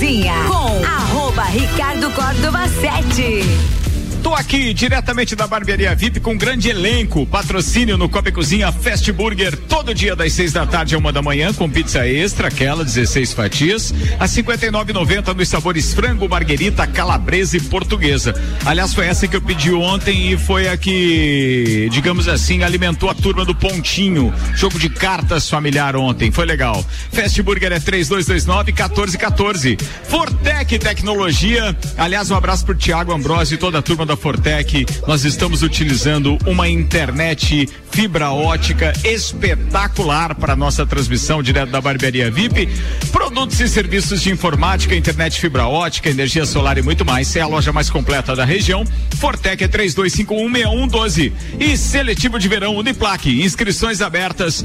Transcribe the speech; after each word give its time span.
Cozinha 0.00 0.32
com 0.48 0.82
arroba 0.82 1.42
Ricardo 1.42 2.10
Córdova 2.12 2.66
7. 2.80 3.89
Tô 4.22 4.34
aqui 4.34 4.74
diretamente 4.74 5.34
da 5.34 5.46
Barbearia 5.46 5.94
VIP 5.94 6.20
com 6.20 6.32
um 6.32 6.38
grande 6.38 6.68
elenco. 6.68 7.24
Patrocínio 7.24 7.96
no 7.96 8.06
Copa 8.06 8.30
Cozinha 8.30 8.70
Fast 8.70 9.10
Burger 9.12 9.56
todo 9.56 9.94
dia 9.94 10.14
das 10.14 10.34
seis 10.34 10.52
da 10.52 10.66
tarde 10.66 10.94
a 10.94 10.98
uma 10.98 11.10
da 11.10 11.22
manhã 11.22 11.54
com 11.54 11.70
pizza 11.70 12.06
extra, 12.06 12.48
aquela 12.48 12.84
16 12.84 13.32
fatias, 13.32 13.94
a 14.18 14.26
59,90 14.26 15.34
nos 15.34 15.48
sabores 15.48 15.94
frango, 15.94 16.28
marguerita, 16.28 16.86
calabresa 16.86 17.56
e 17.56 17.60
portuguesa. 17.60 18.34
Aliás, 18.66 18.92
foi 18.92 19.06
essa 19.06 19.26
que 19.26 19.36
eu 19.36 19.40
pedi 19.40 19.72
ontem 19.72 20.32
e 20.32 20.36
foi 20.36 20.68
a 20.68 20.76
que, 20.76 21.88
digamos 21.90 22.28
assim, 22.28 22.62
alimentou 22.62 23.08
a 23.08 23.14
turma 23.14 23.44
do 23.44 23.54
Pontinho. 23.54 24.34
Jogo 24.54 24.78
de 24.78 24.90
cartas 24.90 25.48
familiar 25.48 25.96
ontem, 25.96 26.30
foi 26.30 26.44
legal. 26.44 26.84
Fast 27.10 27.42
Burger 27.42 27.72
é 27.72 27.80
3229 27.80 28.72
1414. 28.72 29.78
Fortec 30.04 30.78
Tecnologia. 30.78 31.74
Aliás, 31.96 32.30
um 32.30 32.36
abraço 32.36 32.66
pro 32.66 32.74
Tiago 32.74 33.12
Ambrosio 33.12 33.54
e 33.54 33.58
toda 33.58 33.78
a 33.78 33.82
turma 33.82 34.09
da 34.10 34.16
Fortec, 34.16 34.86
nós 35.06 35.24
estamos 35.24 35.62
utilizando 35.62 36.36
uma 36.44 36.68
internet 36.68 37.68
fibra 37.92 38.32
ótica 38.32 38.92
espetacular 39.04 40.34
para 40.34 40.56
nossa 40.56 40.84
transmissão 40.84 41.40
direto 41.40 41.70
da 41.70 41.80
Barbearia 41.80 42.28
VIP. 42.28 42.68
Produtos 43.12 43.60
e 43.60 43.68
serviços 43.68 44.20
de 44.20 44.32
informática, 44.32 44.96
internet 44.96 45.40
fibra 45.40 45.68
ótica, 45.68 46.10
energia 46.10 46.44
solar 46.44 46.76
e 46.76 46.82
muito 46.82 47.04
mais. 47.04 47.36
É 47.36 47.40
a 47.40 47.46
loja 47.46 47.72
mais 47.72 47.88
completa 47.88 48.34
da 48.34 48.44
região. 48.44 48.84
Fortec 49.20 49.62
é 49.62 49.68
32516112. 49.68 51.32
E 51.60 51.76
seletivo 51.76 52.36
de 52.36 52.48
verão 52.48 52.74
Uniplaque. 52.74 53.44
Inscrições 53.44 54.00
abertas 54.00 54.64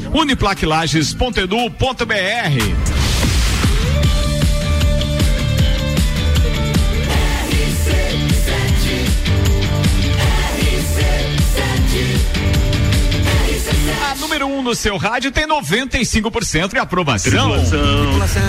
uniplaquelages.edu.br. 11.96 14.20
número 14.20 14.48
1 14.48 14.58
um 14.58 14.62
no 14.62 14.76
seu 14.76 14.98
rádio 14.98 15.32
tem 15.32 15.48
95% 15.48 16.70
de 16.70 16.78
aprovação. 16.78 17.32
Tripulação. 17.32 18.02
Tripulação. 18.02 18.44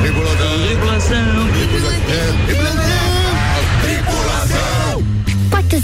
Tripulação. 0.00 0.66
Tripulação. 0.68 1.24
Tripulação. 2.46 2.63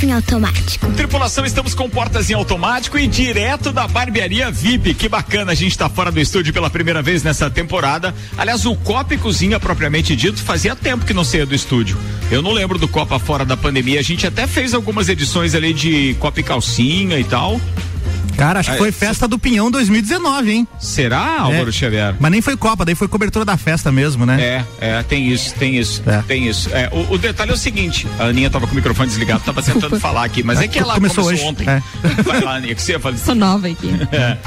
Portas 0.01 0.03
em 0.03 0.13
automático. 0.13 0.93
Tripulação, 0.93 1.45
estamos 1.45 1.75
com 1.75 1.89
portas 1.89 2.31
em 2.31 2.35
automático 2.35 2.99
e 2.99 3.07
direto 3.07 3.71
da 3.71 3.87
barbearia 3.87 4.51
VIP. 4.51 4.95
Que 4.95 5.09
bacana, 5.09 5.53
a 5.53 5.55
gente 5.55 5.73
está 5.73 5.89
fora 5.89 6.11
do 6.11 6.19
estúdio 6.19 6.53
pela 6.53 6.71
primeira 6.71 7.03
vez 7.03 7.23
nessa 7.23 7.51
temporada. 7.51 8.15
Aliás, 8.39 8.65
o 8.65 8.75
Copa 8.77 9.15
e 9.15 9.19
Cozinha, 9.19 9.61
propriamente 9.61 10.17
dito, 10.17 10.43
fazia 10.43 10.75
tempo 10.75 11.05
que 11.05 11.13
não 11.13 11.25
saía 11.25 11.45
do 11.45 11.55
estúdio. 11.55 11.99
Eu 12.31 12.41
não 12.41 12.53
lembro 12.53 12.79
do 12.79 12.89
Copa 12.89 13.19
fora 13.19 13.45
da 13.45 13.57
pandemia. 13.57 14.01
A 14.01 14.03
gente 14.03 14.27
até 14.27 14.47
fez 14.47 14.73
algumas 14.73 15.09
edições 15.09 15.55
ali 15.55 15.73
de 15.73 16.15
Copa 16.19 16.41
e 16.41 16.43
Calcinha 16.43 17.19
e 17.19 17.25
tal. 17.25 17.61
Cara, 18.41 18.61
acho 18.61 18.73
que 18.73 18.79
foi 18.79 18.91
festa 18.91 19.29
do 19.29 19.39
Pinhão 19.39 19.71
2019, 19.71 20.51
hein? 20.51 20.69
Será, 20.79 21.41
Álvaro 21.41 21.69
é. 21.69 21.73
Xavier? 21.73 22.17
Mas 22.19 22.31
nem 22.31 22.41
foi 22.41 22.57
Copa, 22.57 22.87
daí 22.87 22.95
foi 22.95 23.07
cobertura 23.07 23.45
da 23.45 23.59
festa 23.59 23.93
mesmo, 23.93 24.25
né? 24.25 24.41
É, 24.41 24.65
é, 24.81 25.03
tem 25.03 25.31
isso, 25.31 25.55
tem 25.57 25.77
isso, 25.77 26.03
é. 26.07 26.23
tem 26.23 26.49
isso. 26.49 26.71
É, 26.73 26.89
o, 26.91 27.13
o, 27.13 27.19
detalhe 27.19 27.51
é 27.51 27.55
o 27.55 27.57
seguinte, 27.59 28.07
a 28.19 28.25
Aninha 28.25 28.49
tava 28.49 28.67
com 28.67 28.73
o 28.73 28.77
microfone 28.77 29.11
desligado, 29.11 29.45
tava 29.45 29.63
tentando 29.63 30.01
falar 30.01 30.25
aqui, 30.25 30.43
mas 30.43 30.59
é, 30.59 30.67
que 30.67 30.79
ela 30.79 30.95
começou, 30.95 31.25
começou 31.25 31.49
ontem. 31.49 31.69
É. 31.69 31.83
Vai 32.23 32.41
lá, 32.41 32.55
Aninha, 32.55 32.75
que 32.75 32.81
você 32.81 32.93
ia 32.93 32.99
falar. 32.99 33.19
Sou 33.19 33.35
nova 33.35 33.69
aqui. 33.69 33.91
É. 34.11 34.39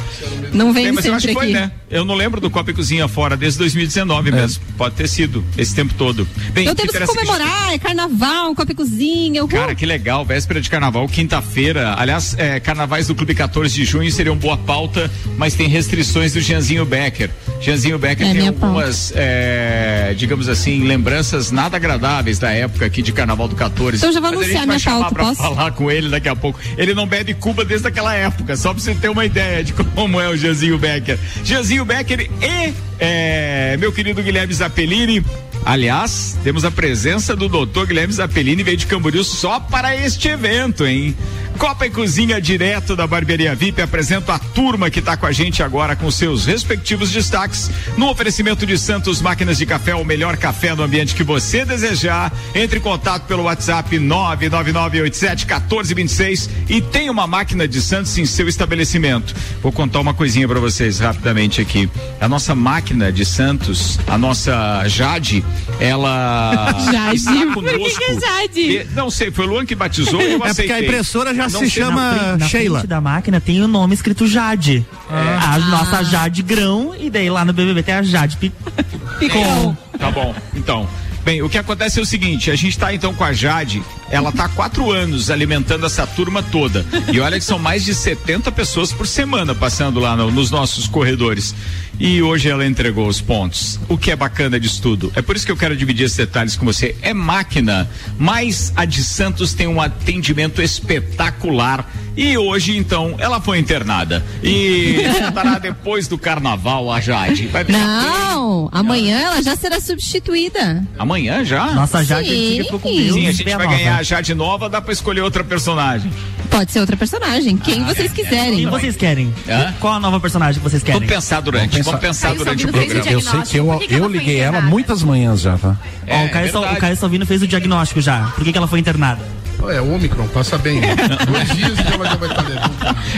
Não 0.52 0.74
vem 0.74 0.92
mas 0.92 1.06
eu 1.06 1.14
acho 1.14 1.28
que 1.28 1.34
foi, 1.34 1.52
né? 1.52 1.72
Eu 1.88 2.04
não 2.04 2.16
lembro 2.16 2.42
do 2.42 2.50
Copa 2.50 2.72
e 2.72 2.74
Cozinha 2.74 3.08
fora 3.08 3.38
desde 3.38 3.60
2019 3.60 4.30
é. 4.30 4.32
mesmo. 4.32 4.64
Pode 4.76 4.96
ter 4.96 5.08
sido 5.08 5.46
esse 5.56 5.76
tempo 5.76 5.94
todo. 5.94 6.28
Bem, 6.52 6.66
eu 6.66 6.74
temos 6.74 6.96
que 6.96 7.06
comemorar, 7.06 7.72
é 7.72 7.78
carnaval, 7.78 8.56
Copa 8.56 8.72
e 8.72 8.76
Cozinha. 8.76 9.48
Cara, 9.48 9.76
que 9.76 9.86
legal, 9.86 10.26
véspera 10.26 10.60
de 10.60 10.68
carnaval, 10.68 11.08
quinta-feira. 11.08 11.94
Aliás, 11.96 12.36
é, 12.40 12.60
carnavais 12.60 13.06
do 13.06 13.14
Clube 13.14 13.36
14 13.36 13.72
de 13.76 13.83
junho 13.86 14.12
seriam 14.12 14.36
boa 14.36 14.58
pauta, 14.58 15.10
mas 15.38 15.54
tem 15.54 15.68
restrições 15.68 16.34
do 16.34 16.42
Jeanzinho 16.42 16.86
Becker. 16.86 17.30
Jeanzinho 17.62 17.98
Becker 17.98 18.28
é 18.28 18.34
tem 18.34 18.48
algumas, 18.48 19.14
é, 19.16 20.14
digamos 20.18 20.50
assim, 20.50 20.84
lembranças 20.84 21.52
nada 21.52 21.78
agradáveis 21.78 22.40
da 22.40 22.52
época 22.52 22.86
aqui 22.86 23.02
de 23.02 23.12
Carnaval 23.12 23.48
do 23.48 23.56
14. 23.56 23.98
Então 23.98 24.12
já 24.12 24.20
vou 24.20 24.30
anunciar 24.30 24.64
a 24.64 24.66
minha 24.66 24.80
pauta, 24.80 25.14
pra 25.14 25.24
posso? 25.26 25.42
falar 25.42 25.72
com 25.72 25.90
ele 25.90 26.10
daqui 26.10 26.30
a 26.30 26.36
pouco. 26.36 26.60
Ele 26.78 26.94
não 26.94 27.08
bebe 27.08 27.34
Cuba 27.34 27.64
desde 27.64 27.88
aquela 27.88 28.14
época, 28.14 28.56
só 28.56 28.74
pra 28.74 28.82
você 28.82 28.94
ter 28.94 29.10
uma 29.10 29.26
ideia 29.26 29.64
de 29.64 29.74
como 29.74 30.20
é 30.20 30.30
o 30.30 30.36
Jeanzinho 30.36 30.78
Becker. 30.78 31.18
Jeanzinho 31.44 31.86
Becker 31.86 32.30
e 32.42 32.74
é, 33.00 33.78
meu 33.78 33.92
querido 33.92 34.22
Guilherme 34.22 34.54
Zappellini 34.54 35.24
Aliás, 35.66 36.38
temos 36.44 36.66
a 36.66 36.72
presença 36.72 37.36
do 37.36 37.48
doutor 37.48 37.88
Guilherme 37.88 38.14
Zappellini, 38.14 38.64
veio 38.64 38.78
de 38.78 38.86
Camboriú 38.86 39.24
só 39.24 39.62
para 39.62 39.96
este 39.96 40.28
evento, 40.28 40.86
hein? 40.86 41.16
Copa 41.58 41.86
e 41.86 41.90
Cozinha 41.90 42.42
direto 42.42 42.96
da 42.96 43.08
Barbearia 43.08 43.56
VIP 43.56 43.82
apresento 43.82 44.32
a 44.32 44.40
turma 44.54 44.90
que 44.90 45.00
está 45.00 45.16
com 45.18 45.26
a 45.26 45.32
gente 45.32 45.64
agora 45.64 45.96
com 45.96 46.10
seus 46.12 46.46
respectivos 46.46 47.12
destaques 47.12 47.70
no 47.98 48.10
oferecimento 48.10 48.66
de 48.66 48.78
Santos 48.78 49.22
Máquinas 49.22 49.58
de 49.58 49.66
Café, 49.66 49.96
o 49.96 50.04
melhor 50.06 50.38
café 50.38 50.76
no 50.76 50.84
ambiente 50.84 51.16
que 51.16 51.24
você 51.24 51.66
desejar. 51.66 52.32
Entre 52.54 52.78
em 52.80 52.82
contato 52.82 53.24
pelo 53.24 53.44
WhatsApp 53.44 53.98
999871426 53.98 56.50
e 56.70 56.82
tem 56.82 57.10
uma 57.10 57.26
máquina 57.28 57.68
de 57.68 57.82
Santos 57.82 58.18
em 58.18 58.26
seu 58.26 58.48
estabelecimento. 58.48 59.34
Vou 59.62 59.72
contar 59.72 60.00
uma 60.00 60.14
coisinha 60.14 60.48
para 60.48 60.60
vocês 60.60 61.00
rapidamente 61.00 61.60
aqui. 61.62 61.90
A 62.22 62.28
nossa 62.28 62.54
máquina 62.56 63.12
de 63.12 63.26
Santos, 63.26 64.00
a 64.08 64.18
nossa 64.18 64.84
Jade, 64.88 65.44
ela 65.80 66.74
Jade. 66.92 67.16
está 67.16 67.32
conosco. 67.54 68.00
que 68.00 68.04
é 68.04 68.20
Jade? 68.20 68.88
não 68.96 69.10
sei, 69.10 69.32
foi 69.32 69.46
o 69.46 69.50
Luan 69.50 69.66
que 69.66 69.76
batizou 69.76 70.22
e 70.22 70.34
eu 70.34 70.44
é 70.44 70.50
aceitei. 70.50 70.68
porque 70.68 70.74
a 70.74 70.82
impressora 70.82 71.34
já 71.34 71.50
não 71.50 71.60
se 71.60 71.70
chama 71.70 72.12
na, 72.14 72.38
na 72.38 72.48
Sheila. 72.48 72.80
frente 72.80 72.90
da 72.90 73.02
máquina 73.02 73.42
tem 73.42 73.62
o 73.62 73.68
nome 73.68 73.94
escrito 73.96 74.28
Jade. 74.28 74.43
É. 74.52 75.38
A 75.46 75.60
nossa 75.60 76.04
Jade 76.04 76.42
Grão 76.42 76.94
e 76.98 77.10
daí 77.10 77.30
lá 77.30 77.46
no 77.46 77.54
BBB 77.54 77.84
tem 77.84 77.96
a 77.96 78.04
Jade 78.04 78.38
Picon. 79.20 79.76
Tá 79.98 80.12
bom, 80.12 80.36
então. 80.56 80.88
Bem, 81.24 81.42
o 81.42 81.50
que 81.50 81.58
acontece 81.58 82.00
é 82.00 82.02
o 82.02 82.06
seguinte, 82.06 82.52
a 82.52 82.56
gente 82.56 82.72
está 82.72 82.94
então 82.94 83.14
com 83.14 83.24
a 83.24 83.32
Jade, 83.32 83.82
ela 84.10 84.30
está 84.30 84.44
há 84.44 84.50
quatro 84.50 84.92
anos 84.92 85.32
alimentando 85.32 85.86
essa 85.86 86.06
turma 86.06 86.44
toda. 86.44 86.86
E 87.14 87.18
olha 87.22 87.40
que 87.40 87.46
são 87.46 87.58
mais 87.58 87.86
de 87.86 87.96
70 87.96 88.52
pessoas 88.52 88.92
por 88.92 89.08
semana 89.08 89.56
passando 89.56 90.02
lá 90.02 90.18
no, 90.18 90.30
nos 90.30 90.52
nossos 90.52 90.86
corredores. 90.86 91.56
E 92.04 92.22
hoje 92.22 92.50
ela 92.50 92.66
entregou 92.66 93.08
os 93.08 93.22
pontos. 93.22 93.80
O 93.88 93.98
que 93.98 94.12
é 94.12 94.16
bacana 94.16 94.60
disso 94.60 94.82
tudo. 94.82 95.10
É 95.16 95.22
por 95.22 95.38
isso 95.38 95.46
que 95.46 95.52
eu 95.54 95.56
quero 95.56 95.74
dividir 95.74 96.04
esses 96.04 96.18
detalhes 96.18 96.58
com 96.58 96.66
você. 96.66 96.98
É 97.02 97.14
máquina, 97.14 97.90
mas 98.20 98.74
a 98.76 98.84
de 98.84 99.02
Santos 99.02 99.54
tem 99.54 99.68
um 99.68 99.80
atendimento 99.80 100.62
espetacular. 100.62 101.90
E 102.18 102.38
hoje, 102.38 102.78
então, 102.78 103.16
ela 103.20 103.40
foi 103.40 103.58
internada. 103.58 104.22
E 104.44 104.98
estará 105.26 105.58
depois 105.58 106.06
do 106.10 106.18
carnaval, 106.18 106.92
a 106.92 107.00
Jade. 107.00 107.50
Não, 107.70 108.68
amanhã 108.74 109.18
ela 109.20 109.42
já 109.42 109.56
será 109.56 109.80
substituída. 109.80 110.86
Amanhã 111.00 111.46
já? 111.46 111.72
Nossa 111.72 112.04
Jade 112.04 112.28
Sim. 112.28 112.64
ficou 112.64 112.80
com. 112.82 112.90
Sim, 112.90 113.28
a 113.28 113.32
gente 113.32 113.56
vai 113.56 113.68
ganhar 113.78 113.98
a 114.00 114.04
Jade 114.04 114.36
nova, 114.36 114.68
dá 114.68 114.82
pra 114.82 114.92
escolher 114.92 115.22
outra 115.22 115.42
personagem. 115.42 116.12
Pode 116.54 116.72
ser 116.72 116.82
outra 116.82 116.96
personagem, 116.96 117.58
quem 117.58 117.82
ah, 117.82 117.86
vocês 117.86 118.12
quiserem. 118.14 118.58
Quem 118.58 118.68
vocês 118.68 118.96
querem? 118.96 119.34
Hã? 119.50 119.74
Qual 119.80 119.94
a 119.94 120.00
nova 120.00 120.20
personagem 120.20 120.62
que 120.62 120.70
vocês 120.70 120.84
querem? 120.84 121.00
Vamos 121.00 121.16
pensar 121.16 121.42
durante, 121.42 121.82
vamos 121.82 122.00
pensar, 122.00 122.28
vamos 122.28 122.44
pensar 122.44 122.56
durante 122.56 122.66
o 122.68 122.72
programa. 122.72 123.12
Eu 123.12 123.22
sei 123.22 123.42
que 123.42 123.58
eu, 123.58 123.80
que 123.80 123.94
eu 123.96 124.08
liguei 124.08 124.40
ela 124.40 124.62
muitas 124.62 125.02
manhãs 125.02 125.42
já, 125.42 125.58
tá? 125.58 125.76
É, 126.06 126.16
Ó, 126.16 126.26
o, 126.26 126.30
Caio 126.30 126.56
é 126.56 126.74
o 126.74 126.76
Caio 126.78 126.96
Salvino 126.96 127.26
fez 127.26 127.42
o 127.42 127.48
diagnóstico 127.48 128.02
já. 128.02 128.32
Por 128.36 128.44
que, 128.44 128.52
que 128.52 128.58
ela 128.60 128.68
foi 128.68 128.80
internada? 128.80 129.20
É, 129.68 129.82
o 129.82 129.96
Omicron, 129.96 130.28
passa 130.28 130.60
bem. 130.60 130.80
Dois 131.26 131.56
dias 131.56 131.80
e 131.80 131.98
vai, 131.98 132.08
já 132.08 132.16
vai 132.18 132.30
estar 132.30 132.52
Ela 132.52 132.70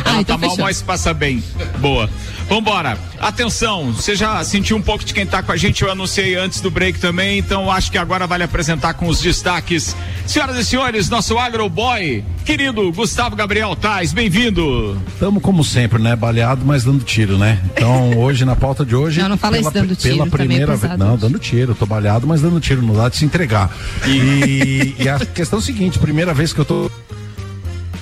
ah, 0.05 0.21
então 0.21 0.39
tá 0.39 0.47
mal, 0.47 0.57
mas 0.57 0.81
passa 0.81 1.13
bem. 1.13 1.43
Boa. 1.79 2.09
Vambora. 2.47 2.97
Atenção, 3.19 3.91
você 3.91 4.15
já 4.15 4.43
sentiu 4.43 4.77
um 4.77 4.81
pouco 4.81 5.03
de 5.03 5.13
quem 5.13 5.25
tá 5.25 5.41
com 5.41 5.51
a 5.51 5.57
gente, 5.57 5.81
eu 5.83 5.91
anunciei 5.91 6.35
antes 6.35 6.61
do 6.61 6.69
break 6.69 6.99
também, 6.99 7.39
então 7.39 7.71
acho 7.71 7.91
que 7.91 7.97
agora 7.97 8.27
vale 8.27 8.43
apresentar 8.43 8.93
com 8.93 9.07
os 9.07 9.19
destaques. 9.19 9.95
Senhoras 10.27 10.57
e 10.57 10.63
senhores, 10.63 11.09
nosso 11.09 11.37
agroboy, 11.39 12.23
querido 12.45 12.91
Gustavo 12.91 13.35
Gabriel 13.35 13.75
Tais, 13.75 14.13
bem-vindo. 14.13 15.01
Estamos 15.07 15.41
como 15.41 15.63
sempre, 15.63 15.99
né? 16.01 16.15
Baleado, 16.15 16.63
mas 16.63 16.83
dando 16.83 17.03
tiro, 17.03 17.37
né? 17.37 17.59
Então, 17.73 18.17
hoje, 18.19 18.45
na 18.45 18.55
pauta 18.55 18.85
de 18.85 18.95
hoje. 18.95 19.21
Não, 19.21 19.29
não 19.29 19.37
fala 19.37 19.57
pela, 19.57 19.69
isso 19.69 19.79
dando 19.79 19.95
tiro. 19.95 20.15
Pela 20.15 20.27
primeira 20.27 20.75
vez. 20.75 20.97
Não, 20.99 21.17
dando 21.17 21.39
tiro, 21.39 21.73
tô 21.73 21.85
baleado, 21.87 22.27
mas 22.27 22.41
dando 22.41 22.59
tiro, 22.59 22.81
não 22.81 22.95
dá 22.95 23.09
de 23.09 23.17
se 23.17 23.25
entregar. 23.25 23.75
E, 24.05 24.95
e 24.99 25.09
a 25.09 25.19
questão 25.19 25.57
é 25.57 25.61
a 25.61 25.65
seguinte: 25.65 25.97
primeira 25.97 26.33
vez 26.33 26.53
que 26.53 26.59
eu 26.59 26.65
tô. 26.65 26.91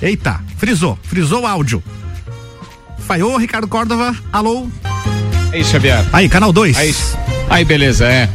Eita, 0.02 0.40
frisou, 0.58 0.98
frisou 1.02 1.42
o 1.42 1.46
áudio. 1.46 1.82
Falhou, 3.06 3.36
Ricardo 3.36 3.68
Córdova. 3.68 4.14
Alô? 4.32 4.68
Aí, 5.52 5.64
Xavier. 5.64 6.04
Aí, 6.12 6.28
canal 6.28 6.52
2. 6.52 6.76
Aí, 6.76 6.94
aí, 7.48 7.64
beleza, 7.64 8.06
é. 8.06 8.28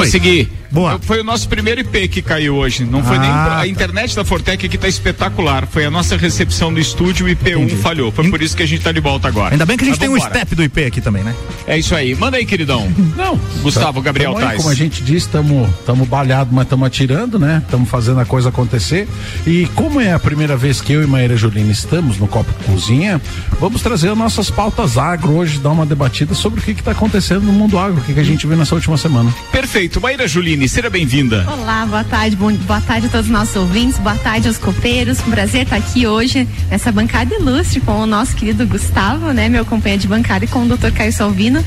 Consegui. 0.00 0.48
Boa. 0.70 0.98
Foi 1.00 1.20
o 1.20 1.24
nosso 1.24 1.48
primeiro 1.48 1.80
IP 1.80 2.08
que 2.08 2.22
caiu 2.22 2.56
hoje. 2.56 2.84
Não 2.84 3.02
foi 3.02 3.16
ah, 3.16 3.20
nem. 3.20 3.30
A 3.30 3.44
tá. 3.44 3.66
internet 3.66 4.14
da 4.14 4.24
Fortec 4.24 4.66
aqui 4.66 4.76
tá 4.76 4.88
espetacular. 4.88 5.66
Foi 5.66 5.84
a 5.84 5.90
nossa 5.90 6.16
recepção 6.16 6.72
do 6.72 6.80
estúdio, 6.80 7.26
o 7.26 7.30
IP1 7.30 7.62
Entendi. 7.62 7.76
falhou. 7.76 8.12
Foi 8.12 8.28
por 8.28 8.42
isso 8.42 8.56
que 8.56 8.62
a 8.62 8.66
gente 8.66 8.82
tá 8.82 8.92
de 8.92 9.00
volta 9.00 9.28
agora. 9.28 9.54
Ainda 9.54 9.64
bem 9.64 9.76
que 9.76 9.84
a 9.84 9.86
gente 9.86 9.98
tem 9.98 10.08
um 10.08 10.20
step 10.20 10.54
do 10.54 10.62
IP 10.62 10.84
aqui 10.84 11.00
também, 11.00 11.22
né? 11.22 11.34
É 11.66 11.78
isso 11.78 11.94
aí. 11.94 12.14
Manda 12.14 12.36
aí, 12.36 12.44
queridão. 12.44 12.92
Não. 13.16 13.40
Gustavo, 13.62 14.02
Gabriel 14.02 14.34
Tais. 14.34 14.58
Como 14.58 14.68
a 14.68 14.74
gente 14.74 15.02
disse, 15.02 15.28
estamos 15.28 16.08
balhados, 16.08 16.52
mas 16.52 16.64
estamos 16.64 16.86
atirando, 16.86 17.38
né? 17.38 17.62
Estamos 17.64 17.88
fazendo 17.88 18.20
a 18.20 18.24
coisa 18.24 18.50
acontecer. 18.50 19.08
E 19.46 19.66
como 19.74 20.00
é 20.00 20.12
a 20.12 20.18
primeira 20.18 20.56
vez 20.56 20.80
que 20.80 20.92
eu 20.92 21.02
e 21.02 21.06
Maíra 21.06 21.36
Julina 21.36 21.72
estamos 21.72 22.18
no 22.18 22.26
Copo 22.26 22.52
Cozinha, 22.64 23.20
vamos 23.60 23.80
trazer 23.80 24.10
as 24.10 24.18
nossas 24.18 24.50
pautas 24.50 24.98
agro 24.98 25.32
hoje, 25.32 25.58
dar 25.58 25.70
uma 25.70 25.86
debatida 25.86 26.34
sobre 26.34 26.60
o 26.60 26.62
que 26.62 26.72
está 26.72 26.90
acontecendo 26.90 27.42
no 27.42 27.52
mundo 27.52 27.78
agro, 27.78 28.00
o 28.00 28.04
que, 28.04 28.12
que 28.12 28.20
a 28.20 28.24
gente 28.24 28.46
viu 28.46 28.56
nessa 28.56 28.74
última 28.74 28.98
semana. 28.98 29.32
Perfeito. 29.50 29.85
Maíra 30.00 30.26
Juline, 30.28 30.68
seja 30.68 30.90
bem-vinda. 30.90 31.46
Olá, 31.48 31.86
boa 31.86 32.04
tarde. 32.04 32.36
Bom, 32.36 32.52
boa 32.52 32.80
tarde 32.80 33.06
a 33.06 33.10
todos 33.10 33.26
os 33.26 33.32
nossos 33.32 33.56
ouvintes, 33.56 33.98
boa 33.98 34.16
tarde 34.16 34.48
aos 34.48 34.58
copeiros. 34.58 35.18
Um 35.20 35.30
prazer 35.30 35.62
estar 35.62 35.76
aqui 35.76 36.06
hoje 36.06 36.46
nessa 36.68 36.90
bancada 36.90 37.34
ilustre 37.34 37.80
com 37.80 38.00
o 38.00 38.06
nosso 38.06 38.34
querido 38.36 38.66
Gustavo, 38.66 39.32
né? 39.32 39.48
Meu 39.48 39.64
companheiro 39.64 40.02
de 40.02 40.08
bancada 40.08 40.44
e 40.44 40.48
com 40.48 40.64
o 40.64 40.76
Dr. 40.76 40.90
Caio 40.92 41.12
Salvino. 41.12 41.64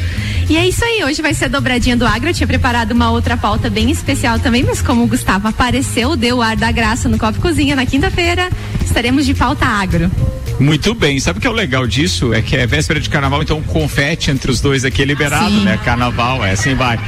E 0.50 0.58
é 0.58 0.68
isso 0.68 0.84
aí, 0.84 1.04
hoje 1.04 1.22
vai 1.22 1.34
ser 1.34 1.46
a 1.46 1.48
dobradinha 1.48 1.96
do 1.98 2.06
agro. 2.06 2.30
Eu 2.30 2.34
tinha 2.34 2.48
preparado 2.48 2.92
uma 2.92 3.10
outra 3.10 3.38
pauta 3.38 3.70
bem 3.70 3.90
especial 3.90 4.38
também, 4.40 4.64
mas 4.64 4.82
como 4.82 5.04
o 5.04 5.08
Gustavo 5.08 5.48
apareceu, 5.48 6.16
deu 6.16 6.38
o 6.38 6.42
ar 6.42 6.56
da 6.56 6.72
graça 6.72 7.08
no 7.08 7.18
Copo 7.18 7.40
Cozinha 7.40 7.76
na 7.76 7.86
quinta-feira, 7.86 8.50
estaremos 8.84 9.26
de 9.26 9.34
pauta 9.34 9.66
agro. 9.66 10.12
Muito 10.60 10.94
bem. 10.94 11.20
Sabe 11.20 11.40
o 11.40 11.42
que 11.42 11.48
é 11.48 11.50
o 11.50 11.54
legal 11.54 11.88
disso? 11.88 12.34
É 12.34 12.42
que 12.42 12.56
é 12.56 12.68
véspera 12.68 13.00
de 13.00 13.10
carnaval, 13.10 13.42
então 13.42 13.62
confete 13.62 14.30
entre 14.30 14.52
os 14.52 14.60
dois 14.60 14.84
aqui 14.84 15.02
é 15.02 15.06
liberado, 15.06 15.50
Sim. 15.50 15.64
né? 15.64 15.80
Carnaval, 15.84 16.44
é 16.44 16.52
assim 16.52 16.76
vai. 16.76 17.00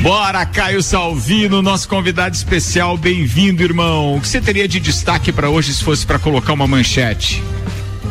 Bora, 0.00 0.46
Caio 0.46 0.80
Salvino, 0.80 1.60
nosso 1.60 1.88
convidado 1.88 2.34
especial. 2.34 2.96
Bem-vindo, 2.96 3.64
irmão. 3.64 4.16
O 4.16 4.20
que 4.20 4.28
você 4.28 4.40
teria 4.40 4.68
de 4.68 4.78
destaque 4.78 5.32
para 5.32 5.50
hoje 5.50 5.74
se 5.74 5.82
fosse 5.82 6.06
para 6.06 6.20
colocar 6.20 6.52
uma 6.52 6.68
manchete? 6.68 7.42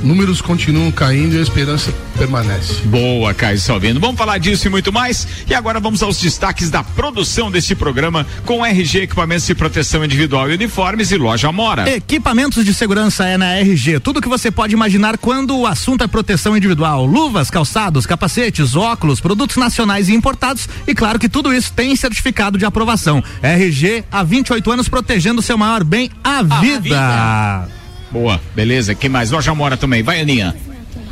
Números 0.04 0.42
continuam 0.42 0.92
caindo 0.92 1.36
e 1.36 1.40
a 1.40 1.42
esperança 1.42 1.94
permanece. 2.18 2.82
Boa, 2.86 3.34
Caio 3.34 3.60
Salvino. 3.60 4.00
Vamos 4.00 4.18
falar 4.18 4.38
disso 4.38 4.68
e 4.68 4.70
muito 4.70 4.92
mais. 4.92 5.28
E 5.48 5.54
agora 5.54 5.80
vamos 5.80 6.02
aos 6.02 6.20
destaques 6.20 6.70
da 6.70 6.84
produção 6.84 7.52
deste 7.52 7.76
programa 7.76 8.26
com 8.46 8.66
RG 8.66 9.04
Equipamentos 9.04 9.46
de 9.46 9.56
Proteção 9.56 10.04
Individual 10.04 10.50
e 10.50 10.56
Uniformes 10.56 11.12
e 11.12 11.18
Loja 11.18 11.52
Mora. 11.52 11.90
Equipamentos 11.90 12.66
de 12.66 12.74
segurança 12.74 13.26
é 13.26 13.38
na 13.38 13.58
RG. 13.58 14.00
Tudo 14.00 14.22
que 14.22 14.30
você 14.30 14.50
pode 14.50 14.74
imaginar 14.74 15.18
quando 15.18 15.58
o 15.58 15.68
assunto 15.68 16.04
é 16.04 16.08
proteção 16.08 16.56
individual. 16.56 17.06
Luvas, 17.06 17.50
calçados, 17.50 18.06
capacetes, 18.06 18.76
óculos, 18.76 19.20
produtos 19.20 19.58
nacionais 19.58 20.10
e 20.10 20.14
importados. 20.14 20.68
E 20.88 20.96
claro 20.96 21.20
que 21.20 21.30
tudo 21.30 21.54
isso 21.54 21.72
tem 21.74 21.96
certificado 21.96 22.58
de 22.58 22.66
aprovação. 22.66 23.24
RG 23.42 24.04
há 24.12 24.24
28 24.24 24.72
anos 24.72 24.90
protegendo 24.90 25.40
o 25.40 25.44
seu 25.44 25.58
maior 25.58 25.84
bem, 25.84 26.10
a, 26.24 26.40
a 26.40 26.44
vida. 26.44 26.80
vida. 26.80 27.77
Boa, 28.12 28.40
beleza. 28.56 28.96
Que 28.96 29.10
mais? 29.10 29.32
Loja 29.32 29.54
Mora 29.54 29.78
também. 29.78 30.04
Vai, 30.04 30.22
Aninha. 30.22 30.56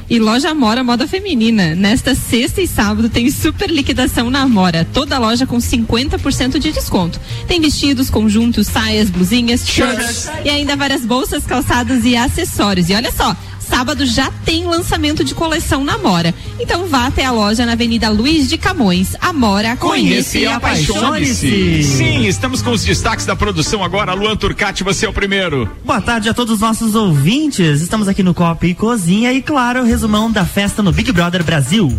E 0.07 0.19
Loja 0.19 0.53
Mora 0.53 0.83
Moda 0.83 1.07
Feminina. 1.07 1.73
Nesta 1.73 2.13
sexta 2.13 2.61
e 2.61 2.67
sábado 2.67 3.09
tem 3.09 3.29
super 3.31 3.69
liquidação 3.69 4.29
na 4.29 4.47
Mora. 4.47 4.87
Toda 4.93 5.17
loja 5.17 5.47
com 5.47 5.57
50% 5.57 6.59
de 6.59 6.71
desconto. 6.71 7.19
Tem 7.47 7.59
vestidos, 7.59 8.09
conjuntos, 8.09 8.67
saias, 8.67 9.09
blusinhas, 9.09 9.67
shirts 9.67 10.29
e 10.43 10.49
ainda 10.49 10.75
várias 10.75 11.03
bolsas, 11.03 11.45
calçados 11.45 12.05
e 12.05 12.15
acessórios. 12.15 12.89
E 12.89 12.93
olha 12.93 13.11
só, 13.11 13.35
sábado 13.65 14.05
já 14.05 14.31
tem 14.43 14.65
lançamento 14.65 15.23
de 15.23 15.33
coleção 15.33 15.83
na 15.83 15.97
Mora. 15.97 16.33
Então 16.59 16.87
vá 16.87 17.07
até 17.07 17.25
a 17.25 17.31
loja 17.31 17.65
na 17.65 17.73
Avenida 17.73 18.09
Luiz 18.09 18.47
de 18.47 18.57
Camões. 18.57 19.15
A 19.19 19.33
Mora 19.33 19.75
conhece 19.75 20.39
e 20.39 20.47
apaixone-se. 20.47 21.83
Sim, 21.83 22.25
estamos 22.25 22.61
com 22.61 22.71
os 22.71 22.83
destaques 22.83 23.25
da 23.25 23.35
produção 23.35 23.83
agora. 23.83 24.13
Luan 24.13 24.35
Turcati, 24.35 24.83
você 24.83 25.05
é 25.05 25.09
o 25.09 25.13
primeiro. 25.13 25.69
Boa 25.83 26.01
tarde 26.01 26.29
a 26.29 26.33
todos 26.33 26.55
os 26.55 26.59
nossos 26.59 26.95
ouvintes. 26.95 27.81
Estamos 27.81 28.07
aqui 28.07 28.23
no 28.23 28.33
Copa 28.33 28.67
e 28.67 28.73
Cozinha 28.73 29.33
e, 29.33 29.41
claro, 29.41 29.81
o 29.81 29.85
resumão 29.85 30.31
da 30.31 30.45
festa 30.45 30.81
no 30.81 30.91
Big 30.91 31.11
Brother 31.11 31.43
Brasil 31.43 31.91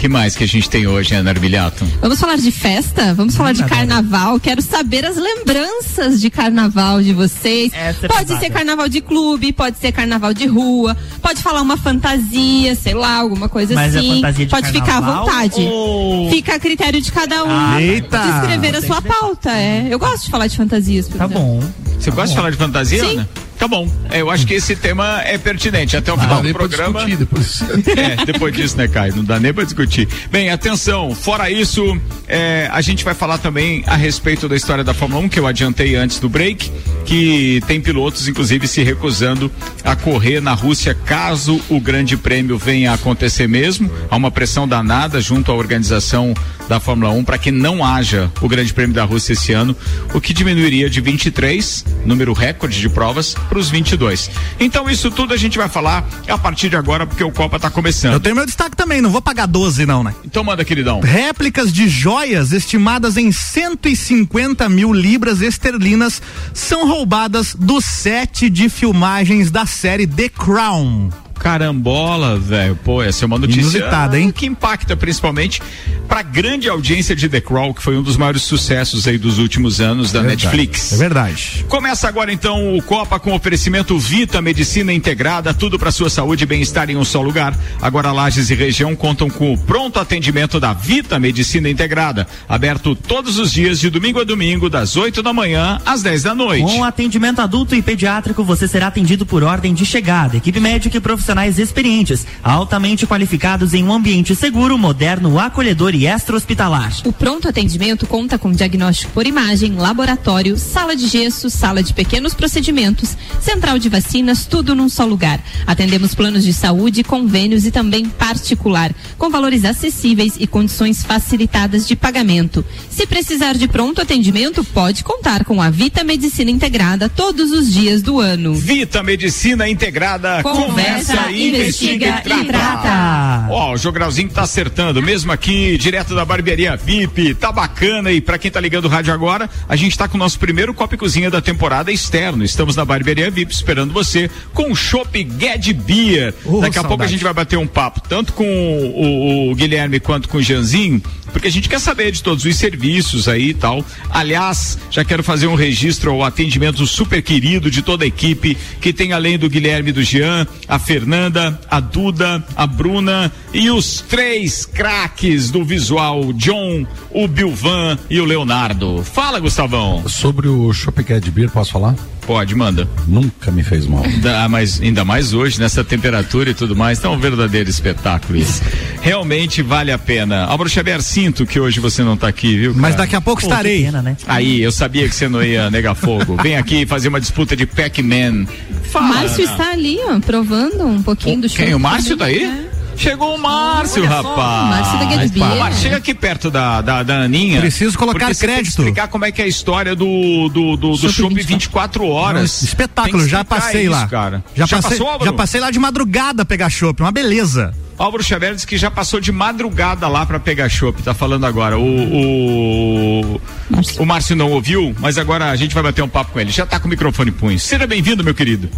que 0.00 0.08
mais 0.08 0.34
que 0.34 0.44
a 0.44 0.48
gente 0.48 0.70
tem 0.70 0.86
hoje, 0.86 1.14
Ana 1.14 1.28
Arbilhato? 1.28 1.84
Vamos 2.00 2.18
falar 2.18 2.36
de 2.36 2.50
festa? 2.50 3.12
Vamos 3.12 3.36
falar 3.36 3.52
de 3.52 3.62
carnaval? 3.64 4.40
Quero 4.40 4.62
saber 4.62 5.04
as 5.04 5.16
lembranças 5.16 6.18
de 6.18 6.30
carnaval 6.30 7.02
de 7.02 7.12
vocês. 7.12 7.70
Essa 7.74 8.06
é 8.06 8.08
pode 8.08 8.38
ser 8.38 8.48
carnaval 8.48 8.88
de 8.88 9.02
clube, 9.02 9.52
pode 9.52 9.76
ser 9.76 9.92
carnaval 9.92 10.32
de 10.32 10.46
rua, 10.46 10.96
pode 11.20 11.42
falar 11.42 11.60
uma 11.60 11.76
fantasia, 11.76 12.74
sei 12.76 12.94
lá, 12.94 13.16
alguma 13.16 13.46
coisa 13.46 13.74
Mas 13.74 13.94
é 13.94 13.98
assim. 13.98 14.10
É 14.10 14.14
fantasia 14.14 14.46
de 14.46 14.50
pode 14.50 14.72
ficar 14.72 14.96
à 14.96 15.00
vontade. 15.02 15.60
Ou... 15.60 16.30
Fica 16.30 16.54
a 16.54 16.58
critério 16.58 16.98
de 17.02 17.12
cada 17.12 17.44
um. 17.44 17.50
Ah, 17.50 17.82
Eita. 17.82 18.18
Descrever 18.18 18.76
a 18.76 18.80
sua 18.80 19.02
pauta, 19.02 19.50
é. 19.50 19.86
Eu 19.90 19.98
gosto 19.98 20.24
de 20.24 20.30
falar 20.30 20.46
de 20.46 20.56
fantasias. 20.56 21.08
Tá 21.08 21.26
exemplo. 21.26 21.42
bom. 21.42 21.62
Você 21.98 22.08
tá 22.08 22.16
gosta 22.16 22.28
bom. 22.28 22.30
de 22.30 22.36
falar 22.36 22.50
de 22.50 22.56
fantasia, 22.56 23.04
Sim. 23.04 23.12
Ana? 23.18 23.28
Tá 23.60 23.68
bom. 23.68 23.86
É, 24.10 24.22
eu 24.22 24.30
acho 24.30 24.46
que 24.46 24.54
esse 24.54 24.74
tema 24.74 25.20
é 25.22 25.36
pertinente. 25.36 25.94
Até 25.94 26.10
o 26.10 26.16
final 26.16 26.38
ah, 26.38 26.40
do 26.40 26.50
programa. 26.50 27.04
Depois. 27.04 27.60
é, 27.94 28.24
depois 28.24 28.54
disso, 28.54 28.74
né, 28.78 28.88
Caio? 28.88 29.14
Não 29.14 29.22
dá 29.22 29.38
nem 29.38 29.52
pra 29.52 29.64
discutir. 29.64 30.08
Bem, 30.30 30.48
atenção. 30.48 31.14
Fora 31.14 31.50
isso, 31.50 32.00
é, 32.26 32.70
a 32.72 32.80
gente 32.80 33.04
vai 33.04 33.12
falar 33.12 33.36
também 33.36 33.84
a 33.86 33.96
respeito 33.96 34.48
da 34.48 34.56
história 34.56 34.82
da 34.82 34.94
Fórmula 34.94 35.20
1, 35.26 35.28
que 35.28 35.38
eu 35.38 35.46
adiantei 35.46 35.94
antes 35.94 36.18
do 36.18 36.26
break, 36.26 36.72
que 37.04 37.62
tem 37.66 37.82
pilotos, 37.82 38.26
inclusive, 38.28 38.66
se 38.66 38.82
recusando 38.82 39.52
a 39.84 39.94
correr 39.94 40.40
na 40.40 40.54
Rússia 40.54 40.94
caso 40.94 41.60
o 41.68 41.78
Grande 41.78 42.16
Prêmio 42.16 42.56
venha 42.56 42.92
a 42.92 42.94
acontecer 42.94 43.46
mesmo. 43.46 43.90
Há 44.10 44.16
uma 44.16 44.30
pressão 44.30 44.66
danada 44.66 45.20
junto 45.20 45.52
à 45.52 45.54
organização 45.54 46.32
da 46.70 46.78
Fórmula 46.78 47.10
1 47.10 47.24
para 47.24 47.36
que 47.36 47.50
não 47.50 47.84
haja 47.84 48.30
o 48.40 48.48
Grande 48.48 48.72
Prêmio 48.72 48.94
da 48.94 49.02
Rússia 49.02 49.32
esse 49.32 49.52
ano, 49.52 49.76
o 50.14 50.20
que 50.20 50.32
diminuiria 50.32 50.88
de 50.88 51.00
23, 51.00 51.84
número 52.06 52.32
recorde 52.32 52.80
de 52.80 52.88
provas, 52.88 53.34
para 53.48 53.58
os 53.58 53.68
22. 53.68 54.30
Então 54.60 54.88
isso 54.88 55.10
tudo 55.10 55.34
a 55.34 55.36
gente 55.36 55.58
vai 55.58 55.68
falar 55.68 56.08
a 56.28 56.38
partir 56.38 56.68
de 56.68 56.76
agora, 56.76 57.08
porque 57.08 57.24
o 57.24 57.32
Copa 57.32 57.56
está 57.56 57.68
começando. 57.68 58.12
Eu 58.12 58.20
tenho 58.20 58.36
meu 58.36 58.46
destaque 58.46 58.76
também, 58.76 59.00
não 59.00 59.10
vou 59.10 59.20
pagar 59.20 59.46
12 59.46 59.84
não, 59.84 60.04
né? 60.04 60.14
Então 60.24 60.44
manda, 60.44 60.64
queridão. 60.64 61.00
Réplicas 61.00 61.72
de 61.72 61.88
joias 61.88 62.52
estimadas 62.52 63.16
em 63.16 63.32
150 63.32 64.68
mil 64.68 64.92
libras 64.92 65.42
esterlinas 65.42 66.22
são 66.54 66.86
roubadas 66.86 67.52
do 67.52 67.80
set 67.80 68.48
de 68.48 68.68
filmagens 68.68 69.50
da 69.50 69.66
série 69.66 70.06
The 70.06 70.28
Crown. 70.28 71.10
Carambola, 71.40 72.38
velho. 72.38 72.76
Pô, 72.76 73.02
essa 73.02 73.24
é 73.24 73.26
uma 73.26 73.38
notícia 73.38 73.60
Inusitada, 73.60 74.20
hein? 74.20 74.30
que 74.30 74.44
impacta 74.44 74.94
principalmente 74.94 75.60
para 76.06 76.22
grande 76.22 76.68
audiência 76.68 77.16
de 77.16 77.28
The 77.28 77.40
Crawl, 77.40 77.72
que 77.72 77.82
foi 77.82 77.96
um 77.96 78.02
dos 78.02 78.16
maiores 78.16 78.42
sucessos 78.42 79.08
aí 79.08 79.16
dos 79.16 79.38
últimos 79.38 79.80
anos 79.80 80.12
da 80.12 80.18
é 80.18 80.22
verdade, 80.22 80.44
Netflix. 80.44 80.92
É 80.92 80.96
verdade. 80.96 81.64
Começa 81.66 82.08
agora 82.08 82.30
então 82.30 82.76
o 82.76 82.82
Copa 82.82 83.18
com 83.18 83.32
oferecimento 83.32 83.98
Vita 83.98 84.42
Medicina 84.42 84.92
Integrada, 84.92 85.54
tudo 85.54 85.78
para 85.78 85.90
sua 85.90 86.10
saúde 86.10 86.44
e 86.44 86.46
bem-estar 86.46 86.90
em 86.90 86.96
um 86.96 87.04
só 87.04 87.22
lugar. 87.22 87.56
Agora 87.80 88.12
Lages 88.12 88.50
e 88.50 88.54
região 88.54 88.94
contam 88.94 89.30
com 89.30 89.54
o 89.54 89.58
pronto 89.58 89.98
atendimento 89.98 90.60
da 90.60 90.74
Vita 90.74 91.18
Medicina 91.18 91.70
Integrada, 91.70 92.26
aberto 92.46 92.94
todos 92.94 93.38
os 93.38 93.50
dias 93.50 93.80
de 93.80 93.88
domingo 93.88 94.20
a 94.20 94.24
domingo, 94.24 94.68
das 94.68 94.96
8 94.96 95.22
da 95.22 95.32
manhã 95.32 95.80
às 95.86 96.02
10 96.02 96.22
da 96.24 96.34
noite. 96.34 96.64
Com 96.64 96.84
atendimento 96.84 97.40
adulto 97.40 97.74
e 97.74 97.80
pediátrico, 97.80 98.44
você 98.44 98.68
será 98.68 98.88
atendido 98.88 99.24
por 99.24 99.42
ordem 99.42 99.72
de 99.72 99.86
chegada. 99.86 100.36
Equipe 100.36 100.60
médica 100.60 100.96
e 100.96 101.00
profissional 101.00 101.29
profissionais 101.30 101.58
experientes, 101.58 102.26
altamente 102.42 103.06
qualificados 103.06 103.72
em 103.72 103.84
um 103.84 103.92
ambiente 103.92 104.34
seguro, 104.34 104.76
moderno, 104.76 105.38
acolhedor 105.38 105.94
e 105.94 106.06
extra-hospitalar. 106.06 106.92
O 107.04 107.12
pronto 107.12 107.48
atendimento 107.48 108.06
conta 108.06 108.36
com 108.36 108.50
diagnóstico 108.50 109.12
por 109.12 109.26
imagem, 109.26 109.74
laboratório, 109.74 110.56
sala 110.56 110.96
de 110.96 111.06
gesso, 111.06 111.48
sala 111.48 111.82
de 111.82 111.94
pequenos 111.94 112.34
procedimentos, 112.34 113.16
central 113.40 113.78
de 113.78 113.88
vacinas, 113.88 114.44
tudo 114.44 114.74
num 114.74 114.88
só 114.88 115.04
lugar. 115.04 115.40
Atendemos 115.66 116.14
planos 116.14 116.42
de 116.42 116.52
saúde, 116.52 117.04
convênios 117.04 117.64
e 117.64 117.70
também 117.70 118.06
particular, 118.06 118.92
com 119.16 119.30
valores 119.30 119.64
acessíveis 119.64 120.34
e 120.38 120.46
condições 120.48 121.04
facilitadas 121.04 121.86
de 121.86 121.94
pagamento. 121.94 122.64
Se 122.90 123.06
precisar 123.06 123.54
de 123.54 123.68
pronto 123.68 124.00
atendimento, 124.00 124.64
pode 124.64 125.04
contar 125.04 125.44
com 125.44 125.62
a 125.62 125.70
Vita 125.70 126.02
Medicina 126.02 126.50
Integrada 126.50 127.08
todos 127.08 127.52
os 127.52 127.72
dias 127.72 128.02
do 128.02 128.18
ano. 128.18 128.52
Vita 128.54 129.02
Medicina 129.02 129.68
Integrada, 129.68 130.42
conversa, 130.42 130.66
conversa 130.66 131.19
investiga, 131.30 132.22
e 132.24 132.44
trata. 132.44 133.48
Ó, 133.50 133.72
o 133.72 133.76
Jogralzinho 133.76 134.30
tá 134.30 134.42
acertando, 134.42 135.02
mesmo 135.02 135.32
aqui, 135.32 135.76
direto 135.76 136.14
da 136.14 136.24
barbearia 136.24 136.76
VIP, 136.76 137.34
tá 137.34 137.50
bacana 137.50 138.12
e 138.12 138.20
para 138.20 138.38
quem 138.38 138.50
tá 138.50 138.60
ligando 138.60 138.84
o 138.84 138.88
rádio 138.88 139.12
agora, 139.12 139.48
a 139.68 139.76
gente 139.76 139.96
tá 139.96 140.08
com 140.08 140.16
o 140.16 140.18
nosso 140.18 140.38
primeiro 140.38 140.72
copo 140.72 140.94
e 140.94 140.98
cozinha 140.98 141.30
da 141.30 141.40
temporada 141.40 141.90
externo. 141.90 142.44
Estamos 142.44 142.76
na 142.76 142.84
barbearia 142.84 143.30
VIP 143.30 143.52
esperando 143.52 143.92
você 143.92 144.30
com 144.54 144.70
o 144.70 144.76
Chopp 144.76 145.26
Ged 145.38 145.72
Beer. 145.74 146.34
Oh, 146.44 146.60
Daqui 146.60 146.78
a 146.78 146.82
saudade. 146.82 146.88
pouco 146.88 147.02
a 147.04 147.06
gente 147.06 147.24
vai 147.24 147.32
bater 147.32 147.56
um 147.56 147.66
papo, 147.66 148.00
tanto 148.08 148.32
com 148.32 148.44
o, 148.44 149.50
o, 149.50 149.54
Guilherme 149.54 150.00
quanto 150.00 150.28
com 150.28 150.38
o 150.38 150.42
Janzinho, 150.42 151.02
porque 151.30 151.48
a 151.48 151.50
gente 151.50 151.68
quer 151.68 151.80
saber 151.80 152.12
de 152.12 152.22
todos 152.22 152.44
os 152.44 152.56
serviços 152.56 153.28
aí 153.28 153.50
e 153.50 153.54
tal. 153.54 153.84
Aliás, 154.10 154.78
já 154.90 155.04
quero 155.04 155.22
fazer 155.22 155.46
um 155.46 155.54
registro 155.54 156.10
ao 156.10 156.24
atendimento 156.24 156.86
super 156.86 157.22
querido 157.22 157.70
de 157.70 157.82
toda 157.82 158.04
a 158.04 158.06
equipe, 158.06 158.56
que 158.80 158.92
tem 158.92 159.12
além 159.12 159.38
do 159.38 159.48
Guilherme 159.48 159.92
do 159.92 160.02
Jean, 160.02 160.46
a 160.68 160.78
Fernanda, 160.78 161.58
a 161.70 161.80
Duda, 161.80 162.44
a 162.54 162.66
Bruna 162.66 163.32
e 163.52 163.70
os 163.70 164.00
três 164.08 164.66
craques 164.66 165.50
do 165.50 165.64
visual, 165.64 166.32
John, 166.32 166.86
o 167.10 167.26
Bilvan 167.26 167.98
e 168.08 168.20
o 168.20 168.24
Leonardo. 168.24 169.04
Fala, 169.04 169.40
Gustavão. 169.40 170.08
Sobre 170.08 170.48
o 170.48 170.72
Chopp 170.72 171.02
Cat 171.04 171.30
Beer, 171.30 171.50
posso 171.50 171.72
falar? 171.72 171.94
Pode, 172.30 172.54
manda. 172.54 172.88
Nunca 173.08 173.50
me 173.50 173.60
fez 173.64 173.86
mal. 173.86 174.04
Da, 174.22 174.48
mas 174.48 174.80
ainda 174.80 175.04
mais 175.04 175.34
hoje, 175.34 175.58
nessa 175.58 175.82
temperatura 175.82 176.50
e 176.50 176.54
tudo 176.54 176.76
mais, 176.76 177.00
então 177.00 177.12
é 177.12 177.16
um 177.16 177.18
verdadeiro 177.18 177.68
espetáculo 177.68 178.38
isso. 178.38 178.62
Realmente 179.02 179.62
vale 179.62 179.90
a 179.90 179.98
pena. 179.98 180.44
Álvaro 180.44 180.70
Xavier, 180.70 181.02
sinto 181.02 181.44
que 181.44 181.58
hoje 181.58 181.80
você 181.80 182.04
não 182.04 182.14
está 182.14 182.28
aqui, 182.28 182.56
viu? 182.56 182.72
Mas 182.72 182.92
cara? 182.92 182.98
daqui 182.98 183.16
a 183.16 183.20
pouco 183.20 183.40
Pô, 183.40 183.48
estarei. 183.48 183.82
pena, 183.82 184.00
né? 184.00 184.16
Aí, 184.28 184.62
eu 184.62 184.70
sabia 184.70 185.08
que 185.08 185.14
você 185.16 185.28
não 185.28 185.42
ia 185.42 185.72
negar 185.72 185.96
fogo. 185.96 186.36
Vem 186.40 186.56
aqui 186.56 186.86
fazer 186.86 187.08
uma 187.08 187.20
disputa 187.20 187.56
de 187.56 187.66
Pac-Man. 187.66 188.46
Fala, 188.92 189.08
Márcio 189.08 189.42
está 189.44 189.72
ali, 189.72 189.98
ó, 190.04 190.20
provando 190.20 190.86
um 190.86 191.02
pouquinho 191.02 191.40
do 191.40 191.48
show. 191.48 191.64
Quem? 191.64 191.74
O 191.74 191.80
Márcio 191.80 192.16
tá 192.16 192.26
aí? 192.26 192.44
É. 192.44 192.69
Chegou 193.00 193.34
o 193.34 193.38
Márcio, 193.38 194.04
rapaz. 194.04 194.68
Márcio 194.68 195.30
da. 195.38 195.54
Márcio, 195.54 195.82
chega 195.82 195.96
aqui 195.96 196.12
perto 196.12 196.50
da, 196.50 196.82
da, 196.82 197.02
da 197.02 197.20
Aninha. 197.22 197.58
Preciso 197.58 197.96
colocar 197.96 198.34
crédito. 198.34 198.68
explicar 198.68 199.08
como 199.08 199.24
é 199.24 199.32
que 199.32 199.40
é 199.40 199.46
a 199.46 199.48
história 199.48 199.96
do, 199.96 200.50
do, 200.50 200.76
do, 200.76 200.90
do 200.90 200.96
Chopp 200.98 201.14
Chopp 201.14 201.34
24. 201.34 201.50
24 201.70 202.06
horas. 202.06 202.62
Espetáculo, 202.62 203.26
já 203.26 203.42
passei 203.42 203.84
isso, 203.84 203.90
lá. 203.90 204.06
Cara. 204.06 204.44
Já, 204.54 204.68
passei, 204.68 204.90
passou, 204.90 205.06
Álvaro? 205.06 205.24
já 205.24 205.32
passei 205.32 205.60
lá 205.62 205.70
de 205.70 205.78
madrugada 205.78 206.44
pegar 206.44 206.68
chopp, 206.68 207.00
uma 207.00 207.10
beleza. 207.10 207.74
Álvaro 207.96 208.22
Xavier 208.22 208.54
disse 208.54 208.66
que 208.66 208.76
já 208.76 208.90
passou 208.90 209.18
de 209.18 209.32
madrugada 209.32 210.06
lá 210.06 210.26
pra 210.26 210.38
pegar 210.38 210.68
chopp, 210.68 211.02
tá 211.02 211.14
falando 211.14 211.46
agora. 211.46 211.78
O, 211.78 213.36
o, 213.36 213.40
Márcio. 213.70 214.02
o 214.02 214.06
Márcio 214.06 214.36
não 214.36 214.50
ouviu, 214.50 214.94
mas 214.98 215.16
agora 215.16 215.50
a 215.50 215.56
gente 215.56 215.74
vai 215.74 215.82
bater 215.82 216.02
um 216.02 216.08
papo 216.08 216.32
com 216.32 216.40
ele. 216.40 216.50
Já 216.50 216.66
tá 216.66 216.78
com 216.78 216.86
o 216.86 216.90
microfone 216.90 217.30
punho. 217.30 217.58
Seja 217.58 217.86
bem-vindo, 217.86 218.22
meu 218.22 218.34
querido. 218.34 218.68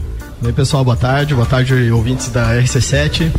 E 0.40 0.46
aí, 0.46 0.52
pessoal, 0.52 0.84
boa 0.84 0.96
tarde. 0.96 1.34
Boa 1.34 1.46
tarde, 1.46 1.90
ouvintes 1.90 2.28
da 2.28 2.54
RC7. 2.54 3.32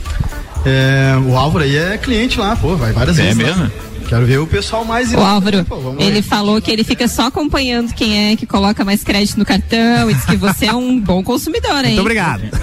É, 0.65 1.13
o 1.27 1.35
Álvaro 1.35 1.65
aí 1.65 1.75
é 1.75 1.97
cliente 1.97 2.39
lá, 2.39 2.55
pô, 2.55 2.75
vai 2.75 2.91
várias 2.93 3.19
É 3.19 3.23
vezes. 3.33 3.37
lá. 3.37 3.55
mesmo? 3.57 3.71
Quero 4.07 4.25
ver 4.25 4.37
o 4.37 4.45
pessoal 4.45 4.83
mais. 4.85 5.11
O 5.13 5.17
Álvaro, 5.19 5.63
Pô, 5.65 5.95
ele 5.97 6.17
aí. 6.17 6.21
falou 6.21 6.61
que 6.61 6.69
ele 6.69 6.83
fica 6.83 7.07
só 7.07 7.27
acompanhando 7.27 7.93
quem 7.93 8.31
é 8.31 8.35
que 8.35 8.45
coloca 8.45 8.83
mais 8.85 9.03
crédito 9.03 9.39
no 9.39 9.45
cartão 9.45 10.11
e 10.11 10.13
diz 10.13 10.25
que 10.25 10.35
você 10.35 10.65
é 10.67 10.73
um 10.73 10.99
bom 10.99 11.23
consumidor, 11.23 11.77
hein? 11.79 11.95
Muito 11.95 12.01
obrigado. 12.01 12.43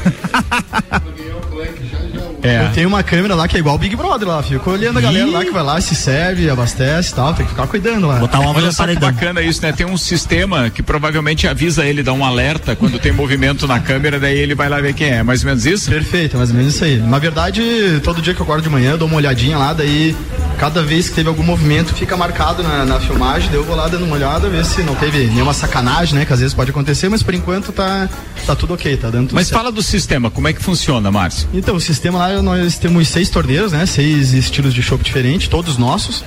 É. 2.43 2.65
Eu 2.67 2.73
tenho 2.73 2.89
uma 2.89 3.03
câmera 3.03 3.35
lá 3.35 3.47
que 3.47 3.57
é 3.57 3.61
igual 3.61 3.75
o 3.75 3.79
Big 3.79 3.95
Brother 3.97 4.29
lá, 4.29 4.43
fico 4.43 4.71
olhando 4.71 4.99
a 4.99 5.03
galera 5.03 5.31
lá 5.31 5.45
que 5.45 5.51
vai 5.51 5.63
lá, 5.63 5.81
se 5.81 5.95
serve, 5.95 6.49
abastece 6.49 7.13
e 7.13 7.15
tal, 7.15 7.35
tem 7.35 7.45
que 7.45 7.53
ficar 7.53 7.67
cuidando 7.67 8.07
lá. 8.07 8.19
Botar 8.19 8.39
Álvaro 8.39 8.67
Olha 8.67 8.73
só 8.73 8.87
que 8.87 8.99
bacana 8.99 9.43
isso, 9.43 9.63
né? 9.63 9.73
Tem 9.73 9.87
um 9.87 9.97
sistema 9.97 10.71
que 10.71 10.83
provavelmente 10.83 11.47
avisa 11.47 11.85
ele, 11.85 12.03
dá 12.03 12.13
um 12.13 12.25
alerta 12.25 12.75
quando 12.77 12.99
tem 12.99 13.13
movimento 13.13 13.67
na 13.67 13.81
câmera, 13.81 14.19
daí 14.19 14.39
ele 14.39 14.55
vai 14.55 14.69
lá 14.69 14.81
ver 14.81 14.95
quem 14.95 15.09
é. 15.09 15.23
Mais 15.23 15.43
ou 15.43 15.49
menos 15.49 15.67
isso? 15.67 15.91
Perfeito, 15.91 16.37
mais 16.37 16.51
ou 16.51 16.57
menos 16.57 16.75
isso 16.75 16.85
aí. 16.85 16.99
Na 16.99 17.19
verdade, 17.19 17.63
todo 18.03 18.23
dia 18.23 18.35
que 18.35 18.41
eu 18.41 18.45
acordo 18.45 18.63
de 18.63 18.71
manhã, 18.71 18.93
eu 18.93 18.99
dou 18.99 19.09
uma 19.09 19.17
olhadinha 19.17 19.59
lá, 19.59 19.73
daí 19.73 20.15
cada 20.59 20.83
vez 20.83 21.09
que 21.09 21.15
teve 21.15 21.29
algum 21.29 21.43
movimento 21.43 21.95
fica 21.95 22.17
marcado 22.17 22.63
na, 22.63 22.85
na 22.85 23.01
filmagem, 23.01 23.49
daí 23.49 23.59
eu 23.59 23.65
vou 23.65 23.75
lá 23.75 23.89
dando 23.89 24.05
uma 24.05 24.15
olhada, 24.15 24.49
ver 24.49 24.65
se 24.65 24.83
não 24.83 24.95
teve 24.95 25.27
nenhuma 25.27 25.55
sacanagem, 25.55 26.15
né? 26.15 26.25
Que 26.27 26.33
às 26.33 26.41
vezes 26.41 26.55
pode 26.55 26.71
acontecer, 26.71 27.09
mas 27.09 27.23
por 27.23 27.35
enquanto 27.35 27.73
tá, 27.73 28.09
tá 28.47 28.55
tudo 28.55 28.75
ok, 28.75 28.97
tá 28.97 29.09
dando 29.09 29.29
tudo 29.29 29.37
Mas 29.37 29.47
certo. 29.49 29.59
fala 29.59 29.73
do 29.73 29.83
sistema, 29.83 30.31
como 30.31 30.49
é 30.49 30.53
que 30.53 30.63
funciona, 30.63 31.11
Márcio? 31.11 31.49
Então, 31.55 31.77
o 31.77 31.81
sistema 31.81 32.19
lá, 32.19 32.30
nós 32.43 32.79
temos 32.79 33.09
seis 33.09 33.29
torneiros, 33.31 33.73
né? 33.73 33.87
Seis 33.87 34.33
estilos 34.33 34.75
de 34.75 34.83
chopp 34.83 35.03
diferentes, 35.03 35.49
todos 35.49 35.77
nossos. 35.77 36.25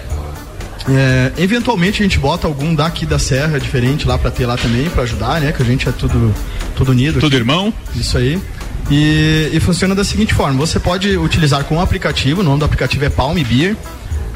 É, 0.89 1.31
eventualmente 1.38 2.01
a 2.01 2.03
gente 2.03 2.19
bota 2.19 2.45
algum 2.45 2.75
daqui 2.75 3.05
da 3.05 3.17
serra 3.17 3.57
diferente 3.57 4.05
lá 4.05 4.17
pra 4.17 4.29
ter 4.29 4.45
lá 4.45 4.57
também, 4.57 4.89
pra 4.89 5.03
ajudar, 5.03 5.39
né? 5.39 5.51
Que 5.51 5.62
a 5.62 5.65
gente 5.65 5.88
é 5.88 5.91
tudo, 5.91 6.33
tudo 6.75 6.91
unido. 6.91 7.19
Tudo 7.19 7.27
aqui. 7.27 7.36
irmão? 7.38 7.74
Isso 7.95 8.17
aí. 8.17 8.39
E, 8.91 9.50
e 9.53 9.60
funciona 9.60 9.95
da 9.95 10.03
seguinte 10.03 10.33
forma: 10.33 10.57
você 10.57 10.79
pode 10.79 11.17
utilizar 11.17 11.63
com 11.63 11.77
o 11.77 11.79
aplicativo, 11.79 12.41
o 12.41 12.43
nome 12.43 12.60
do 12.60 12.65
aplicativo 12.65 13.05
é 13.05 13.10
Palm 13.10 13.36
Beer. 13.41 13.75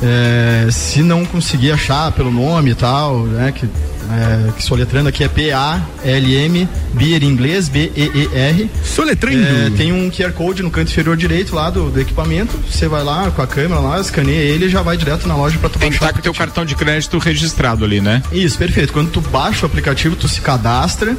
É, 0.01 0.67
se 0.71 1.01
não 1.01 1.25
conseguir 1.25 1.71
achar 1.71 2.11
pelo 2.11 2.31
nome 2.31 2.71
e 2.71 2.75
tal, 2.75 3.23
né? 3.23 3.51
Que, 3.51 3.67
é, 4.09 4.51
que 4.51 4.63
soletrando 4.63 5.09
aqui 5.09 5.23
é 5.23 5.27
P-A-L-M, 5.27 6.69
Beer 6.93 7.23
em 7.23 7.27
inglês, 7.27 7.69
B-E-E-R. 7.69 8.69
Soletrando. 8.83 9.37
É, 9.37 9.69
tem 9.75 9.91
um 9.91 10.09
QR 10.09 10.31
Code 10.33 10.63
no 10.63 10.71
canto 10.71 10.89
inferior 10.89 11.17
direito 11.17 11.53
lá 11.53 11.69
do, 11.69 11.89
do 11.89 11.99
equipamento. 11.99 12.57
Você 12.69 12.87
vai 12.87 13.03
lá 13.03 13.29
com 13.31 13.41
a 13.41 13.47
câmera 13.47 13.79
lá, 13.79 13.99
escaneia 13.99 14.39
ele 14.39 14.65
e 14.65 14.69
já 14.69 14.81
vai 14.81 14.97
direto 14.97 15.27
na 15.27 15.35
loja 15.35 15.57
para 15.59 15.69
tu 15.69 15.79
Tem 15.79 15.91
que 15.91 15.99
baixar 15.99 16.05
estar 16.07 16.13
com 16.13 16.19
o 16.19 16.23
teu 16.23 16.33
cartão 16.33 16.65
de 16.65 16.75
crédito 16.75 17.17
registrado 17.17 17.83
ali, 17.83 18.01
né? 18.01 18.21
isso, 18.31 18.57
perfeito. 18.57 18.93
Quando 18.93 19.11
tu 19.11 19.21
baixa 19.21 19.65
o 19.65 19.65
aplicativo, 19.65 20.15
tu 20.15 20.27
se 20.27 20.41
cadastra. 20.41 21.15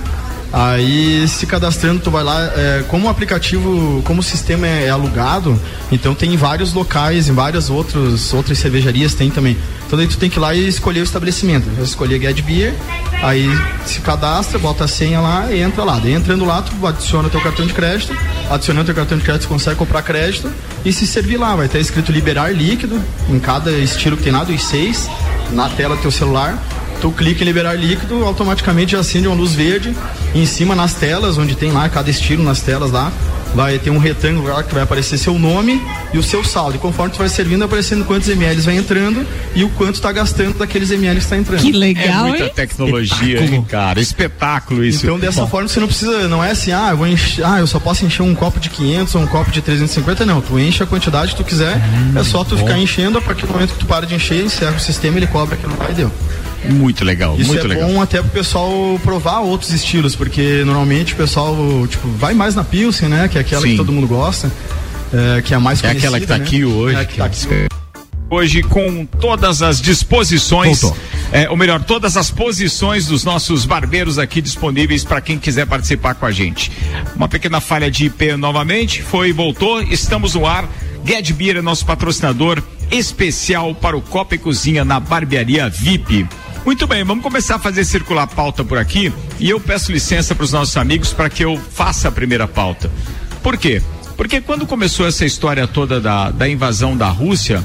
Aí, 0.53 1.27
se 1.29 1.47
cadastrando, 1.47 2.01
tu 2.01 2.11
vai 2.11 2.25
lá. 2.25 2.51
é, 2.57 2.85
como 2.89 3.07
o 3.07 3.11
aplicativo, 3.11 4.03
como 4.05 4.21
o 4.21 4.23
sistema 4.23 4.67
é, 4.67 4.87
é 4.87 4.91
alugado, 4.91 5.61
então 5.93 6.15
tem 6.15 6.33
em 6.33 6.37
vários 6.37 6.73
locais, 6.73 7.29
em 7.29 7.35
várias 7.35 7.69
outros, 7.69 8.33
outras 8.33 8.59
cervejarias 8.59 9.15
tem 9.15 9.31
também. 9.31 9.57
Então 9.87 9.99
daí 9.99 10.07
tu 10.07 10.19
tem 10.19 10.29
que 10.29 10.39
ir 10.39 10.41
lá 10.41 10.55
e 10.55 10.69
escolher 10.69 11.01
o 11.01 11.03
estabelecimento. 11.03 11.65
Vai 11.75 11.85
escolher 11.85 12.21
Get 12.21 12.43
Beer, 12.43 12.75
aí 13.23 13.49
se 13.87 14.01
cadastra, 14.01 14.59
bota 14.59 14.85
a 14.85 14.89
senha 14.89 15.21
lá 15.21 15.51
e 15.51 15.61
entra 15.61 15.85
lá. 15.85 15.99
Daí 15.99 16.13
entrando 16.13 16.45
lá, 16.45 16.63
tu 16.63 16.87
adiciona 16.87 17.29
teu 17.29 17.41
cartão 17.41 17.67
de 17.67 17.73
crédito. 17.73 18.17
Adicionando 18.51 18.87
teu 18.87 18.95
cartão 18.95 19.19
de 19.19 19.25
crédito, 19.25 19.43
tu 19.43 19.49
consegue 19.49 19.77
comprar 19.77 20.03
crédito 20.03 20.51
e 20.85 20.93
se 20.93 21.07
servir 21.07 21.37
lá. 21.37 21.57
Vai 21.57 21.69
ter 21.69 21.81
escrito 21.81 22.13
liberar 22.13 22.55
líquido 22.55 23.01
em 23.29 23.39
cada 23.39 23.71
estilo 23.71 24.17
que 24.17 24.25
tem 24.25 24.33
lá, 24.33 24.45
dos 24.45 24.63
seis, 24.65 25.09
na 25.53 25.69
tela 25.69 25.97
do 25.97 26.03
teu 26.03 26.11
celular. 26.11 26.59
Tu 27.01 27.11
clica 27.13 27.43
em 27.43 27.47
liberar 27.47 27.75
líquido, 27.75 28.25
automaticamente 28.25 28.93
já 28.93 29.01
acende 29.01 29.29
uma 29.29 29.37
luz 29.37 29.53
verde. 29.53 29.95
E 30.35 30.43
em 30.43 30.47
cima 30.47 30.75
nas 30.75 30.95
telas, 30.95 31.39
onde 31.39 31.55
tem 31.55 31.71
lá 31.71 31.89
cada 31.89 32.11
estilo 32.11 32.43
nas 32.43 32.61
telas 32.61 32.91
lá, 32.91 33.13
vai 33.55 33.79
ter 33.79 33.91
um 33.91 33.99
retângulo 33.99 34.49
lá 34.49 34.63
que 34.63 34.75
vai 34.75 34.83
aparecer 34.83 35.19
seu 35.19 35.39
nome 35.39 35.81
e 36.13 36.19
o 36.19 36.23
seu 36.23 36.45
saldo. 36.45 36.77
E 36.77 36.79
conforme 36.79 37.13
tu 37.13 37.19
vai 37.19 37.29
servindo, 37.29 37.65
aparecendo 37.65 38.05
quantos 38.05 38.29
ml 38.29 38.61
vai 38.61 38.77
entrando 38.77 39.27
e 39.55 39.65
o 39.65 39.71
quanto 39.71 40.01
tá 40.01 40.13
gastando 40.13 40.59
daqueles 40.59 40.91
ml 40.91 41.21
que 41.21 41.27
tá 41.27 41.37
entrando. 41.37 41.61
Que 41.61 41.71
É 41.71 41.77
legal, 41.77 42.27
muita 42.27 42.45
hein? 42.45 42.53
tecnologia, 42.55 43.41
hein, 43.45 43.65
cara? 43.69 44.01
Espetáculo 44.01 44.85
isso. 44.85 45.05
Então 45.05 45.19
dessa 45.19 45.47
forma 45.47 45.69
você 45.69 45.81
não 45.81 45.87
precisa, 45.87 46.29
não 46.29 46.43
é 46.43 46.51
assim, 46.51 46.73
ah, 46.73 46.89
eu 46.91 46.97
vou 46.97 47.07
encher, 47.07 47.45
ah, 47.45 47.61
eu 47.61 47.67
só 47.67 47.79
posso 47.79 48.05
encher 48.05 48.23
um 48.23 48.35
copo 48.35 48.61
de 48.61 48.69
500 48.71 49.15
ou 49.15 49.23
um 49.23 49.27
copo 49.27 49.51
de 49.51 49.63
350, 49.63 50.27
não. 50.27 50.41
Tu 50.41 50.59
enche 50.59 50.83
a 50.83 50.87
quantidade 50.87 51.33
que 51.33 51.37
tu 51.39 51.45
quiser, 51.45 51.81
é 52.15 52.25
só 52.25 52.45
tu 52.45 52.57
ficar 52.57 52.79
enchendo, 52.79 53.19
a 53.19 53.23
partir 53.23 53.47
do 53.47 53.53
momento 53.53 53.73
que 53.73 53.79
tu 53.79 53.87
para 53.87 54.07
de 54.07 54.15
encher, 54.15 54.45
encerra 54.45 54.77
o 54.77 54.81
sistema, 54.81 55.17
ele 55.17 55.27
cobra 55.27 55.55
aquilo 55.55 55.77
lá 55.79 55.91
e 55.91 55.95
deu. 55.95 56.13
Muito 56.65 57.05
legal, 57.05 57.37
Isso 57.39 57.47
muito 57.49 57.65
é 57.65 57.69
legal. 57.69 57.89
bom 57.89 58.03
até 58.03 58.21
pro 58.21 58.31
pessoal 58.31 58.99
provar 59.03 59.41
outros 59.41 59.73
estilos, 59.73 60.17
porque 60.17 60.63
normalmente 60.65 61.13
o 61.15 61.17
pessoal, 61.17 61.57
tipo, 61.89 62.09
vai 62.09 62.35
mais 62.35 62.55
na 62.55 62.65
Pilsen, 62.65 63.09
né? 63.09 63.29
Que 63.29 63.39
é 63.39 63.41
aquela 63.41 63.63
Sim. 63.63 63.71
que 63.71 63.77
todo 63.77 63.93
mundo 63.93 64.07
gosta, 64.09 64.51
é, 65.13 65.41
que 65.43 65.55
é 65.55 65.57
a 65.57 65.61
mais 65.61 65.79
É 65.79 65.89
conhecida, 65.89 66.09
aquela 66.17 66.21
que 66.21 66.27
tá 66.27 66.39
né? 66.39 66.45
aqui 66.45 66.65
hoje. 66.65 66.97
É, 66.97 67.05
que 67.05 67.17
tá 67.17 67.25
aqui. 67.27 67.47
Hoje 68.31 68.63
com 68.63 69.07
todas 69.07 69.63
as 69.63 69.81
disposições, 69.81 70.83
Voltou. 70.83 70.99
é, 71.33 71.49
ou 71.49 71.57
melhor, 71.57 71.83
todas 71.83 72.15
as 72.15 72.31
posições 72.31 73.07
dos 73.07 73.25
nossos 73.25 73.65
barbeiros 73.65 74.19
aqui 74.19 74.43
disponíveis 74.43 75.03
para 75.03 75.21
quem 75.23 75.39
quiser 75.39 75.67
participar 75.67 76.15
com 76.15 76.27
a 76.27 76.31
gente. 76.31 76.71
Uma 77.17 77.27
pequena 77.27 77.59
falha 77.59 77.91
de 77.91 78.05
IP 78.07 78.37
novamente, 78.37 79.01
foi, 79.03 79.33
voltou, 79.33 79.81
estamos 79.83 80.35
no 80.35 80.45
ar. 80.45 80.69
Get 81.07 81.33
Beer 81.33 81.57
é 81.57 81.63
nosso 81.63 81.87
patrocinador 81.87 82.63
especial 82.91 83.75
para 83.75 83.97
o 83.97 84.03
Copa 84.03 84.35
e 84.35 84.39
Cozinha 84.39 84.85
na 84.85 85.01
Barbearia 85.01 85.69
VIP. 85.71 86.27
Muito 86.69 86.87
bem, 86.87 87.03
vamos 87.03 87.25
começar 87.25 87.55
a 87.55 87.59
fazer 87.59 87.83
circular 87.83 88.25
a 88.25 88.27
pauta 88.27 88.63
por 88.63 88.77
aqui 88.77 89.11
e 89.41 89.49
eu 89.49 89.59
peço 89.59 89.91
licença 89.91 90.35
para 90.35 90.45
os 90.45 90.53
nossos 90.53 90.77
amigos 90.77 91.15
para 91.15 91.31
que 91.31 91.43
eu 91.43 91.57
faça 91.57 92.09
a 92.09 92.13
primeira 92.13 92.47
pauta. 92.47 92.91
Por 93.43 93.57
quê? 93.57 93.81
Porque 94.19 94.43
quando 94.43 94.67
começou 94.67 95.09
essa 95.09 95.25
história 95.25 95.67
toda 95.67 95.99
da, 95.99 96.31
da 96.31 96.47
invasão 96.47 96.95
da 96.95 97.09
Rússia, 97.09 97.65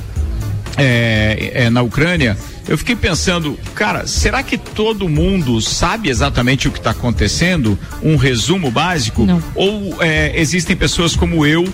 é, 0.77 1.51
é, 1.53 1.69
na 1.69 1.81
Ucrânia, 1.81 2.37
eu 2.65 2.77
fiquei 2.77 2.95
pensando, 2.95 3.59
cara, 3.75 4.07
será 4.07 4.41
que 4.41 4.57
todo 4.57 5.09
mundo 5.09 5.59
sabe 5.59 6.07
exatamente 6.07 6.69
o 6.69 6.71
que 6.71 6.77
está 6.77 6.91
acontecendo? 6.91 7.77
Um 8.01 8.15
resumo 8.15 8.71
básico? 8.71 9.25
Não. 9.25 9.43
Ou 9.53 10.01
é, 10.01 10.31
existem 10.39 10.77
pessoas 10.77 11.13
como 11.13 11.45
eu 11.45 11.65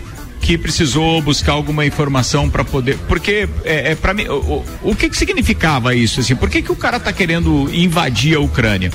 que 0.42 0.58
precisou 0.58 1.22
buscar 1.22 1.54
alguma 1.54 1.86
informação 1.86 2.50
para 2.50 2.64
poder. 2.64 2.98
Porque, 3.08 3.48
é, 3.64 3.92
é 3.92 3.96
para 3.96 4.14
mim, 4.14 4.26
o, 4.28 4.64
o, 4.84 4.96
que, 4.96 5.10
que 5.10 5.18
significava 5.18 5.94
isso? 5.94 6.20
Assim? 6.20 6.36
Por 6.36 6.50
que, 6.50 6.62
que 6.62 6.72
o 6.72 6.76
cara 6.76 6.98
está 6.98 7.12
querendo 7.12 7.70
invadir 7.74 8.36
a 8.36 8.40
Ucrânia? 8.40 8.92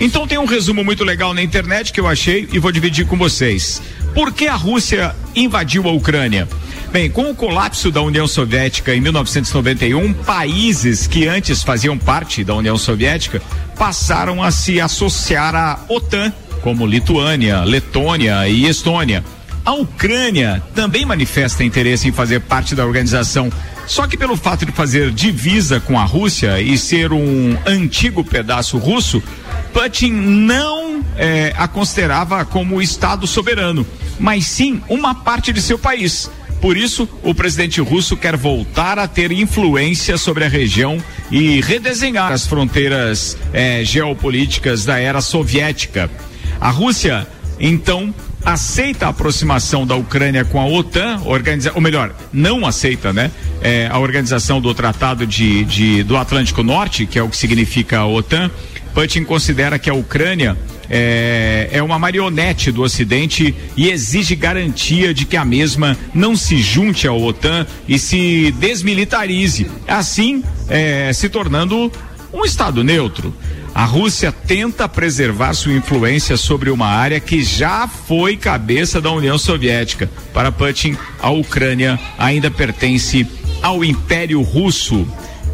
Então 0.00 0.26
tem 0.26 0.38
um 0.38 0.44
resumo 0.44 0.84
muito 0.84 1.02
legal 1.04 1.34
na 1.34 1.42
internet 1.42 1.92
que 1.92 2.00
eu 2.00 2.06
achei 2.06 2.48
e 2.52 2.58
vou 2.58 2.70
dividir 2.70 3.06
com 3.06 3.16
vocês. 3.16 3.82
Por 4.14 4.32
que 4.32 4.46
a 4.46 4.54
Rússia 4.54 5.14
invadiu 5.34 5.88
a 5.88 5.92
Ucrânia? 5.92 6.48
Bem, 6.90 7.10
com 7.10 7.30
o 7.30 7.34
colapso 7.34 7.90
da 7.90 8.00
União 8.00 8.26
Soviética 8.26 8.94
em 8.94 9.00
1991, 9.00 10.12
países 10.14 11.06
que 11.06 11.26
antes 11.26 11.62
faziam 11.62 11.98
parte 11.98 12.42
da 12.42 12.54
União 12.54 12.78
Soviética 12.78 13.42
passaram 13.76 14.42
a 14.42 14.50
se 14.50 14.80
associar 14.80 15.54
à 15.54 15.80
OTAN, 15.88 16.32
como 16.62 16.86
Lituânia, 16.86 17.62
Letônia 17.62 18.48
e 18.48 18.66
Estônia. 18.66 19.22
A 19.68 19.72
Ucrânia 19.74 20.62
também 20.74 21.04
manifesta 21.04 21.62
interesse 21.62 22.08
em 22.08 22.10
fazer 22.10 22.40
parte 22.40 22.74
da 22.74 22.86
organização, 22.86 23.52
Só 23.86 24.06
que 24.06 24.16
pelo 24.16 24.34
fato 24.34 24.64
de 24.64 24.72
fazer 24.72 25.10
divisa 25.10 25.78
com 25.78 26.00
a 26.00 26.04
Rússia 26.04 26.58
e 26.58 26.78
ser 26.78 27.12
um 27.12 27.54
antigo 27.66 28.24
pedaço 28.24 28.78
russo, 28.78 29.22
Putin 29.70 30.10
não 30.10 31.04
eh, 31.18 31.52
a 31.54 31.68
considerava 31.68 32.42
como 32.46 32.80
Estado 32.80 33.26
soberano, 33.26 33.86
mas 34.18 34.46
sim 34.46 34.80
uma 34.88 35.14
parte 35.14 35.52
de 35.52 35.60
seu 35.60 35.78
país. 35.78 36.30
Por 36.62 36.74
isso, 36.74 37.06
o 37.22 37.34
presidente 37.34 37.78
russo 37.82 38.16
quer 38.16 38.38
voltar 38.38 38.98
a 38.98 39.06
ter 39.06 39.32
influência 39.32 40.16
sobre 40.16 40.46
a 40.46 40.48
região 40.48 40.96
e 41.30 41.60
redesenhar 41.60 42.32
as 42.32 42.46
fronteiras 42.46 43.36
eh, 43.52 43.84
geopolíticas 43.84 44.86
da 44.86 44.98
era 44.98 45.20
soviética. 45.20 46.10
A 46.58 46.70
Rússia, 46.70 47.28
então, 47.60 48.14
aceita 48.44 49.06
a 49.06 49.08
aproximação 49.10 49.86
da 49.86 49.96
Ucrânia 49.96 50.44
com 50.44 50.60
a 50.60 50.66
OTAN, 50.66 51.20
organiza, 51.24 51.72
ou 51.74 51.80
melhor, 51.80 52.14
não 52.32 52.66
aceita, 52.66 53.12
né? 53.12 53.30
É, 53.60 53.88
a 53.90 53.98
organização 53.98 54.60
do 54.60 54.72
Tratado 54.72 55.26
de, 55.26 55.64
de, 55.64 56.02
do 56.02 56.16
Atlântico 56.16 56.62
Norte, 56.62 57.06
que 57.06 57.18
é 57.18 57.22
o 57.22 57.28
que 57.28 57.36
significa 57.36 57.98
a 57.98 58.06
OTAN. 58.06 58.50
Putin 58.94 59.24
considera 59.24 59.78
que 59.78 59.90
a 59.90 59.94
Ucrânia 59.94 60.56
é, 60.90 61.68
é, 61.72 61.82
uma 61.82 61.98
marionete 61.98 62.72
do 62.72 62.82
Ocidente 62.82 63.54
e 63.76 63.90
exige 63.90 64.34
garantia 64.34 65.12
de 65.12 65.24
que 65.24 65.36
a 65.36 65.44
mesma 65.44 65.96
não 66.14 66.34
se 66.34 66.58
junte 66.58 67.06
à 67.06 67.12
OTAN 67.12 67.66
e 67.86 67.98
se 67.98 68.52
desmilitarize, 68.58 69.70
assim 69.86 70.42
é, 70.68 71.12
se 71.12 71.28
tornando 71.28 71.92
um 72.32 72.44
Estado 72.44 72.82
neutro. 72.82 73.34
A 73.78 73.84
Rússia 73.84 74.32
tenta 74.32 74.88
preservar 74.88 75.54
sua 75.54 75.72
influência 75.72 76.36
sobre 76.36 76.68
uma 76.68 76.88
área 76.88 77.20
que 77.20 77.44
já 77.44 77.86
foi 77.86 78.36
cabeça 78.36 79.00
da 79.00 79.12
União 79.12 79.38
Soviética. 79.38 80.10
Para 80.34 80.50
Putin, 80.50 80.96
a 81.20 81.30
Ucrânia 81.30 81.96
ainda 82.18 82.50
pertence 82.50 83.24
ao 83.62 83.84
Império 83.84 84.42
Russo. 84.42 85.06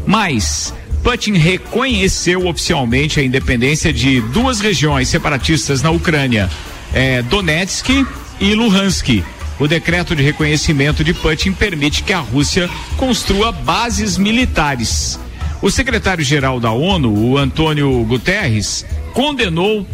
Mas 0.07 0.73
Putin 1.03 1.33
reconheceu 1.33 2.47
oficialmente 2.47 3.19
a 3.19 3.23
independência 3.23 3.93
de 3.93 4.21
duas 4.21 4.59
regiões 4.59 5.07
separatistas 5.07 5.83
na 5.83 5.91
Ucrânia, 5.91 6.49
é, 6.95 7.21
Donetsk 7.21 8.07
e 8.39 8.55
Luhansk. 8.55 9.23
O 9.59 9.67
decreto 9.67 10.15
de 10.15 10.23
reconhecimento 10.23 11.03
de 11.03 11.13
Putin 11.13 11.51
permite 11.51 12.01
que 12.01 12.11
a 12.11 12.21
Rússia 12.21 12.67
construa 12.97 13.51
bases 13.51 14.17
militares. 14.17 15.19
O 15.61 15.71
secretário-geral 15.71 16.59
da 16.59 16.71
ONU, 16.71 17.11
o 17.11 17.37
Antônio 17.37 18.03
Guterres, 18.03 18.85
condenou 19.13 19.85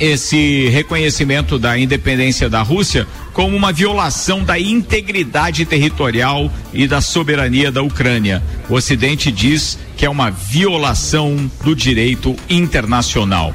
esse 0.00 0.68
reconhecimento 0.70 1.58
da 1.58 1.78
independência 1.78 2.48
da 2.48 2.62
Rússia 2.62 3.06
como 3.32 3.56
uma 3.56 3.72
violação 3.72 4.42
da 4.42 4.58
integridade 4.58 5.64
territorial 5.64 6.50
e 6.72 6.86
da 6.86 7.00
soberania 7.00 7.70
da 7.70 7.82
Ucrânia. 7.82 8.42
O 8.68 8.74
Ocidente 8.74 9.30
diz 9.30 9.78
que 9.96 10.04
é 10.04 10.10
uma 10.10 10.30
violação 10.30 11.50
do 11.62 11.76
direito 11.76 12.34
internacional. 12.48 13.54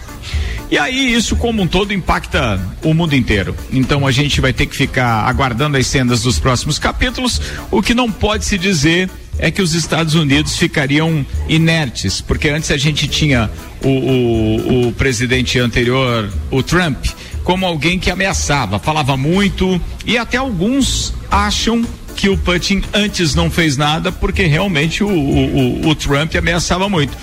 E 0.71 0.77
aí 0.77 1.13
isso 1.13 1.35
como 1.35 1.63
um 1.63 1.67
todo 1.67 1.93
impacta 1.93 2.59
o 2.83 2.93
mundo 2.93 3.15
inteiro. 3.15 3.55
Então 3.71 4.05
a 4.05 4.11
gente 4.11 4.39
vai 4.39 4.53
ter 4.53 4.67
que 4.67 4.75
ficar 4.75 5.27
aguardando 5.27 5.77
as 5.77 5.87
cenas 5.87 6.21
dos 6.21 6.39
próximos 6.39 6.77
capítulos. 6.77 7.41
O 7.71 7.81
que 7.81 7.95
não 7.95 8.11
pode 8.11 8.45
se 8.45 8.57
dizer 8.57 9.09
é 9.39 9.49
que 9.49 9.61
os 9.61 9.73
Estados 9.73 10.15
Unidos 10.15 10.57
ficariam 10.57 11.25
inertes, 11.47 12.21
porque 12.21 12.49
antes 12.49 12.69
a 12.71 12.77
gente 12.77 13.07
tinha 13.07 13.49
o, 13.83 13.87
o, 13.87 14.87
o 14.87 14.91
presidente 14.93 15.57
anterior, 15.57 16.29
o 16.51 16.61
Trump, 16.61 17.05
como 17.43 17.65
alguém 17.65 17.97
que 17.97 18.11
ameaçava, 18.11 18.77
falava 18.77 19.15
muito 19.15 19.81
e 20.05 20.17
até 20.17 20.37
alguns 20.37 21.13
acham 21.31 21.83
que 22.15 22.27
o 22.27 22.37
Putin 22.37 22.83
antes 22.93 23.33
não 23.33 23.49
fez 23.49 23.77
nada 23.77 24.11
porque 24.11 24.43
realmente 24.43 25.03
o, 25.03 25.09
o, 25.09 25.87
o 25.87 25.95
Trump 25.95 26.35
ameaçava 26.35 26.89
muito. 26.89 27.17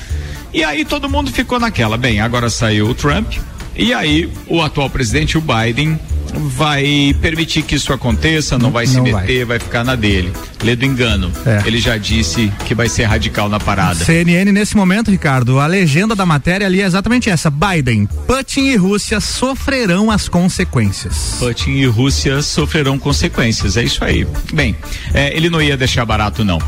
E 0.55 0.65
aí 0.65 0.87
todo 0.87 1.09
mundo 1.09 1.31
ficou 1.31 1.61
naquela, 1.61 1.99
bem, 1.99 2.21
agora 2.21 2.49
saiu 2.49 2.89
o 2.89 2.95
Trump 2.95 3.35
e 3.77 3.93
aí 3.93 4.31
o 4.47 4.63
atual 4.63 4.89
presidente, 4.89 5.37
o 5.37 5.43
Biden, 5.43 6.01
vai 6.35 7.15
permitir 7.21 7.63
que 7.63 7.75
isso 7.75 7.93
aconteça, 7.93 8.59
não 8.59 8.71
vai 8.71 8.87
se 8.87 9.01
meter, 9.01 9.45
vai. 9.45 9.59
vai. 9.59 9.59
ficar 9.59 9.85
na 9.85 9.95
dele. 9.95 10.33
Lê 10.63 10.75
do 10.75 10.85
engano. 10.85 11.31
É. 11.45 11.63
Ele 11.67 11.79
já 11.79 11.97
disse 11.97 12.53
que 12.65 12.75
vai 12.75 12.89
ser 12.89 13.05
radical 13.05 13.49
na 13.49 13.61
parada. 13.61 14.05
CNN 14.05 14.51
nesse 14.53 14.77
momento, 14.77 15.11
Ricardo, 15.11 15.59
a 15.59 15.67
legenda 15.67 16.15
da 16.15 16.27
matéria 16.27 16.67
ali 16.67 16.81
é 16.81 16.87
exatamente 16.87 17.31
essa: 17.31 17.51
Biden, 17.51 18.07
Putin 18.27 18.63
e 18.63 18.77
Rússia 18.77 19.21
sofrerão 19.21 20.11
as 20.11 20.29
consequências. 20.29 21.37
Putin 21.39 21.71
e 21.73 21.87
Rússia 21.87 22.43
sofrerão 22.43 22.99
consequências, 22.99 23.77
é 23.77 23.85
isso 23.85 24.05
aí. 24.05 24.27
Bem, 24.53 24.77
é, 25.13 25.37
ele 25.37 25.51
não 25.51 25.61
ia 25.61 25.77
deixar 25.77 26.05
barato 26.05 26.45
não. 26.45 26.59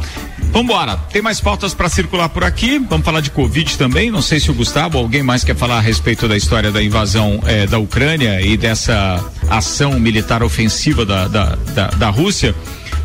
Vambora, 0.53 0.97
tem 1.13 1.21
mais 1.21 1.41
pautas 1.41 1.75
para 1.75 1.89
circular 1.89 2.29
por 2.29 2.43
aqui. 2.43 2.79
Vamos 2.79 3.05
falar 3.05 3.21
de 3.21 3.31
Covid 3.31 3.77
também. 3.77 4.11
Não 4.11 4.23
sei 4.23 4.41
se 4.41 4.51
o 4.51 4.55
Gustavo 4.55 4.99
ou 4.99 5.05
alguém 5.05 5.23
mais 5.23 5.45
quer 5.45 5.55
falar 5.55 5.79
a 5.79 5.81
respeito 5.81 6.27
da 6.27 6.37
história 6.37 6.71
da 6.71 6.83
invasão 6.83 7.41
eh, 7.47 7.67
da 7.67 7.79
Ucrânia 7.79 8.41
e 8.41 8.57
dessa 8.57 9.23
ação 9.51 9.99
militar 9.99 10.43
ofensiva 10.43 11.05
da, 11.05 11.29
da, 11.29 11.57
da, 11.75 11.87
da 11.89 12.11
Rússia. 12.11 12.55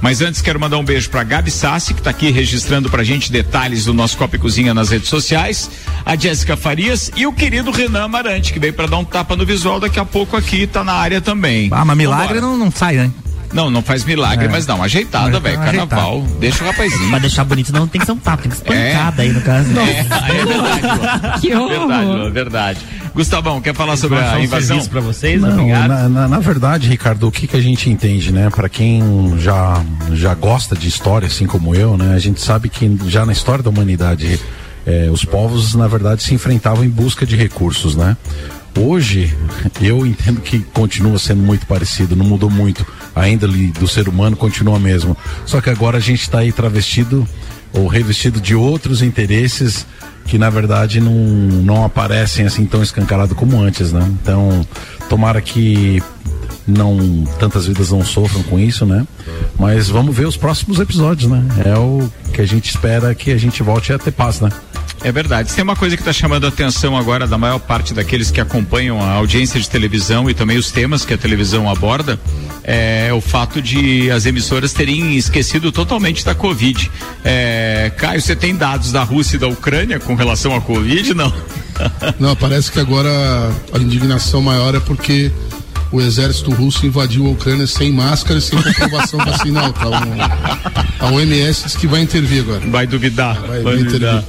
Mas 0.01 0.21
antes 0.21 0.41
quero 0.41 0.60
mandar 0.60 0.77
um 0.77 0.84
beijo 0.84 1.10
para 1.10 1.23
Gabi 1.23 1.49
Sassi, 1.49 1.93
que 1.93 2.01
está 2.01 2.10
aqui 2.10 2.29
registrando 2.29 2.89
pra 2.89 3.06
gente 3.06 3.32
detalhes 3.32 3.86
do 3.86 3.93
nosso 3.93 4.17
Copa 4.17 4.36
e 4.36 4.39
Cozinha 4.39 4.73
nas 4.73 4.89
redes 4.89 5.08
sociais, 5.08 5.69
a 6.06 6.17
Jéssica 6.17 6.58
Farias 6.58 7.10
e 7.15 7.25
o 7.25 7.32
querido 7.32 7.71
Renan 7.71 8.03
Amarante, 8.03 8.51
que 8.51 8.60
veio 8.60 8.73
para 8.73 8.88
dar 8.88 8.97
um 8.97 9.06
tapa 9.06 9.38
no 9.38 9.45
visual 9.45 9.79
daqui 9.79 9.99
a 9.99 10.03
pouco 10.03 10.36
aqui, 10.36 10.67
tá 10.67 10.84
na 10.84 10.91
área 10.91 11.21
também. 11.21 11.69
Ah, 11.71 11.86
mas 11.86 11.95
milagre 11.95 12.41
não, 12.41 12.58
não 12.58 12.69
sai, 12.69 12.97
né? 12.97 13.12
Não, 13.53 13.69
não 13.69 13.81
faz 13.81 14.03
milagre, 14.03 14.45
é. 14.45 14.49
mas 14.49 14.65
dá 14.65 14.75
uma 14.75 14.85
ajeitada, 14.85 15.39
velho. 15.39 15.57
Carnaval, 15.57 16.17
ajeitado. 16.17 16.39
deixa 16.39 16.63
o 16.63 16.67
rapazinho. 16.67 17.09
Pra 17.09 17.19
deixar 17.19 17.43
bonito 17.43 17.71
não 17.71 17.87
tem 17.87 17.99
que 17.99 18.05
ser 18.05 18.11
um 18.11 18.17
tapa, 18.17 18.43
tem 18.43 18.51
que 18.51 18.57
ser 18.57 18.63
pancada 18.63 19.23
é. 19.23 19.25
aí 19.25 19.33
no 19.33 19.41
caso. 19.41 19.69
É, 19.79 19.99
é 20.39 20.45
verdade. 20.45 21.41
que 21.41 21.53
horror. 21.53 21.87
Verdade, 21.87 22.31
verdade. 22.31 22.79
Gustavão, 23.13 23.61
quer 23.61 23.75
falar 23.75 23.95
sobre 23.95 24.17
a 24.17 24.39
invasão? 24.39 24.83
para 24.87 25.01
vocês? 25.01 25.39
Não, 25.39 25.67
na, 25.67 26.09
na, 26.09 26.27
na, 26.27 26.39
verdade, 26.39 26.89
Ricardo, 26.89 27.27
o 27.27 27.31
que, 27.31 27.45
que 27.45 27.55
a 27.55 27.61
gente 27.61 27.89
entende, 27.89 28.31
né? 28.31 28.49
Para 28.49 28.67
quem 28.67 29.37
já, 29.37 29.83
já 30.13 30.33
gosta 30.33 30.75
de 30.75 30.87
história, 30.87 31.27
assim 31.27 31.45
como 31.45 31.75
eu, 31.75 31.95
né? 31.95 32.15
A 32.15 32.19
gente 32.19 32.41
sabe 32.41 32.69
que 32.69 32.99
já 33.07 33.23
na 33.25 33.31
história 33.31 33.63
da 33.63 33.69
humanidade, 33.69 34.39
eh, 34.85 35.09
os 35.11 35.23
povos, 35.23 35.75
na 35.75 35.87
verdade, 35.87 36.23
se 36.23 36.33
enfrentavam 36.33 36.83
em 36.83 36.89
busca 36.89 37.23
de 37.23 37.35
recursos, 37.35 37.95
né? 37.95 38.17
Hoje, 38.77 39.36
eu 39.81 40.05
entendo 40.05 40.41
que 40.41 40.59
continua 40.59 41.19
sendo 41.19 41.43
muito 41.43 41.65
parecido, 41.67 42.15
não 42.15 42.25
mudou 42.25 42.49
muito. 42.49 42.86
A 43.15 43.29
índole 43.29 43.67
do 43.67 43.88
ser 43.88 44.09
humano 44.09 44.36
continua 44.36 44.79
mesmo. 44.79 45.15
Só 45.45 45.62
que 45.62 45.69
agora 45.69 45.97
a 45.97 46.01
gente 46.01 46.21
está 46.21 46.39
aí 46.39 46.51
travestido 46.51 47.27
ou 47.71 47.88
revestido 47.88 48.41
de 48.41 48.55
outros 48.55 49.01
interesses 49.01 49.86
que 50.25 50.38
na 50.38 50.49
verdade 50.49 50.99
não, 50.99 51.13
não 51.13 51.83
aparecem 51.83 52.45
assim 52.45 52.65
tão 52.65 52.81
escancarado 52.81 53.36
como 53.36 53.62
antes, 53.62 53.91
né? 53.91 54.01
Então, 54.21 54.65
tomara 55.09 55.41
que 55.41 56.01
não 56.67 57.26
tantas 57.39 57.67
vidas 57.67 57.91
não 57.91 58.04
sofram 58.04 58.43
com 58.43 58.60
isso, 58.60 58.86
né? 58.86 59.06
Mas 59.58 59.89
vamos 59.89 60.15
ver 60.15 60.26
os 60.26 60.38
próximos 60.38 60.80
episódios, 60.80 61.30
né? 61.30 61.43
É 61.65 61.78
o 61.78 62.10
que 62.34 62.41
a 62.41 62.45
gente 62.45 62.69
espera 62.69 63.13
que 63.13 63.32
a 63.32 63.38
gente 63.38 63.62
volte 63.62 63.91
a 63.93 63.99
ter 63.99 64.12
paz, 64.12 64.39
né? 64.39 64.49
É 65.04 65.12
verdade. 65.12 65.54
Tem 65.54 65.63
uma 65.63 65.76
coisa 65.76 65.97
que 65.97 66.02
está 66.02 66.13
chamando 66.13 66.45
a 66.45 66.47
atenção 66.47 66.97
agora 66.97 67.28
da 67.28 67.38
maior 67.38 67.60
parte 67.60 67.93
daqueles 67.93 68.32
que 68.32 68.39
acompanham 68.39 69.02
a 69.02 69.12
audiência 69.12 69.60
de 69.60 69.69
televisão 69.69 70.30
e 70.30 70.34
também 70.34 70.58
os 70.58 70.71
temas 70.71 71.04
que 71.04 71.13
a 71.13 71.17
televisão 71.17 71.69
aborda 71.69 72.17
é 72.63 73.12
o 73.13 73.19
fato 73.19 73.62
de 73.62 74.10
as 74.10 74.26
emissoras 74.26 74.71
terem 74.71 75.17
esquecido 75.17 75.73
totalmente 75.73 76.23
da 76.23 76.34
Covid. 76.34 76.89
É, 77.23 77.91
Caio, 77.97 78.21
você 78.21 78.34
tem 78.34 78.56
dados 78.56 78.93
da 78.93 79.04
Rússia 79.04 79.36
e 79.36 79.39
da 79.39 79.47
Ucrânia 79.47 79.99
com 79.99 80.15
relação 80.15 80.56
à 80.56 80.62
Covid? 80.62 81.13
Não. 81.13 81.34
Não, 82.19 82.36
parece 82.36 82.71
que 82.71 82.80
agora 82.80 83.10
a 83.73 83.78
indignação 83.80 84.41
maior 84.41 84.73
é 84.76 84.80
porque 84.80 85.32
o 85.93 86.01
exército 86.01 86.51
russo 86.51 86.88
invadiu 86.88 87.27
a 87.27 87.29
Ucrânia 87.29 87.67
sem 87.67 87.91
máscara 87.91 88.39
e 88.39 88.41
sem 88.41 88.60
comprovação 88.60 89.19
vacinal. 89.23 89.71
Tá 89.71 89.88
um, 89.88 91.06
a 91.06 91.12
OMS 91.12 91.65
diz 91.65 91.75
que 91.75 91.86
vai 91.86 92.01
intervir 92.01 92.41
agora. 92.41 92.62
Vai 92.62 92.88
duvidar. 92.88 93.39
Vai, 93.41 93.62
vai 93.62 93.77
duvidar. 93.77 94.23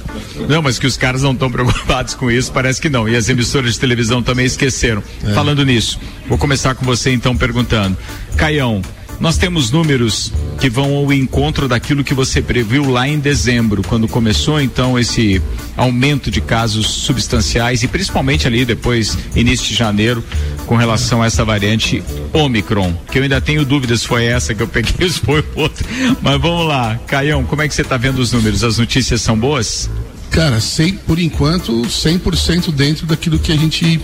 Não, 0.47 0.61
mas 0.61 0.77
que 0.77 0.85
os 0.85 0.95
caras 0.95 1.23
não 1.23 1.31
estão 1.31 1.49
preocupados 1.49 2.13
com 2.13 2.29
isso, 2.29 2.51
parece 2.51 2.79
que 2.79 2.87
não. 2.87 3.09
E 3.09 3.15
as 3.15 3.29
emissoras 3.29 3.73
de 3.73 3.79
televisão 3.79 4.21
também 4.21 4.45
esqueceram. 4.45 5.03
É. 5.23 5.33
Falando 5.33 5.65
nisso, 5.65 5.99
vou 6.27 6.37
começar 6.37 6.75
com 6.75 6.85
você 6.85 7.11
então 7.11 7.35
perguntando. 7.35 7.97
Caião, 8.37 8.83
nós 9.19 9.37
temos 9.37 9.71
números 9.71 10.31
que 10.59 10.69
vão 10.69 10.95
ao 10.95 11.11
encontro 11.11 11.67
daquilo 11.67 12.03
que 12.03 12.13
você 12.13 12.41
previu 12.41 12.89
lá 12.89 13.07
em 13.07 13.19
dezembro, 13.19 13.81
quando 13.83 14.07
começou 14.07 14.59
então 14.59 14.97
esse 14.97 15.41
aumento 15.75 16.31
de 16.31 16.41
casos 16.41 16.87
substanciais 16.87 17.83
e 17.83 17.87
principalmente 17.87 18.47
ali 18.47 18.65
depois, 18.65 19.17
início 19.35 19.67
de 19.67 19.75
janeiro, 19.75 20.23
com 20.65 20.75
relação 20.75 21.21
a 21.21 21.27
essa 21.27 21.45
variante 21.45 22.03
Omicron, 22.33 22.93
que 23.11 23.19
eu 23.19 23.23
ainda 23.23 23.39
tenho 23.39 23.65
dúvidas 23.65 24.01
se 24.01 24.07
foi 24.07 24.25
essa 24.25 24.53
que 24.53 24.61
eu 24.61 24.67
peguei 24.67 25.05
ou 25.05 25.09
se 25.11 25.19
foi 25.19 25.43
outra. 25.55 25.85
Mas 26.21 26.41
vamos 26.41 26.67
lá, 26.67 26.99
Caião, 27.07 27.43
como 27.43 27.61
é 27.61 27.67
que 27.67 27.75
você 27.75 27.81
está 27.81 27.97
vendo 27.97 28.19
os 28.19 28.31
números? 28.31 28.63
As 28.63 28.77
notícias 28.77 29.21
são 29.21 29.37
boas? 29.37 29.89
Cara, 30.31 30.59
sem, 30.59 30.93
por 30.93 31.17
enquanto, 31.17 31.71
100% 31.83 32.71
dentro 32.71 33.05
daquilo 33.05 33.39
que 33.39 33.51
a 33.53 33.55
gente, 33.55 34.01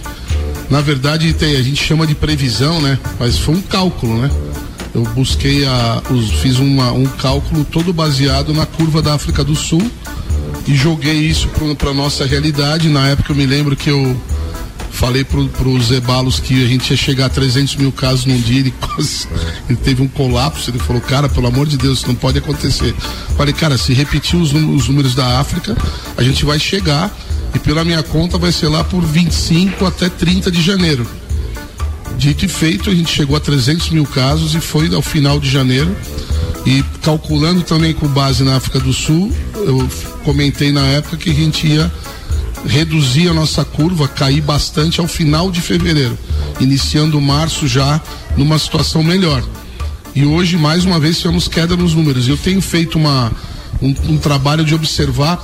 na 0.69 0.80
verdade, 0.80 1.34
tem, 1.34 1.58
a 1.58 1.62
gente 1.62 1.84
chama 1.84 2.08
de 2.08 2.15
previsão, 2.15 2.82
né? 2.82 2.97
Mas 3.19 3.38
foi 3.38 3.56
um 3.56 3.62
cálculo, 3.62 4.21
né? 4.21 4.30
Eu 4.93 5.04
busquei 5.15 5.65
a, 5.65 6.01
os, 6.10 6.32
fiz 6.41 6.60
uma, 6.60 6.91
um 6.91 7.06
cálculo 7.06 7.63
todo 7.63 7.93
baseado 7.93 8.54
na 8.54 8.65
curva 8.65 9.01
da 9.01 9.13
África 9.13 9.43
do 9.43 9.56
Sul 9.56 9.82
e 10.67 10.75
joguei 10.75 11.13
isso 11.13 11.49
para 11.77 11.93
nossa 11.93 12.25
realidade. 12.25 12.89
Na 12.89 13.08
época 13.08 13.32
eu 13.32 13.36
me 13.36 13.45
lembro 13.45 13.75
que 13.75 13.89
eu 13.89 14.19
falei 14.91 15.23
para 15.23 15.39
os 15.39 15.88
Zebalos 15.88 16.39
que 16.39 16.63
a 16.63 16.67
gente 16.67 16.91
ia 16.91 16.97
chegar 16.97 17.25
a 17.25 17.30
300 17.30 17.75
mil 17.77 17.91
casos 17.91 18.25
num 18.25 18.39
dia. 18.39 18.60
Ele, 18.60 18.71
quase, 18.80 19.27
ele 19.67 19.77
teve 19.77 20.01
um 20.01 20.08
colapso. 20.08 20.69
Ele 20.69 20.80
falou, 20.80 21.01
cara, 21.01 21.27
pelo 21.27 21.47
amor 21.47 21.65
de 21.65 21.77
Deus, 21.77 21.99
isso 21.99 22.08
não 22.08 22.15
pode 22.15 22.38
acontecer. 22.38 22.93
Falei, 23.36 23.54
cara, 23.54 23.77
se 23.77 23.93
repetir 23.93 24.39
os, 24.39 24.54
os 24.54 24.88
números 24.88 25.15
da 25.15 25.39
África, 25.39 25.75
a 26.17 26.23
gente 26.23 26.45
vai 26.45 26.60
chegar 26.60 27.12
e 27.56 27.60
pela 27.60 27.84
minha 27.84 28.04
conta 28.04 28.38
vai 28.38 28.51
ser 28.51 28.67
lá 28.67 28.84
por 28.84 29.01
25 29.01 29.86
até 29.86 30.10
30 30.10 30.51
de 30.51 30.62
janeiro. 30.62 31.08
Dito 32.21 32.45
e 32.45 32.47
feito, 32.47 32.91
a 32.91 32.93
gente 32.93 33.12
chegou 33.12 33.36
a 33.36 33.39
300 33.39 33.89
mil 33.89 34.05
casos 34.05 34.53
e 34.53 34.62
foi 34.62 34.93
ao 34.93 35.01
final 35.01 35.39
de 35.39 35.49
janeiro. 35.49 35.97
E 36.67 36.84
calculando 37.01 37.63
também 37.63 37.95
com 37.95 38.07
base 38.07 38.43
na 38.43 38.57
África 38.57 38.79
do 38.79 38.93
Sul, 38.93 39.36
eu 39.55 39.89
comentei 40.23 40.71
na 40.71 40.86
época 40.86 41.17
que 41.17 41.31
a 41.31 41.34
gente 41.34 41.65
ia 41.65 41.91
reduzir 42.63 43.27
a 43.27 43.34
nossa 43.34 43.65
curva, 43.65 44.07
cair 44.07 44.39
bastante 44.39 44.99
ao 44.99 45.07
final 45.07 45.49
de 45.49 45.62
fevereiro, 45.62 46.15
iniciando 46.60 47.19
março 47.19 47.67
já 47.67 47.99
numa 48.38 48.60
situação 48.60 49.01
melhor. 49.01 49.43
E 50.13 50.23
hoje, 50.23 50.57
mais 50.57 50.86
uma 50.86 50.99
vez, 50.99 51.17
tivemos 51.17 51.47
queda 51.47 51.75
nos 51.75 51.95
números. 51.95 52.27
Eu 52.27 52.38
tenho 52.38 52.62
feito 52.62 52.99
uma, 52.99 53.31
um, 53.81 53.95
um 54.10 54.17
trabalho 54.19 54.63
de 54.63 54.75
observar 54.75 55.43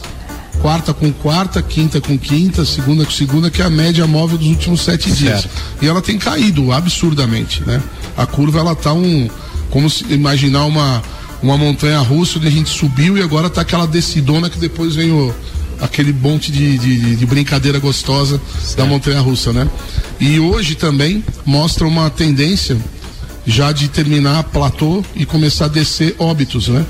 quarta 0.62 0.94
com 0.94 1.12
quarta, 1.12 1.62
quinta 1.62 2.02
com 2.02 2.18
quinta, 2.18 2.66
segunda 2.66 3.06
com 3.06 3.12
segunda, 3.12 3.50
que 3.50 3.62
é 3.62 3.66
a 3.66 3.70
média 3.70 4.06
móvel 4.08 4.38
dos 4.38 4.48
últimos 4.48 4.82
sete 4.82 5.10
certo. 5.10 5.18
dias. 5.18 5.48
E 5.82 5.88
ela 5.88 6.02
tem 6.02 6.18
caído 6.18 6.72
absurdamente, 6.72 7.64
né? 7.66 7.82
A 8.16 8.26
curva 8.26 8.60
ela 8.60 8.76
tá 8.76 8.94
um, 8.94 9.30
como 9.70 9.90
se 9.90 10.06
imaginar 10.12 10.66
uma 10.66 11.02
uma 11.42 11.56
montanha 11.56 12.00
russa 12.00 12.40
onde 12.40 12.48
a 12.48 12.52
gente 12.52 12.70
subiu 12.70 13.18
e 13.18 13.22
agora 13.22 13.50
tá 13.50 13.62
aquela 13.62 13.86
decidona 13.86 14.50
que 14.50 14.58
depois 14.58 14.96
vem 14.96 15.12
o 15.12 15.34
aquele 15.80 16.12
monte 16.12 16.52
de, 16.52 16.78
de, 16.78 17.16
de 17.16 17.26
brincadeira 17.26 17.78
gostosa 17.80 18.42
certo. 18.60 18.78
da 18.78 18.86
montanha 18.86 19.22
russa, 19.22 19.54
né? 19.54 19.70
E 20.20 20.40
hoje 20.40 20.74
também 20.74 21.24
mostra 21.46 21.86
uma 21.86 22.10
tendência 22.10 22.76
já 23.46 23.72
de 23.72 23.88
terminar 23.88 24.44
platô 24.46 25.04
e 25.16 25.26
começar 25.26 25.66
a 25.66 25.68
descer 25.70 26.16
óbitos, 26.18 26.68
né? 26.68 26.86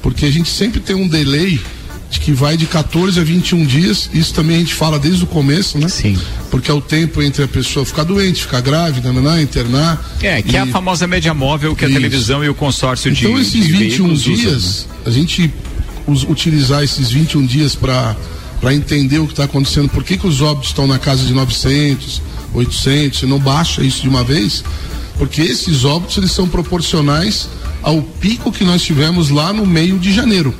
Porque 0.00 0.24
a 0.24 0.30
gente 0.30 0.48
sempre 0.48 0.78
tem 0.78 0.94
um 0.94 1.08
delay 1.08 1.50
de 1.56 1.60
que 2.10 2.32
vai 2.32 2.56
de 2.56 2.66
14 2.66 3.20
a 3.20 3.24
21 3.24 3.66
dias, 3.66 4.08
isso 4.14 4.32
também 4.32 4.56
a 4.56 4.58
gente 4.60 4.74
fala 4.74 4.98
desde 4.98 5.24
o 5.24 5.26
começo, 5.26 5.76
né? 5.78 5.88
Sim. 5.88 6.18
Porque 6.50 6.70
é 6.70 6.74
o 6.74 6.80
tempo 6.80 7.20
entre 7.20 7.44
a 7.44 7.48
pessoa 7.48 7.84
ficar 7.84 8.04
doente, 8.04 8.42
ficar 8.42 8.60
grávida, 8.60 9.12
naná, 9.12 9.42
internar. 9.42 10.02
É, 10.22 10.40
que 10.40 10.52
e... 10.52 10.56
é 10.56 10.60
a 10.60 10.66
famosa 10.66 11.06
média 11.06 11.34
móvel 11.34 11.76
que 11.76 11.84
isso. 11.84 11.92
a 11.92 11.96
televisão 11.96 12.42
e 12.44 12.48
o 12.48 12.54
consórcio 12.54 13.10
então, 13.10 13.20
de 13.20 13.26
Então 13.26 13.40
esses 13.40 13.66
de 13.66 13.72
21 13.72 14.14
dias, 14.14 14.44
usam, 14.44 14.88
né? 14.88 15.02
a 15.06 15.10
gente 15.10 15.52
us, 16.06 16.24
utilizar 16.24 16.82
esses 16.82 17.10
21 17.10 17.44
dias 17.44 17.74
para 17.74 18.16
para 18.60 18.74
entender 18.74 19.20
o 19.20 19.26
que 19.26 19.32
está 19.32 19.44
acontecendo, 19.44 19.88
por 19.88 20.02
que, 20.02 20.16
que 20.16 20.26
os 20.26 20.42
óbitos 20.42 20.70
estão 20.70 20.84
na 20.84 20.98
casa 20.98 21.24
de 21.24 21.32
900, 21.32 22.20
800, 22.52 23.22
e 23.22 23.26
não 23.26 23.38
baixa 23.38 23.84
isso 23.84 24.02
de 24.02 24.08
uma 24.08 24.24
vez, 24.24 24.64
porque 25.16 25.40
esses 25.42 25.84
óbitos 25.84 26.16
eles 26.18 26.32
são 26.32 26.48
proporcionais 26.48 27.48
ao 27.82 28.02
pico 28.02 28.50
que 28.50 28.64
nós 28.64 28.82
tivemos 28.82 29.30
lá 29.30 29.52
no 29.52 29.64
meio 29.64 29.96
de 29.96 30.12
janeiro. 30.12 30.52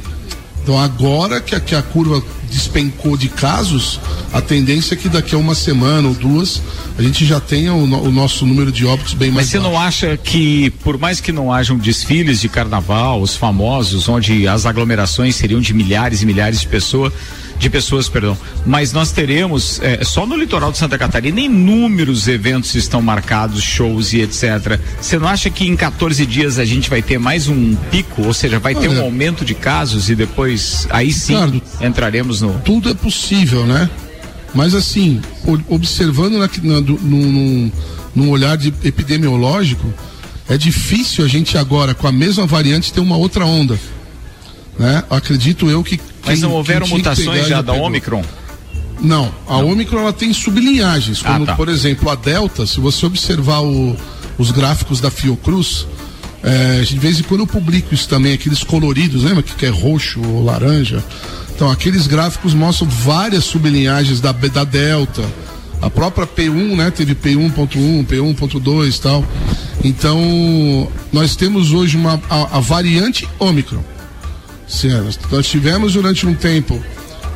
Então 0.68 0.78
agora 0.78 1.40
que 1.40 1.54
a, 1.54 1.61
que 1.61 1.74
a 1.74 1.81
curva 1.81 2.22
despencou 2.50 3.16
de 3.16 3.28
casos, 3.28 4.00
a 4.32 4.40
tendência 4.40 4.94
é 4.94 4.96
que 4.96 5.08
daqui 5.08 5.34
a 5.34 5.38
uma 5.38 5.54
semana 5.54 6.08
ou 6.08 6.14
duas 6.14 6.61
a 6.98 7.02
gente 7.02 7.24
já 7.24 7.38
tenha 7.38 7.72
o, 7.72 7.84
o 7.84 8.11
nosso 8.11 8.44
número 8.44 8.72
de 8.72 8.84
óbitos 8.84 9.14
bem 9.14 9.30
mais 9.30 9.46
Mas 9.46 9.50
você 9.50 9.58
baixo. 9.58 9.72
não 9.72 9.80
acha 9.80 10.16
que, 10.16 10.70
por 10.82 10.98
mais 10.98 11.20
que 11.20 11.30
não 11.30 11.52
hajam 11.52 11.78
desfiles 11.78 12.40
de 12.40 12.48
carnaval, 12.48 13.20
os 13.22 13.37
famosos, 13.37 14.08
onde 14.08 14.48
as 14.48 14.66
aglomerações 14.66 15.37
seriam 15.37 15.61
de 15.61 15.72
milhares 15.72 16.22
e 16.22 16.26
milhares 16.26 16.61
de 16.61 16.66
pessoas, 16.66 17.12
de 17.58 17.68
pessoas, 17.68 18.08
perdão. 18.08 18.37
Mas 18.64 18.92
nós 18.92 19.11
teremos, 19.11 19.80
é, 19.82 20.04
só 20.04 20.24
no 20.26 20.37
litoral 20.37 20.70
de 20.70 20.78
Santa 20.78 20.96
Catarina, 20.96 21.40
inúmeros 21.40 22.28
eventos 22.28 22.74
estão 22.74 23.02
marcados, 23.02 23.62
shows 23.62 24.12
e 24.12 24.20
etc. 24.20 24.78
Você 25.00 25.18
não 25.18 25.26
acha 25.26 25.50
que 25.50 25.66
em 25.66 25.74
14 25.74 26.24
dias 26.24 26.58
a 26.58 26.64
gente 26.64 26.88
vai 26.88 27.02
ter 27.02 27.18
mais 27.18 27.48
um 27.48 27.74
pico, 27.90 28.22
ou 28.24 28.32
seja, 28.32 28.58
vai 28.58 28.74
Olha, 28.74 28.88
ter 28.88 28.94
um 28.94 29.02
aumento 29.02 29.44
de 29.44 29.54
casos 29.54 30.08
e 30.08 30.14
depois 30.14 30.87
aí 30.90 31.12
sim 31.12 31.34
Ricardo, 31.34 31.62
entraremos 31.80 32.38
no. 32.40 32.59
Tudo 32.61 32.90
é 32.90 32.94
possível, 32.94 33.66
né? 33.66 33.88
Mas 34.55 34.74
assim, 34.74 35.20
observando 35.68 36.38
na, 36.38 36.48
na, 36.62 36.81
num, 36.81 37.70
num 38.14 38.31
olhar 38.31 38.57
de 38.57 38.72
epidemiológico, 38.83 39.92
é 40.48 40.57
difícil 40.57 41.24
a 41.24 41.29
gente 41.29 41.59
agora, 41.59 41.94
com 41.94 42.07
a 42.07 42.12
mesma 42.12 42.46
variante, 42.46 42.92
ter 42.92 43.01
uma 43.01 43.16
outra 43.16 43.44
onda. 43.44 43.79
Né? 44.79 45.03
Acredito 45.11 45.68
eu 45.68 45.83
que 45.83 46.01
mas 46.24 46.40
não 46.40 46.53
houveram 46.53 46.87
mutações 46.87 47.48
já 47.48 47.62
da 47.62 47.72
Omicron? 47.72 48.22
Não, 49.01 49.33
a 49.46 49.59
não. 49.59 49.72
Omicron 49.72 50.01
ela 50.01 50.12
tem 50.12 50.33
sublinhagens, 50.33 51.22
como 51.22 51.44
ah, 51.44 51.46
tá. 51.46 51.55
por 51.55 51.68
exemplo 51.68 52.11
a 52.11 52.14
Delta, 52.14 52.66
se 52.66 52.81
você 52.81 53.07
observar 53.07 53.61
o, 53.61 53.96
os 54.37 54.51
gráficos 54.51 55.01
da 55.01 55.11
Fiocruz, 55.11 55.87
é, 56.42 56.81
de 56.83 56.98
vez 56.98 57.18
em 57.18 57.22
quando 57.22 57.40
eu 57.40 57.46
publico 57.46 57.92
isso 57.92 58.09
também, 58.09 58.33
aqueles 58.33 58.62
coloridos, 58.62 59.24
lembra 59.24 59.42
que, 59.42 59.66
é 59.66 59.68
roxo 59.68 60.20
ou 60.24 60.44
laranja? 60.44 61.03
Então, 61.55 61.70
aqueles 61.70 62.07
gráficos 62.07 62.55
mostram 62.55 62.88
várias 62.88 63.44
sublinhagens 63.44 64.20
da, 64.20 64.31
da 64.31 64.64
Delta. 64.64 65.22
A 65.83 65.90
própria 65.90 66.27
P1, 66.27 66.77
né? 66.77 66.90
Teve 66.90 67.14
P1.1, 67.14 68.07
P1.2 68.07 68.96
e 68.96 69.01
tal. 69.01 69.24
Então, 69.85 70.88
nós 71.12 71.37
temos 71.37 71.72
hoje 71.72 71.96
uma, 71.96 72.20
a, 72.29 72.59
a 72.59 72.61
variante 72.61 73.29
Omicron 73.38 73.83
Certo. 74.68 75.27
Nós 75.35 75.48
tivemos 75.48 75.94
durante 75.94 76.27
um 76.27 76.35
tempo 76.35 76.81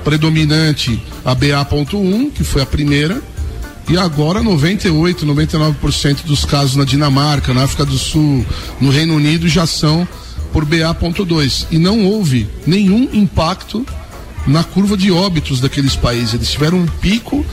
predominante 0.04 1.02
a 1.24 1.34
BA.1, 1.34 2.30
que 2.30 2.44
foi 2.44 2.60
a 2.62 2.66
primeira, 2.66 3.22
e 3.88 3.96
agora 3.96 4.42
98, 4.42 5.26
99% 5.26 6.24
dos 6.24 6.44
casos 6.44 6.76
na 6.76 6.84
Dinamarca, 6.84 7.52
na 7.52 7.64
África 7.64 7.84
do 7.84 7.98
Sul, 7.98 8.44
no 8.80 8.90
Reino 8.90 9.14
Unido 9.14 9.48
já 9.48 9.66
são 9.66 10.06
por 10.52 10.64
BA.2 10.64 11.66
e 11.70 11.78
não 11.78 12.04
houve 12.04 12.48
nenhum 12.66 13.08
impacto 13.12 13.84
na 14.46 14.62
curva 14.62 14.96
de 14.96 15.10
óbitos 15.10 15.60
daqueles 15.60 15.96
países. 15.96 16.34
Eles 16.34 16.50
tiveram 16.50 16.78
um 16.78 16.86
pico 16.86 17.44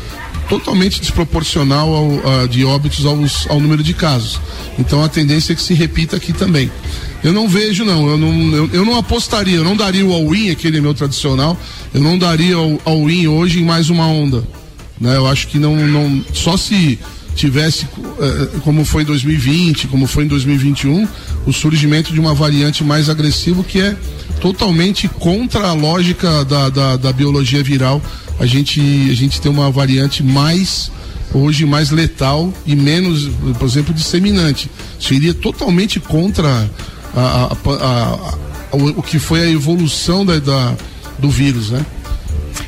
totalmente 0.48 1.00
desproporcional 1.00 1.94
ao, 1.94 2.48
de 2.48 2.65
óbitos 2.65 3.06
aos, 3.06 3.48
ao 3.50 3.60
número 3.60 3.84
de 3.84 3.94
casos. 3.94 4.39
Então 4.78 5.04
a 5.04 5.10
tendência 5.10 5.54
é 5.54 5.56
que 5.56 5.62
se 5.62 5.74
repita 5.74 6.18
aqui 6.18 6.34
também. 6.34 6.72
Eu 7.24 7.34
não 7.34 7.48
vejo, 7.48 7.86
não. 7.86 8.08
Eu 8.08 8.18
não, 8.18 8.56
eu, 8.56 8.70
eu 8.74 8.86
não 8.86 8.98
apostaria, 8.98 9.58
eu 9.58 9.63
não 9.63 9.76
daria 9.76 10.06
o 10.06 10.13
all-in, 10.13 10.50
aquele 10.50 10.82
meu 10.82 10.94
tradicional, 10.94 11.58
eu 11.94 12.02
não 12.02 12.18
daria 12.18 12.58
o 12.58 12.80
all-in 12.86 13.28
hoje 13.28 13.60
em 13.60 13.65
mais 13.65 13.89
uma 13.89 14.08
onda. 14.08 14.44
Né? 15.00 15.16
Eu 15.16 15.28
acho 15.28 15.48
que 15.48 15.58
não, 15.58 15.76
não. 15.76 16.24
Só 16.34 16.58
se 16.58 17.00
tivesse, 17.36 17.88
eh, 18.20 18.50
como 18.64 18.84
foi 18.84 19.04
em 19.04 19.06
2020, 19.06 19.88
como 19.88 20.08
foi 20.08 20.26
em 20.26 20.28
2021, 20.28 21.08
o 21.46 21.54
surgimento 21.54 22.12
de 22.12 22.20
uma 22.20 22.34
variante 22.34 22.84
mais 22.84 23.10
agressiva 23.10 23.64
que 23.64 23.80
é 23.80 23.96
totalmente 24.42 25.08
contra 25.08 25.68
a 25.68 25.74
lógica 25.74 26.44
da, 26.44 26.70
da, 26.70 26.98
da 26.98 27.14
biologia 27.14 27.64
viral. 27.64 28.02
A 28.40 28.46
gente, 28.46 28.82
a 29.10 29.14
gente 29.14 29.40
tem 29.40 29.52
uma 29.52 29.72
variante 29.72 30.22
mais 30.22 30.92
hoje 31.34 31.66
mais 31.66 31.92
letal 31.92 32.52
e 32.66 32.76
menos, 32.76 33.30
por 33.58 33.66
exemplo, 33.66 33.94
disseminante. 33.94 34.70
Isso 35.00 35.14
iria 35.14 35.34
totalmente 35.34 36.00
contra 36.00 36.70
a, 37.16 37.22
a, 37.22 37.54
a, 37.54 38.76
o, 38.76 39.00
o, 39.00 39.04
que 39.04 39.20
foi 39.20 39.42
a 39.42 39.50
evolução 39.50 40.26
da, 40.26 40.40
da, 40.40 40.76
do 41.18 41.30
vírus, 41.30 41.70
né? 41.70 41.86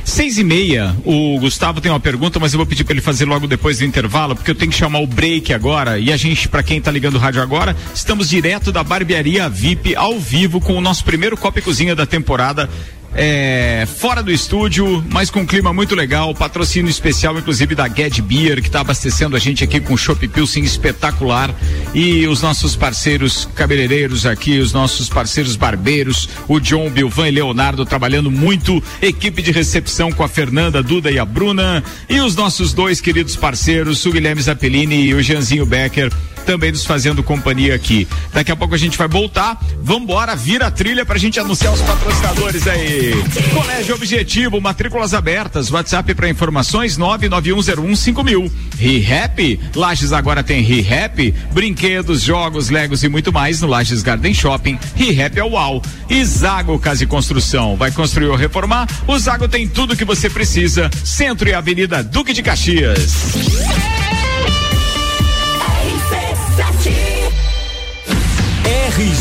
Seis 0.04 0.38
e 0.38 0.44
meia, 0.44 0.96
o 1.06 1.40
Gustavo 1.40 1.82
tem 1.82 1.92
uma 1.92 2.00
pergunta, 2.00 2.40
mas 2.40 2.54
eu 2.54 2.58
vou 2.58 2.66
pedir 2.66 2.84
para 2.84 2.94
ele 2.94 3.02
fazer 3.02 3.26
logo 3.26 3.48
depois 3.48 3.80
do 3.80 3.86
intervalo, 3.86 4.36
porque 4.36 4.52
eu 4.52 4.56
tenho 4.56 4.72
que 4.72 4.78
chamar 4.78 5.00
o 5.00 5.08
break 5.08 5.54
agora. 5.54 6.00
E 6.00 6.12
a 6.12 6.18
gente, 6.18 6.48
para 6.48 6.64
quem 6.64 6.78
está 6.78 6.92
ligando 6.92 7.16
o 7.16 7.20
rádio 7.20 7.42
agora, 7.42 7.76
estamos 7.94 8.30
direto 8.30 8.72
da 8.72 8.84
barbearia 8.84 9.50
VIP 9.50 9.96
ao 9.96 10.20
vivo 10.20 10.60
com 10.60 10.76
o 10.76 10.82
nosso 10.82 11.04
primeiro 11.04 11.38
Copa 11.38 11.60
e 11.60 11.62
Cozinha 11.62 11.96
da 11.96 12.06
temporada 12.06 12.70
é, 13.14 13.86
fora 13.98 14.24
do 14.24 14.32
estúdio, 14.32 15.04
mas 15.10 15.30
com 15.30 15.42
um 15.42 15.46
clima 15.46 15.74
muito 15.74 15.96
legal. 15.96 16.34
Patrocínio 16.34 16.90
especial, 16.90 17.38
inclusive, 17.38 17.76
da 17.76 17.88
Get 17.88 18.22
Beer, 18.22 18.62
que 18.62 18.68
está 18.68 18.82
abastecendo 18.82 19.36
a 19.36 19.40
gente 19.40 19.64
aqui 19.64 19.80
com 19.80 19.98
Chopp 19.98 20.28
Pilsen 20.28 20.64
espetacular. 20.64 21.54
E 21.94 22.26
os 22.28 22.42
nossos 22.42 22.76
parceiros 22.76 23.48
cabeleireiros 23.54 24.26
aqui, 24.26 24.60
os 24.60 24.72
nossos 24.72 25.10
parceiros 25.10 25.56
barbeiros, 25.56 26.30
o 26.48 26.60
John, 26.60 26.90
Bilvan 26.90 27.28
e 27.28 27.32
Leonardo 27.32 27.86
trabalhando 27.86 28.32
muito. 28.32 28.82
Equipe 29.02 29.42
de 29.42 29.52
recepção 29.52 30.12
com 30.12 30.24
a 30.24 30.28
Fernanda, 30.28 30.80
a 30.80 30.82
Duda 30.82 31.12
e 31.12 31.20
a 31.20 31.26
Bruna. 31.26 31.84
E 32.10 32.20
os 32.22 32.36
nossos 32.36 32.74
dois 32.74 33.02
queridos 33.02 33.36
parceiros, 33.36 34.06
o 34.06 34.12
Guilherme 34.12 34.42
Zappellini 34.42 35.08
e 35.08 35.14
o 35.14 35.22
Janzinho 35.22 35.66
Becker 35.66 36.12
também 36.42 36.72
nos 36.72 36.86
fazendo 36.86 37.24
companhia 37.24 37.76
aqui. 37.76 38.08
Daqui 38.34 38.52
a 38.52 38.56
pouco 38.56 38.76
a 38.76 38.78
gente 38.78 38.98
vai 38.98 39.08
voltar. 39.08 39.60
Vambora, 39.82 40.36
vira 40.36 40.68
a 40.68 40.72
trilha 40.72 41.06
pra 41.06 41.18
gente 41.18 41.40
anunciar 41.40 41.74
os 41.74 41.82
patrocinadores 41.82 42.68
aí. 42.68 43.14
Colégio 43.54 43.96
Objetivo, 43.96 44.60
matrículas 44.60 45.14
abertas, 45.14 45.72
WhatsApp 45.72 46.14
para 46.14 46.30
informações 46.30 46.98
991015000. 46.98 48.52
ReHap, 48.78 49.60
Lages 49.76 50.12
agora 50.12 50.44
tem 50.44 50.62
ReHap, 50.62 51.34
brinquedos, 51.52 52.22
jogos, 52.22 52.70
legos 52.70 53.04
e 53.04 53.10
muito 53.10 53.32
mais 53.32 53.62
no 53.62 53.68
Lages 53.68 54.02
Garden 54.02 54.34
Shopping. 54.34 54.78
ReHap 54.96 55.38
é 55.38 55.44
UAU. 55.44 55.82
E 56.10 56.24
Zago 56.26 56.78
Casa 56.80 57.04
e 57.04 57.08
Construção, 57.08 57.76
vai 57.76 57.92
construir 57.92 58.28
ou 58.28 58.36
reformar? 58.36 58.88
O 59.08 59.18
Zago 59.18 59.48
tem 59.48 59.68
tudo 59.68 59.96
que 59.96 60.06
você 60.06 60.30
precisa. 60.30 60.90
Centro 61.04 61.48
e 61.48 61.54
Avenida 61.54 62.04
Duque 62.04 62.34
de 62.34 62.42
Caxias. 62.42 64.01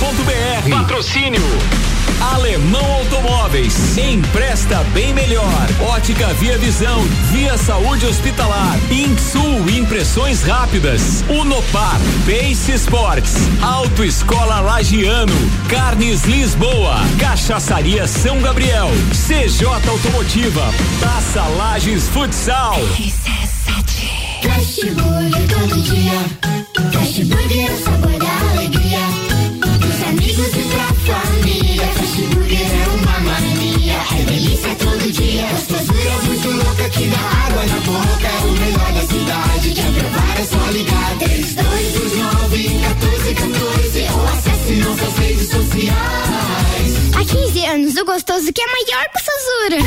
rc7.com.br. 0.00 0.70
Patrocínio 0.70 1.42
Alemão 2.32 2.84
Automóveis. 2.92 3.96
Empresta 3.98 4.82
bem 4.94 5.12
melhor. 5.12 5.68
Ótica 5.80 6.26
Via 6.34 6.56
Visão. 6.58 7.02
Via 7.30 7.56
Saúde 7.58 8.06
Hospitalar. 8.06 8.78
Insul 8.90 9.68
Impressões 9.70 10.42
Rápidas. 10.42 11.22
Unopar. 11.28 11.98
Pace 12.24 12.72
Sports. 12.72 13.34
Autoescola 13.62 14.60
Lagiano. 14.60 15.32
Carnes 15.68 16.24
Lisboa. 16.24 16.96
Cachaçaria 17.18 18.06
São 18.06 18.40
Gabriel. 18.40 18.90
CJ 19.12 19.66
Automotiva. 19.88 20.72
Taça 21.00 21.42
Lages 21.56 22.08
Futsal. 22.08 22.78
Fast 24.42 24.90
Burger 24.90 25.48
todo 25.48 25.82
dia. 25.82 26.90
Fast 26.92 27.24
Burger 27.24 27.70
é 27.70 27.72
o 27.72 27.78
sabor 27.78 28.09
delícia 34.60 34.76
todo 34.76 35.12
dia. 35.12 35.46
Gostosura 35.48 36.22
muito 36.24 36.50
louca 36.50 36.88
que 36.90 37.08
dá 37.08 37.18
água 37.18 37.66
na 37.66 37.80
boca. 37.80 38.26
É 38.26 38.44
o 38.44 38.52
melhor 38.52 38.92
da 38.92 39.02
cidade. 39.02 39.70
Quer 39.70 39.92
provar 39.92 40.38
é 40.38 40.44
só 40.44 40.70
ligar. 40.70 41.18
3229 41.18 42.68
1414 42.68 44.08
ou 44.12 44.26
acesse 44.28 44.72
nossas 44.74 45.18
redes 45.18 45.48
sociais. 45.48 46.69
Há 47.20 47.24
15 47.24 47.66
anos, 47.66 47.96
o 47.96 48.04
gostoso 48.06 48.50
que 48.50 48.62
é 48.62 48.66
maior 48.66 49.04
que 49.10 49.18
o 49.18 49.24
Sazura. 49.24 49.78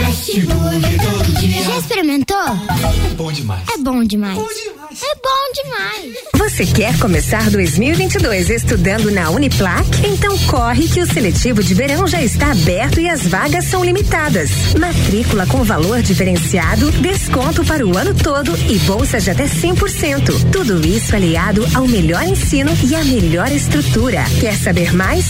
Já 1.63 1.77
experimentou? 1.79 2.37
É 2.37 3.15
bom 3.15 3.31
demais. 3.31 3.63
É 3.73 3.77
bom 3.79 4.03
demais. 4.03 4.37
É 4.37 5.15
bom 5.15 5.63
demais. 5.63 6.13
Você 6.35 6.67
quer 6.67 6.95
começar 6.99 7.49
2022 7.49 8.51
estudando 8.51 9.09
na 9.09 9.31
Uniplac? 9.31 9.83
Então 10.05 10.37
corre 10.45 10.87
que 10.87 11.01
o 11.01 11.11
seletivo 11.11 11.63
de 11.63 11.73
verão 11.73 12.05
já 12.05 12.21
está 12.21 12.51
aberto 12.51 12.99
e 12.99 13.09
as 13.09 13.25
vagas 13.25 13.65
são 13.65 13.83
limitadas. 13.83 14.51
Matrícula 14.79 15.47
com 15.47 15.63
valor 15.63 16.03
diferenciado, 16.03 16.91
desconto 16.91 17.65
para 17.65 17.83
o 17.83 17.97
ano 17.97 18.13
todo 18.13 18.55
e 18.69 18.77
bolsa 18.79 19.19
de 19.19 19.31
até 19.31 19.45
100%. 19.45 20.51
Tudo 20.51 20.85
isso 20.85 21.15
aliado 21.15 21.65
ao 21.73 21.87
melhor 21.87 22.23
ensino 22.23 22.71
e 22.83 22.93
à 22.93 23.03
melhor 23.03 23.51
estrutura. 23.51 24.23
Quer 24.39 24.55
saber 24.55 24.93
mais? 24.93 25.25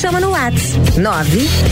Chama 0.00 0.20
no 0.20 0.30
WhatsApp 0.30 0.68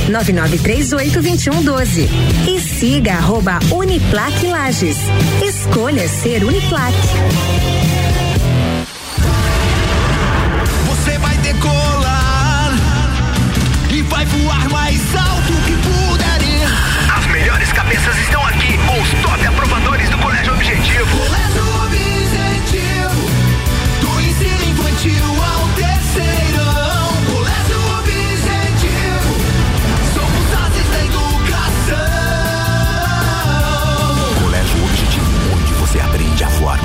999382112 0.09 2.09
e 2.49 2.61
siga 2.61 3.15
arroba 3.15 3.59
Uniplac 3.71 4.47
Lages. 4.47 4.99
Escolha 5.43 6.07
ser 6.09 6.45
Uniplac. 6.45 6.95
Você 10.87 11.19
vai 11.19 11.37
decolar 11.39 12.73
e 13.91 14.03
vai 14.03 14.25
voar 14.27 14.71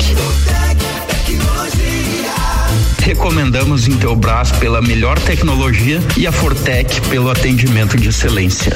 Recomendamos 3.04 3.88
Intelbras 3.88 4.52
pela 4.54 4.82
melhor 4.82 5.18
tecnologia 5.20 6.02
e 6.18 6.26
a 6.26 6.32
Fortec 6.32 7.02
pelo 7.02 7.30
atendimento 7.30 7.98
de 7.98 8.10
excelência. 8.10 8.76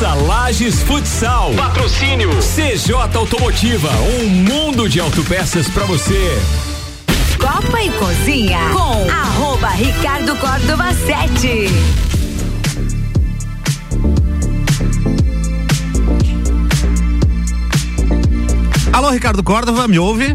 Taça 0.00 0.14
Lages 0.14 0.82
Futsal. 0.82 1.52
Patrocínio 1.52 2.30
CJ 2.38 2.94
Automotiva, 3.14 3.90
um 4.18 4.28
mundo 4.30 4.88
de 4.88 4.98
autopeças 4.98 5.68
pra 5.68 5.84
você. 5.84 6.40
Copa 7.38 7.82
e 7.82 7.90
Cozinha 7.90 8.58
com 8.72 9.10
arroba 9.10 9.68
Ricardo 9.68 10.34
Córdova 10.36 10.94
7. 10.94 11.66
Alô, 18.90 19.10
Ricardo 19.10 19.42
Córdova, 19.42 19.86
me 19.86 19.98
ouve? 19.98 20.34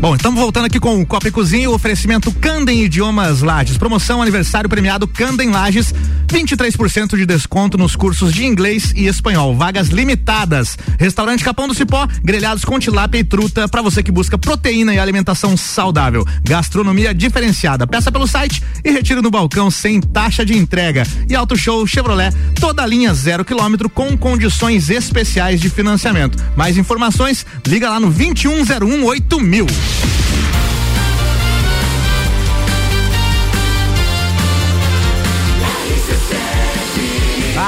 Bom, 0.00 0.14
estamos 0.14 0.40
voltando 0.40 0.66
aqui 0.66 0.80
com 0.80 1.00
o 1.00 1.06
Copa 1.06 1.28
e 1.28 1.30
Cozinha, 1.30 1.70
o 1.70 1.74
oferecimento 1.74 2.32
Candem 2.32 2.82
Idiomas 2.82 3.42
Lages. 3.42 3.78
Promoção 3.78 4.22
aniversário 4.22 4.68
premiado 4.68 5.06
Candem 5.06 5.50
Lages, 5.50 5.92
23% 6.28 7.16
de 7.16 7.26
desconto 7.26 7.78
nos 7.78 7.96
cursos 7.96 8.32
de 8.32 8.44
inglês 8.44 8.92
e 8.94 9.06
espanhol. 9.06 9.56
Vagas 9.56 9.88
limitadas. 9.88 10.78
Restaurante 10.98 11.42
Capão 11.42 11.66
do 11.66 11.74
Cipó, 11.74 12.06
grelhados 12.22 12.64
com 12.64 12.78
tilápia 12.78 13.18
e 13.18 13.24
truta 13.24 13.66
para 13.68 13.82
você 13.82 14.02
que 14.02 14.12
busca 14.12 14.38
proteína 14.38 14.94
e 14.94 14.98
alimentação 14.98 15.56
saudável. 15.56 16.24
Gastronomia 16.44 17.14
diferenciada. 17.14 17.86
Peça 17.86 18.12
pelo 18.12 18.26
site 18.26 18.62
e 18.84 18.90
retire 18.90 19.20
no 19.20 19.30
balcão 19.30 19.70
sem 19.70 20.00
taxa 20.00 20.44
de 20.44 20.56
entrega. 20.56 21.04
E 21.28 21.34
Auto 21.34 21.56
Show 21.56 21.86
Chevrolet, 21.86 22.32
toda 22.60 22.86
linha 22.86 23.14
zero 23.14 23.44
quilômetro 23.44 23.88
com 23.88 24.16
condições 24.16 24.90
especiais 24.90 25.60
de 25.60 25.70
financiamento. 25.70 26.38
Mais 26.56 26.76
informações, 26.76 27.46
liga 27.66 27.88
lá 27.88 27.98
no 27.98 28.10
2101 28.10 29.04
8000. 29.04 29.66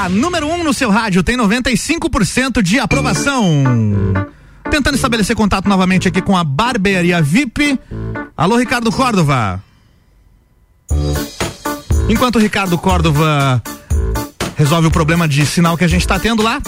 A 0.01 0.09
número 0.09 0.47
1 0.47 0.53
um 0.55 0.63
no 0.63 0.73
seu 0.73 0.89
rádio 0.89 1.21
tem 1.21 1.37
95% 1.37 2.63
de 2.63 2.79
aprovação. 2.79 3.45
Tentando 4.71 4.95
estabelecer 4.95 5.35
contato 5.35 5.69
novamente 5.69 6.07
aqui 6.07 6.23
com 6.23 6.35
a 6.35 6.43
Barbearia 6.43 7.21
VIP. 7.21 7.79
Alô, 8.35 8.57
Ricardo 8.57 8.91
Córdova. 8.91 9.63
Enquanto 12.09 12.37
o 12.37 12.39
Ricardo 12.39 12.79
Córdova 12.79 13.61
resolve 14.55 14.87
o 14.87 14.91
problema 14.91 15.27
de 15.27 15.45
sinal 15.45 15.77
que 15.77 15.83
a 15.83 15.87
gente 15.87 16.01
está 16.01 16.17
tendo 16.17 16.41
lá. 16.41 16.59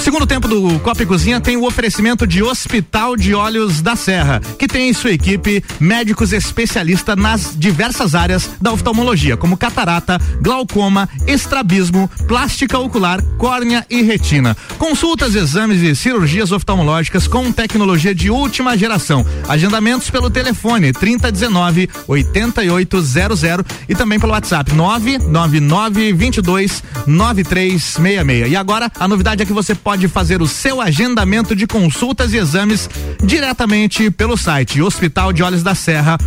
O 0.00 0.02
segundo 0.02 0.26
tempo 0.26 0.48
do 0.48 0.80
Copa 0.80 1.02
e 1.02 1.06
Cozinha 1.06 1.42
tem 1.42 1.58
o 1.58 1.66
oferecimento 1.66 2.26
de 2.26 2.42
Hospital 2.42 3.18
de 3.18 3.34
Olhos 3.34 3.82
da 3.82 3.94
Serra, 3.94 4.40
que 4.58 4.66
tem 4.66 4.88
em 4.88 4.94
sua 4.94 5.12
equipe 5.12 5.62
médicos 5.78 6.32
especialistas 6.32 7.14
nas 7.16 7.52
diversas 7.54 8.14
áreas 8.14 8.48
da 8.58 8.72
oftalmologia, 8.72 9.36
como 9.36 9.58
catarata, 9.58 10.18
glaucoma, 10.40 11.06
estrabismo, 11.26 12.10
plástica 12.26 12.78
ocular, 12.78 13.22
córnea 13.36 13.84
e 13.90 14.00
retina. 14.00 14.56
Consultas, 14.78 15.34
exames 15.34 15.82
e 15.82 15.94
cirurgias 15.94 16.50
oftalmológicas 16.50 17.28
com 17.28 17.52
tecnologia 17.52 18.14
de 18.14 18.30
última 18.30 18.78
geração. 18.78 19.24
Agendamentos 19.46 20.08
pelo 20.08 20.30
telefone 20.30 20.94
3019 20.94 21.90
8800 22.08 23.42
e 23.86 23.94
também 23.94 24.18
pelo 24.18 24.32
WhatsApp 24.32 24.72
999 24.72 26.14
22 26.14 26.82
9366. 27.06 28.50
E 28.50 28.56
agora 28.56 28.90
a 28.98 29.06
novidade 29.06 29.42
é 29.42 29.46
que 29.46 29.52
você 29.52 29.74
pode 29.74 29.89
fazer 30.08 30.42
o 30.42 30.46
seu 30.46 30.80
agendamento 30.80 31.54
de 31.54 31.66
consultas 31.66 32.32
e 32.32 32.36
exames 32.36 32.88
diretamente 33.22 34.10
pelo 34.10 34.36
site 34.36 34.80
Hospital 34.80 35.32
de 35.32 35.42
Olhos 35.42 35.62
da 35.62 35.74
Serra.com.br. 35.74 36.24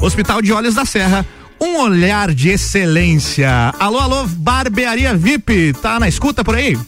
Hospital 0.00 0.42
de 0.42 0.52
Olhos 0.52 0.74
da 0.74 0.84
Serra. 0.84 1.26
Um 1.60 1.78
olhar 1.80 2.32
de 2.32 2.48
excelência. 2.48 3.74
Alô, 3.78 3.98
alô, 3.98 4.26
Barbearia 4.26 5.14
VIP, 5.14 5.74
tá 5.74 6.00
na 6.00 6.08
escuta 6.08 6.42
por 6.42 6.54
aí? 6.54 6.78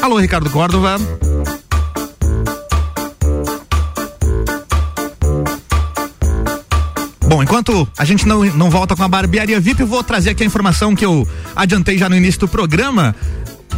Alô, 0.00 0.18
Ricardo 0.18 0.48
Córdova. 0.50 0.98
Bom, 7.32 7.42
enquanto 7.42 7.88
a 7.96 8.04
gente 8.04 8.28
não, 8.28 8.44
não 8.44 8.68
volta 8.68 8.94
com 8.94 9.02
a 9.02 9.08
barbearia 9.08 9.58
VIP, 9.58 9.80
eu 9.80 9.86
vou 9.86 10.04
trazer 10.04 10.28
aqui 10.28 10.42
a 10.42 10.46
informação 10.46 10.94
que 10.94 11.02
eu 11.02 11.26
adiantei 11.56 11.96
já 11.96 12.06
no 12.06 12.14
início 12.14 12.40
do 12.40 12.46
programa. 12.46 13.16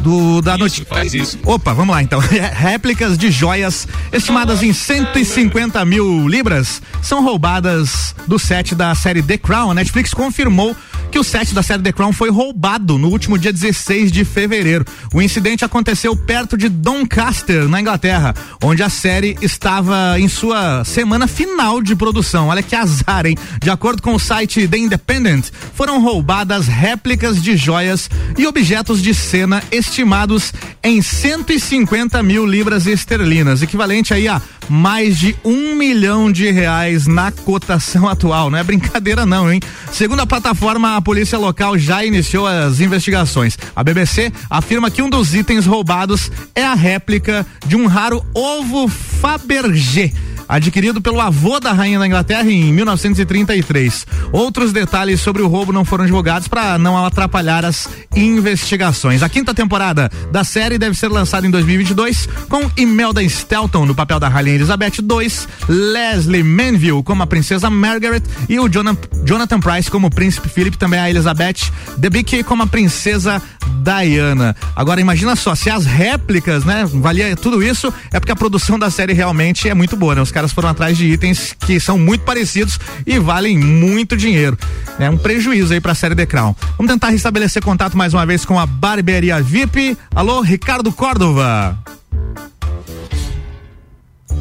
Do, 0.03 0.41
da 0.43 0.59
notícia. 0.59 0.85
Faz 0.85 1.15
isso. 1.15 1.39
Opa, 1.45 1.73
vamos 1.73 1.95
lá 1.95 2.03
então. 2.03 2.19
Réplicas 2.53 3.17
de 3.17 3.31
joias 3.31 3.89
estimadas 4.13 4.63
em 4.63 4.73
150 4.73 5.85
mil 5.85 6.29
libras 6.29 6.83
são 7.03 7.23
roubadas 7.25 8.15
do 8.27 8.39
set 8.39 8.75
da 8.75 8.95
série 8.95 9.23
The 9.23 9.39
Crown. 9.39 9.71
A 9.71 9.75
Netflix 9.75 10.13
confirmou 10.13 10.77
que 11.15 11.19
o 11.21 11.23
set 11.23 11.55
da 11.55 11.63
série 11.63 11.81
The 11.81 11.93
Crown 11.93 12.13
foi 12.13 12.29
roubado 12.29 12.99
no 12.99 13.09
último 13.09 13.39
dia 13.39 13.53
16 13.53 14.11
de 14.11 14.25
fevereiro. 14.25 14.85
O 15.13 15.23
incidente 15.23 15.65
aconteceu 15.65 16.17
perto 16.17 16.57
de 16.57 16.69
Doncaster, 16.69 17.69
na 17.69 17.81
Inglaterra, 17.81 18.35
onde 18.61 18.83
a 18.83 18.89
série 18.89 19.37
estava 19.41 20.19
em 20.19 20.27
sua 20.27 20.85
semana 20.85 21.29
final 21.29 21.81
de 21.81 21.95
produção. 21.95 22.49
Olha 22.49 22.65
que 22.65 22.75
azar, 22.75 23.27
hein? 23.27 23.37
De 23.63 23.71
acordo 23.71 24.03
com 24.03 24.15
o 24.15 24.19
site 24.19 24.67
The 24.67 24.77
Independent, 24.77 25.51
foram 25.75 26.03
roubadas 26.03 26.67
réplicas 26.67 27.41
de 27.41 27.57
joias 27.57 28.11
e 28.37 28.45
objetos 28.45 29.01
de 29.01 29.15
cena 29.15 29.63
estimados 29.85 30.53
em 30.83 31.01
150 31.01 32.23
mil 32.23 32.47
libras 32.47 32.87
esterlinas, 32.87 33.63
equivalente 33.63 34.13
aí 34.13 34.29
a 34.29 34.41
mais 34.69 35.19
de 35.19 35.37
um 35.45 35.75
milhão 35.75 36.31
de 36.31 36.51
reais 36.51 37.07
na 37.07 37.31
cotação 37.31 38.09
atual. 38.09 38.51
Não 38.51 38.59
é 38.59 38.63
brincadeira, 38.63 39.25
não, 39.27 39.53
hein? 39.53 39.61
Segundo 39.93 40.21
a 40.21 40.27
plataforma 40.27 41.01
polícia 41.03 41.39
local 41.39 41.79
já 41.79 42.05
iniciou 42.05 42.47
as 42.47 42.81
investigações. 42.81 43.57
A 43.75 43.85
BBC 43.85 44.33
afirma 44.49 44.91
que 44.91 45.03
um 45.03 45.11
dos 45.11 45.35
itens 45.35 45.67
roubados 45.67 46.31
é 46.55 46.65
a 46.65 46.75
réplica 46.75 47.47
de 47.67 47.77
um 47.77 47.87
raro 47.87 48.25
ovo 48.35 48.89
Fabergé 48.89 50.13
adquirido 50.49 51.01
pelo 51.01 51.21
avô 51.21 51.59
da 51.59 51.73
rainha 51.73 51.99
da 51.99 52.07
Inglaterra 52.07 52.49
em 52.49 52.73
1933. 52.73 54.07
Outros 54.33 54.73
detalhes 54.73 55.21
sobre 55.21 55.43
o 55.43 55.49
roubo 55.49 55.73
não 55.73 55.85
foram 55.85 56.07
divulgados 56.07 56.47
para 56.47 56.79
não 56.79 57.05
atrapalhar 57.05 57.65
as 57.65 57.89
investigações. 58.15 59.23
A 59.23 59.29
quinta 59.29 59.53
temporada 59.53 60.11
da 60.31 60.45
série 60.45 60.79
deve 60.79 60.97
ser 60.97 61.09
lançada 61.09 61.47
em 61.47 61.51
2022 61.51 62.29
com 62.49 62.71
Imelda 62.77 63.27
Stelton 63.29 63.85
no 63.85 63.95
papel 63.95 64.21
da 64.21 64.29
rainha 64.29 64.45
Elizabeth 64.45 64.99
II, 64.99 65.33
Leslie 65.69 66.43
Manville 66.43 67.03
como 67.03 67.23
a 67.23 67.27
princesa 67.27 67.71
Margaret 67.71 68.23
e 68.49 68.59
o 68.61 68.69
Jonathan 68.69 69.61
Price 69.61 69.91
como 69.91 70.09
o 70.09 70.11
príncipe 70.11 70.49
Philip, 70.49 70.77
também 70.77 71.01
a 71.01 71.09
Elizabeth 71.09 71.71
Debicki 71.97 72.43
como 72.43 72.63
a 72.63 72.67
princesa 72.67 73.41
Diana. 73.83 74.55
Agora 74.77 75.01
imagina 75.01 75.35
só, 75.37 75.55
se 75.55 75.71
as 75.71 75.87
réplicas, 75.87 76.65
né, 76.65 76.85
valia 76.87 77.35
tudo 77.37 77.63
isso, 77.63 77.93
é 78.13 78.21
porque 78.21 78.33
a 78.33 78.37
produção 78.37 78.79
da 78.79 78.91
série 78.91 79.13
realmente 79.13 79.69
é 79.69 79.75
muito 79.75 79.97
boa, 79.97 80.15
né? 80.15 80.21
Os 80.23 80.31
caras 80.35 80.53
foram 80.53 80.69
atrás 80.69 80.99
de 80.99 81.07
itens 81.07 81.55
que 81.61 81.79
são 81.79 81.97
muito 81.97 82.23
parecidos 82.25 82.79
e 83.07 83.19
valem 83.21 83.57
muito 83.57 84.17
dinheiro. 84.17 84.59
É 84.99 85.09
um 85.09 85.17
prejuízo 85.17 85.73
aí 85.73 85.81
pra 85.81 85.95
série 85.95 86.17
The 86.17 86.27
Crown. 86.27 86.55
Vamos 86.77 86.93
tentar 86.93 87.11
restabelecer 87.11 87.63
contato 87.63 87.97
mais 87.97 88.13
uma 88.13 88.27
vez 88.27 88.45
com 88.45 88.59
a 88.59 88.67
Barbearia 88.67 89.41
VIP. 89.41 89.97
Alô, 90.13 90.41
Ricardo 90.41 90.93
Córdova. 90.93 91.79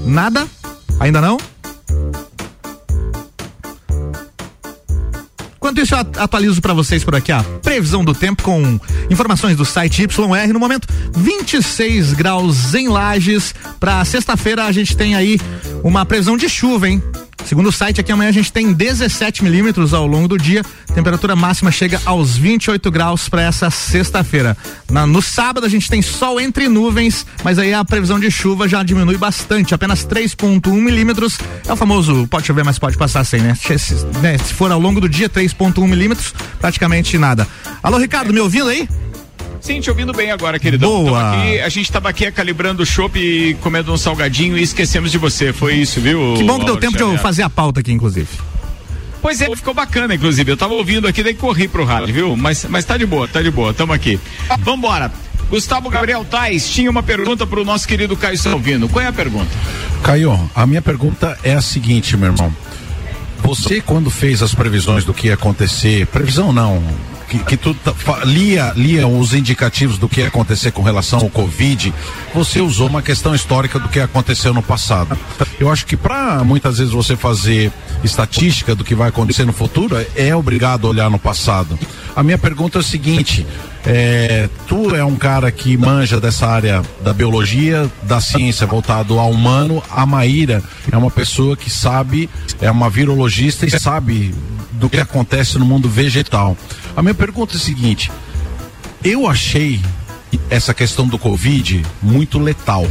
Nada? 0.03 0.47
Ainda 0.99 1.21
não? 1.21 1.37
Enquanto 5.63 5.79
isso, 5.79 5.95
eu 5.95 5.99
atualizo 6.21 6.61
para 6.61 6.73
vocês 6.73 7.05
por 7.05 7.15
aqui 7.15 7.31
a 7.31 7.41
previsão 7.41 8.03
do 8.03 8.13
tempo 8.13 8.43
com 8.43 8.77
informações 9.09 9.55
do 9.55 9.63
site 9.63 10.01
YR. 10.01 10.51
No 10.51 10.59
momento, 10.59 10.89
26 11.15 12.11
graus 12.11 12.75
em 12.75 12.89
Lages. 12.89 13.55
Para 13.79 14.03
sexta-feira, 14.03 14.65
a 14.65 14.71
gente 14.73 14.97
tem 14.97 15.15
aí 15.15 15.39
uma 15.81 16.05
previsão 16.05 16.35
de 16.35 16.49
chuva, 16.49 16.89
hein? 16.89 17.01
Segundo 17.45 17.67
o 17.67 17.71
site, 17.71 17.99
aqui 17.99 18.11
amanhã 18.11 18.29
a 18.29 18.33
gente 18.33 18.51
tem 18.51 18.73
17 18.73 19.43
milímetros 19.43 19.93
ao 19.93 20.07
longo 20.07 20.27
do 20.27 20.37
dia. 20.37 20.63
Temperatura 20.93 21.35
máxima 21.35 21.71
chega 21.71 22.01
aos 22.05 22.37
28 22.37 22.89
graus 22.89 23.27
para 23.27 23.41
essa 23.41 23.69
sexta-feira. 23.69 24.55
No 25.07 25.21
sábado 25.21 25.65
a 25.65 25.69
gente 25.69 25.89
tem 25.89 26.01
sol 26.01 26.39
entre 26.39 26.67
nuvens, 26.67 27.25
mas 27.43 27.59
aí 27.59 27.73
a 27.73 27.83
previsão 27.83 28.19
de 28.19 28.31
chuva 28.31 28.67
já 28.67 28.81
diminui 28.81 29.17
bastante, 29.17 29.73
apenas 29.73 30.05
3,1 30.05 30.71
milímetros. 30.73 31.37
É 31.67 31.73
o 31.73 31.75
famoso 31.75 32.27
pode 32.27 32.47
chover, 32.47 32.63
mas 32.63 32.79
pode 32.79 32.97
passar 32.97 33.23
sem, 33.23 33.41
né? 33.41 33.55
Se, 33.55 33.95
né? 34.21 34.37
Se 34.37 34.53
for 34.53 34.71
ao 34.71 34.79
longo 34.79 35.01
do 35.01 35.09
dia, 35.09 35.29
3,1 35.29 35.87
milímetros, 35.87 36.33
praticamente 36.59 37.17
nada. 37.17 37.47
Alô, 37.81 37.97
Ricardo, 37.97 38.33
me 38.33 38.39
ouvindo 38.39 38.69
aí? 38.69 38.87
Sim, 39.63 39.79
te 39.79 39.89
ouvindo 39.89 40.11
bem 40.11 40.29
agora, 40.29 40.59
queridão. 40.59 40.89
Boa. 40.89 41.31
Aqui, 41.31 41.61
a 41.61 41.69
gente 41.69 41.85
estava 41.85 42.09
aqui 42.09 42.29
calibrando 42.31 42.83
o 42.83 42.85
chopp 42.85 43.17
e 43.17 43.53
comendo 43.61 43.93
um 43.93 43.97
salgadinho 43.97 44.57
e 44.57 44.61
esquecemos 44.61 45.09
de 45.09 45.17
você. 45.17 45.53
Foi 45.53 45.75
isso, 45.75 46.01
viu? 46.01 46.33
Que 46.35 46.43
bom 46.43 46.59
que 46.59 46.65
deu 46.65 46.75
tempo 46.75 46.97
de 46.97 47.01
eu 47.03 47.17
fazer 47.17 47.43
a 47.43 47.49
pauta 47.49 47.79
aqui, 47.79 47.93
inclusive. 47.93 48.27
Pois 49.21 49.39
é, 49.39 49.45
ficou 49.55 49.73
bacana, 49.73 50.13
inclusive. 50.13 50.51
Eu 50.51 50.57
tava 50.57 50.73
ouvindo 50.73 51.07
aqui, 51.07 51.23
daí 51.23 51.33
corri 51.33 51.69
pro 51.69 51.85
rádio, 51.85 52.13
viu? 52.13 52.35
Mas, 52.35 52.65
mas 52.65 52.83
tá 52.83 52.97
de 52.97 53.05
boa, 53.05 53.25
tá 53.25 53.41
de 53.41 53.49
boa. 53.49 53.73
Tamo 53.73 53.93
aqui. 53.93 54.19
Vambora. 54.59 55.09
Gustavo 55.49 55.89
Gabriel 55.89 56.25
Tais 56.25 56.69
tinha 56.69 56.91
uma 56.91 57.01
pergunta 57.01 57.47
pro 57.47 57.63
nosso 57.63 57.87
querido 57.87 58.17
Caio 58.17 58.37
Salvino. 58.37 58.89
Qual 58.89 59.01
é 59.01 59.07
a 59.07 59.13
pergunta? 59.13 59.49
Caio, 60.03 60.37
a 60.53 60.67
minha 60.67 60.81
pergunta 60.81 61.39
é 61.41 61.53
a 61.53 61.61
seguinte, 61.61 62.17
meu 62.17 62.31
irmão. 62.33 62.53
Você, 63.43 63.79
quando 63.79 64.09
fez 64.09 64.41
as 64.41 64.53
previsões 64.53 65.05
do 65.05 65.13
que 65.13 65.27
ia 65.27 65.35
acontecer, 65.35 66.05
previsão 66.07 66.51
não, 66.51 66.83
que, 67.39 67.43
que 67.43 67.57
tu 67.57 67.73
tá- 67.73 67.93
lia, 68.25 68.71
lia 68.75 69.07
os 69.07 69.33
indicativos 69.33 69.97
do 69.97 70.07
que 70.07 70.21
ia 70.21 70.27
acontecer 70.27 70.71
com 70.71 70.81
relação 70.83 71.19
ao 71.19 71.29
Covid, 71.29 71.93
você 72.33 72.61
usou 72.61 72.87
uma 72.87 73.01
questão 73.01 73.33
histórica 73.33 73.79
do 73.79 73.89
que 73.89 73.99
aconteceu 73.99 74.53
no 74.53 74.61
passado. 74.61 75.17
Eu 75.59 75.71
acho 75.71 75.85
que 75.85 75.97
para 75.97 76.43
muitas 76.43 76.77
vezes 76.77 76.93
você 76.93 77.15
fazer 77.15 77.71
estatística 78.03 78.75
do 78.75 78.83
que 78.83 78.95
vai 78.95 79.09
acontecer 79.09 79.45
no 79.45 79.53
futuro, 79.53 79.95
é 80.15 80.35
obrigado 80.35 80.87
a 80.87 80.89
olhar 80.89 81.09
no 81.09 81.19
passado. 81.19 81.77
A 82.15 82.21
minha 82.21 82.37
pergunta 82.37 82.77
é 82.77 82.81
o 82.81 82.83
seguinte: 82.83 83.45
é, 83.85 84.49
tu 84.67 84.95
é 84.95 85.03
um 85.03 85.15
cara 85.15 85.51
que 85.51 85.75
manja 85.77 86.19
dessa 86.19 86.47
área 86.47 86.81
da 87.01 87.13
biologia, 87.13 87.89
da 88.03 88.21
ciência 88.21 88.67
voltado 88.67 89.19
ao 89.19 89.31
humano. 89.31 89.81
A 89.89 90.05
Maíra 90.05 90.63
é 90.91 90.97
uma 90.97 91.11
pessoa 91.11 91.57
que 91.57 91.69
sabe, 91.69 92.29
é 92.61 92.69
uma 92.69 92.89
virologista 92.89 93.65
e 93.65 93.79
sabe 93.79 94.33
do 94.73 94.89
que 94.89 94.99
acontece 94.99 95.57
no 95.57 95.65
mundo 95.65 95.89
vegetal. 95.89 96.57
A 96.95 97.01
minha 97.01 97.15
pergunta 97.15 97.55
é 97.55 97.57
a 97.57 97.59
seguinte: 97.59 98.11
eu 99.03 99.27
achei 99.27 99.81
essa 100.49 100.73
questão 100.73 101.07
do 101.07 101.17
Covid 101.17 101.83
muito 102.01 102.39
letal. 102.39 102.87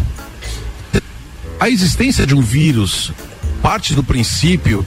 A 1.59 1.69
existência 1.69 2.27
de 2.27 2.35
um 2.35 2.41
vírus 2.41 3.13
parte 3.63 3.95
do 3.95 4.03
princípio 4.03 4.85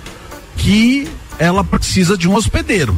que 0.58 1.08
ela 1.38 1.64
precisa 1.64 2.18
de 2.18 2.28
um 2.28 2.36
hospedeiro, 2.36 2.97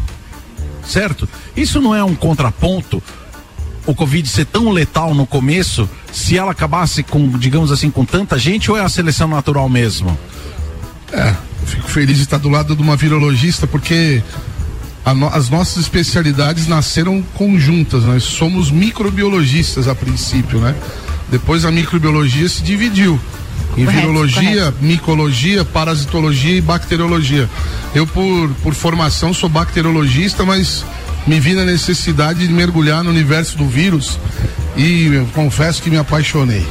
certo? 0.86 1.28
Isso 1.56 1.82
não 1.82 1.94
é 1.96 2.04
um 2.04 2.16
contraponto 2.16 3.02
o 3.86 3.96
Covid 3.96 4.28
ser 4.28 4.46
tão 4.46 4.70
letal 4.70 5.14
no 5.16 5.26
começo, 5.26 5.90
se 6.12 6.38
ela 6.38 6.52
acabasse 6.52 7.04
com, 7.04 7.30
digamos 7.38 7.72
assim, 7.72 7.90
com 7.90 8.04
tanta 8.04 8.38
gente, 8.38 8.70
ou 8.70 8.78
é 8.78 8.82
a 8.82 8.90
seleção 8.90 9.30
natural 9.30 9.70
mesmo? 9.70 10.18
É, 11.14 11.34
fico 11.66 11.88
feliz 11.88 12.18
de 12.18 12.24
estar 12.24 12.38
do 12.38 12.50
lado 12.50 12.76
de 12.76 12.82
uma 12.82 12.98
virologista, 12.98 13.66
porque 13.66 14.22
no- 15.16 15.30
as 15.30 15.50
nossas 15.50 15.78
especialidades 15.84 16.68
nasceram 16.68 17.22
conjuntas. 17.34 18.04
Nós 18.04 18.24
somos 18.24 18.70
microbiologistas 18.70 19.88
a 19.88 19.96
princípio, 19.96 20.60
né? 20.60 20.76
Depois 21.32 21.64
a 21.64 21.72
microbiologia 21.72 22.50
se 22.50 22.62
dividiu 22.62 23.18
em 23.78 23.86
Correto, 23.86 24.08
virologia, 24.08 24.74
micologia, 24.82 25.64
parasitologia 25.66 26.56
e 26.58 26.62
bacteriologia. 26.62 27.50
Eu, 27.94 28.08
por, 28.08 28.50
por 28.64 28.74
formação, 28.74 29.34
sou 29.34 29.48
bacteriologista, 29.48 30.44
mas 30.44 30.84
me 31.28 31.40
vi 31.40 31.54
na 31.54 31.64
necessidade 31.66 32.48
de 32.48 32.54
mergulhar 32.54 33.04
no 33.04 33.10
universo 33.10 33.58
do 33.58 33.68
vírus 33.68 34.18
e 34.76 35.08
eu 35.08 35.26
confesso 35.34 35.82
que 35.82 35.90
me 35.90 35.98
apaixonei. 35.98 36.66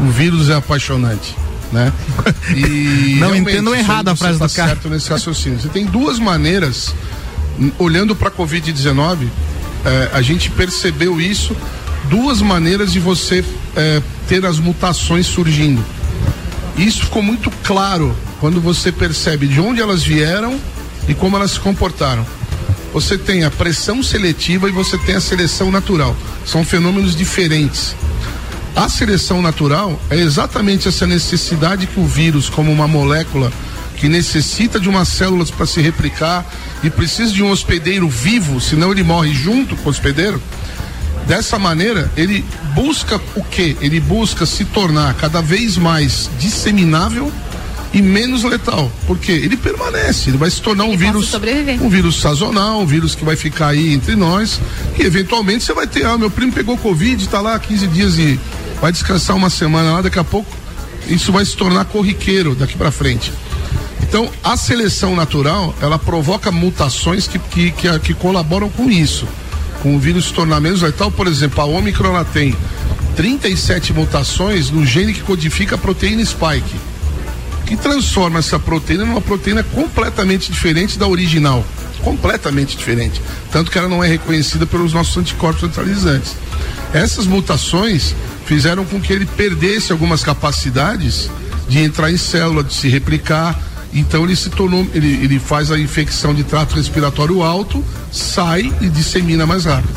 O 0.00 0.10
vírus 0.10 0.48
é 0.48 0.54
apaixonante, 0.54 1.34
né? 1.72 1.92
E 2.54 3.16
Não 3.18 3.32
aí 3.32 3.80
errado 3.80 4.08
a 4.08 4.16
frase 4.16 4.38
tá 4.38 4.46
do 4.46 4.52
cara. 4.52 4.68
certo 4.68 4.88
nesse 4.88 5.10
raciocínio. 5.10 5.58
Você 5.60 5.68
tem 5.68 5.84
duas 5.84 6.18
maneiras, 6.18 6.94
olhando 7.78 8.14
para 8.14 8.28
a 8.28 8.32
Covid-19, 8.32 9.26
eh, 9.84 10.10
a 10.12 10.22
gente 10.22 10.50
percebeu 10.50 11.20
isso, 11.20 11.56
duas 12.08 12.40
maneiras 12.40 12.92
de 12.92 13.00
você 13.00 13.44
eh, 13.74 14.02
ter 14.28 14.44
as 14.44 14.58
mutações 14.58 15.26
surgindo. 15.26 15.82
Isso 16.76 17.04
ficou 17.04 17.22
muito 17.22 17.50
claro 17.62 18.14
quando 18.38 18.60
você 18.60 18.92
percebe 18.92 19.46
de 19.48 19.60
onde 19.60 19.80
elas 19.80 20.02
vieram 20.02 20.60
e 21.08 21.14
como 21.14 21.36
elas 21.36 21.52
se 21.52 21.60
comportaram. 21.60 22.26
Você 22.92 23.16
tem 23.16 23.44
a 23.44 23.50
pressão 23.50 24.02
seletiva 24.02 24.68
e 24.68 24.72
você 24.72 24.98
tem 24.98 25.14
a 25.14 25.20
seleção 25.20 25.70
natural. 25.70 26.14
São 26.44 26.64
fenômenos 26.64 27.16
diferentes. 27.16 27.94
A 28.74 28.90
seleção 28.90 29.40
natural 29.40 29.98
é 30.10 30.16
exatamente 30.16 30.86
essa 30.86 31.06
necessidade 31.06 31.86
que 31.86 31.98
o 31.98 32.06
vírus, 32.06 32.50
como 32.50 32.70
uma 32.70 32.86
molécula 32.86 33.50
que 33.96 34.08
necessita 34.08 34.78
de 34.78 34.88
umas 34.88 35.08
células 35.08 35.50
para 35.50 35.64
se 35.64 35.80
replicar 35.80 36.44
e 36.82 36.90
precisa 36.90 37.32
de 37.32 37.42
um 37.42 37.50
hospedeiro 37.50 38.06
vivo, 38.08 38.60
senão 38.60 38.92
ele 38.92 39.02
morre 39.02 39.32
junto 39.32 39.74
com 39.76 39.88
o 39.88 39.90
hospedeiro. 39.90 40.40
Dessa 41.26 41.58
maneira, 41.58 42.10
ele 42.16 42.44
busca 42.74 43.20
o 43.34 43.42
quê? 43.42 43.76
Ele 43.80 43.98
busca 44.00 44.46
se 44.46 44.64
tornar 44.64 45.14
cada 45.14 45.40
vez 45.42 45.76
mais 45.76 46.30
disseminável 46.38 47.32
e 47.92 48.00
menos 48.00 48.44
letal. 48.44 48.90
Porque 49.06 49.32
ele 49.32 49.56
permanece, 49.56 50.30
ele 50.30 50.38
vai 50.38 50.50
se 50.50 50.60
tornar 50.60 50.84
um 50.84 50.96
vírus. 50.96 51.30
Um 51.80 51.88
vírus 51.88 52.20
sazonal, 52.20 52.80
um 52.80 52.86
vírus 52.86 53.14
que 53.14 53.24
vai 53.24 53.34
ficar 53.34 53.68
aí 53.68 53.92
entre 53.92 54.14
nós. 54.14 54.60
E 54.98 55.02
eventualmente 55.02 55.64
você 55.64 55.72
vai 55.72 55.86
ter, 55.86 56.06
ah, 56.06 56.16
meu 56.16 56.30
primo 56.30 56.52
pegou 56.52 56.76
Covid, 56.76 57.28
tá 57.28 57.40
lá 57.40 57.58
15 57.58 57.86
dias 57.88 58.18
e 58.18 58.38
vai 58.80 58.92
descansar 58.92 59.36
uma 59.36 59.50
semana 59.50 59.92
lá, 59.92 60.02
daqui 60.02 60.18
a 60.18 60.24
pouco 60.24 60.50
isso 61.08 61.32
vai 61.32 61.44
se 61.44 61.56
tornar 61.56 61.84
corriqueiro 61.86 62.54
daqui 62.54 62.76
para 62.76 62.90
frente. 62.90 63.32
Então, 64.02 64.30
a 64.42 64.56
seleção 64.56 65.16
natural, 65.16 65.74
ela 65.80 65.98
provoca 65.98 66.52
mutações 66.52 67.26
que, 67.26 67.38
que, 67.38 67.70
que, 67.72 67.98
que 68.00 68.14
colaboram 68.14 68.68
com 68.68 68.90
isso. 68.90 69.26
Com 69.86 69.94
o 69.94 70.00
vírus 70.00 70.24
se 70.24 70.32
tornar 70.32 70.60
menos 70.60 70.82
letal, 70.82 71.12
por 71.12 71.28
exemplo, 71.28 71.60
a 71.60 71.64
Omicron 71.64 72.24
tem 72.24 72.56
37 73.14 73.92
mutações 73.92 74.68
no 74.68 74.84
gene 74.84 75.14
que 75.14 75.20
codifica 75.20 75.76
a 75.76 75.78
proteína 75.78 76.24
spike, 76.24 76.74
que 77.66 77.76
transforma 77.76 78.40
essa 78.40 78.58
proteína 78.58 79.04
numa 79.04 79.20
proteína 79.20 79.62
completamente 79.62 80.50
diferente 80.50 80.98
da 80.98 81.06
original. 81.06 81.64
Completamente 82.02 82.76
diferente. 82.76 83.22
Tanto 83.52 83.70
que 83.70 83.78
ela 83.78 83.88
não 83.88 84.02
é 84.02 84.08
reconhecida 84.08 84.66
pelos 84.66 84.92
nossos 84.92 85.16
anticorpos 85.18 85.62
neutralizantes. 85.62 86.34
Essas 86.92 87.24
mutações 87.24 88.12
fizeram 88.44 88.84
com 88.84 89.00
que 89.00 89.12
ele 89.12 89.24
perdesse 89.24 89.92
algumas 89.92 90.24
capacidades 90.24 91.30
de 91.68 91.78
entrar 91.78 92.10
em 92.10 92.16
célula, 92.16 92.64
de 92.64 92.74
se 92.74 92.88
replicar 92.88 93.56
Então 93.92 94.24
ele 94.24 94.36
se 94.36 94.50
tornou, 94.50 94.86
ele, 94.92 95.24
ele 95.24 95.38
faz 95.38 95.70
a 95.70 95.78
infecção 95.78 96.34
de 96.34 96.44
trato 96.44 96.74
respiratório 96.74 97.42
alto, 97.42 97.84
sai 98.12 98.72
e 98.80 98.88
dissemina 98.88 99.46
mais 99.46 99.64
rápido. 99.64 99.94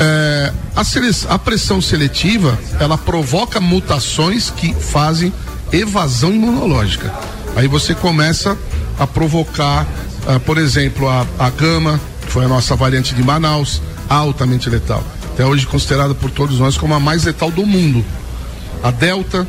É, 0.00 0.52
a, 0.76 1.34
a 1.34 1.38
pressão 1.38 1.80
seletiva 1.80 2.58
ela 2.78 2.96
provoca 2.96 3.60
mutações 3.60 4.50
que 4.50 4.72
fazem 4.72 5.32
evasão 5.72 6.30
imunológica. 6.32 7.12
Aí 7.56 7.66
você 7.66 7.94
começa 7.94 8.56
a 8.98 9.06
provocar, 9.06 9.86
ah, 10.26 10.40
por 10.40 10.58
exemplo, 10.58 11.08
a, 11.08 11.26
a 11.38 11.50
gama, 11.50 12.00
que 12.24 12.32
foi 12.32 12.44
a 12.44 12.48
nossa 12.48 12.76
variante 12.76 13.14
de 13.14 13.22
Manaus, 13.22 13.82
altamente 14.08 14.70
letal. 14.70 15.02
Até 15.32 15.44
hoje 15.44 15.66
considerada 15.66 16.14
por 16.14 16.30
todos 16.30 16.58
nós 16.58 16.76
como 16.76 16.94
a 16.94 17.00
mais 17.00 17.24
letal 17.24 17.50
do 17.50 17.66
mundo. 17.66 18.04
A 18.82 18.90
Delta, 18.90 19.46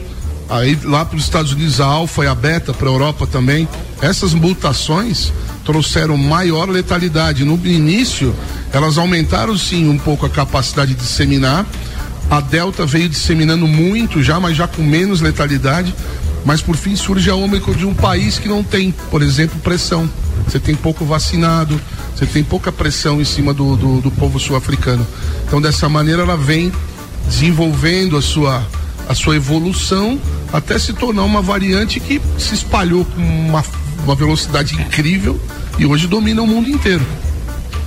aí 0.49 0.77
lá 0.83 1.05
para 1.05 1.17
os 1.17 1.23
Estados 1.23 1.53
Unidos 1.53 1.79
a 1.79 1.85
Alfa 1.85 2.23
e 2.23 2.27
a 2.27 2.35
Beta, 2.35 2.73
para 2.73 2.87
a 2.87 2.91
Europa 2.91 3.27
também. 3.27 3.67
Essas 4.01 4.33
mutações 4.33 5.31
trouxeram 5.63 6.17
maior 6.17 6.67
letalidade. 6.69 7.45
No 7.45 7.59
início, 7.65 8.35
elas 8.73 8.97
aumentaram 8.97 9.57
sim 9.57 9.87
um 9.87 9.97
pouco 9.97 10.25
a 10.25 10.29
capacidade 10.29 10.93
de 10.93 11.01
disseminar. 11.01 11.65
A 12.29 12.41
Delta 12.41 12.85
veio 12.85 13.09
disseminando 13.09 13.67
muito 13.67 14.21
já, 14.21 14.39
mas 14.39 14.57
já 14.57 14.67
com 14.67 14.81
menos 14.81 15.21
letalidade. 15.21 15.93
Mas 16.45 16.61
por 16.61 16.75
fim 16.75 16.95
surge 16.95 17.29
a 17.29 17.35
Ômicron 17.35 17.73
de 17.73 17.85
um 17.85 17.93
país 17.93 18.39
que 18.39 18.47
não 18.47 18.63
tem, 18.63 18.91
por 19.11 19.21
exemplo, 19.21 19.59
pressão. 19.59 20.09
Você 20.47 20.59
tem 20.59 20.73
pouco 20.73 21.05
vacinado, 21.05 21.79
você 22.15 22.25
tem 22.25 22.43
pouca 22.43 22.71
pressão 22.71 23.21
em 23.21 23.25
cima 23.25 23.53
do, 23.53 23.75
do, 23.75 24.01
do 24.01 24.11
povo 24.11 24.39
sul-africano. 24.39 25.05
Então 25.45 25.61
dessa 25.61 25.89
maneira 25.89 26.23
ela 26.23 26.37
vem 26.37 26.71
desenvolvendo 27.27 28.17
a 28.17 28.21
sua, 28.21 28.65
a 29.07 29.13
sua 29.13 29.35
evolução 29.35 30.19
até 30.51 30.77
se 30.79 30.93
tornar 30.93 31.23
uma 31.23 31.41
variante 31.41 31.99
que 31.99 32.21
se 32.37 32.53
espalhou 32.55 33.05
com 33.05 33.21
uma, 33.21 33.63
uma 34.03 34.15
velocidade 34.15 34.73
incrível 34.75 35.39
e 35.77 35.85
hoje 35.85 36.07
domina 36.07 36.41
o 36.41 36.47
mundo 36.47 36.69
inteiro. 36.69 37.05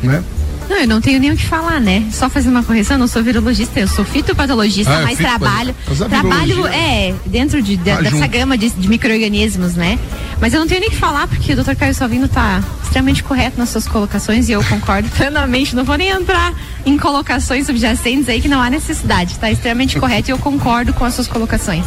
Né? 0.02 0.22
Não, 0.68 0.76
eu 0.78 0.86
não 0.88 1.00
tenho 1.00 1.18
nem 1.20 1.32
o 1.32 1.36
que 1.36 1.44
falar, 1.44 1.80
né? 1.80 2.04
Só 2.12 2.30
fazer 2.30 2.48
uma 2.48 2.62
correção, 2.62 2.94
eu 2.94 3.00
não 3.00 3.08
sou 3.08 3.22
virologista, 3.22 3.78
eu 3.80 3.88
sou 3.88 4.04
fitopatologista, 4.04 4.90
Ah, 4.92 5.02
mas 5.02 5.18
fito- 5.18 5.28
trabalho. 5.28 5.74
mas 5.88 5.98
Trabalho, 5.98 6.66
é, 6.68 7.14
dentro 7.26 7.60
de, 7.60 7.76
de- 7.76 7.84
Tá 7.90 8.00
dessa 8.00 8.16
junto. 8.16 8.28
gama 8.28 8.56
de, 8.56 8.70
de 8.70 8.88
micro-organismos, 8.88 9.74
né? 9.74 9.98
Mas 10.42 10.52
eu 10.52 10.58
não 10.58 10.66
tenho 10.66 10.80
nem 10.80 10.88
o 10.88 10.92
que 10.92 10.98
falar, 10.98 11.28
porque 11.28 11.52
o 11.52 11.62
Dr. 11.62 11.76
Caio 11.76 11.94
Salvino 11.94 12.26
tá 12.26 12.60
extremamente 12.82 13.22
correto 13.22 13.56
nas 13.56 13.68
suas 13.68 13.86
colocações 13.86 14.48
e 14.48 14.52
eu 14.52 14.64
concordo 14.64 15.08
plenamente. 15.16 15.76
Não 15.76 15.84
vou 15.84 15.96
nem 15.96 16.08
entrar 16.08 16.52
em 16.84 16.98
colocações 16.98 17.64
subjacentes 17.64 18.28
aí 18.28 18.40
que 18.40 18.48
não 18.48 18.60
há 18.60 18.68
necessidade. 18.68 19.38
Tá 19.38 19.52
extremamente 19.52 20.00
correto 20.00 20.30
e 20.30 20.32
eu 20.32 20.38
concordo 20.38 20.92
com 20.92 21.04
as 21.04 21.14
suas 21.14 21.28
colocações. 21.28 21.84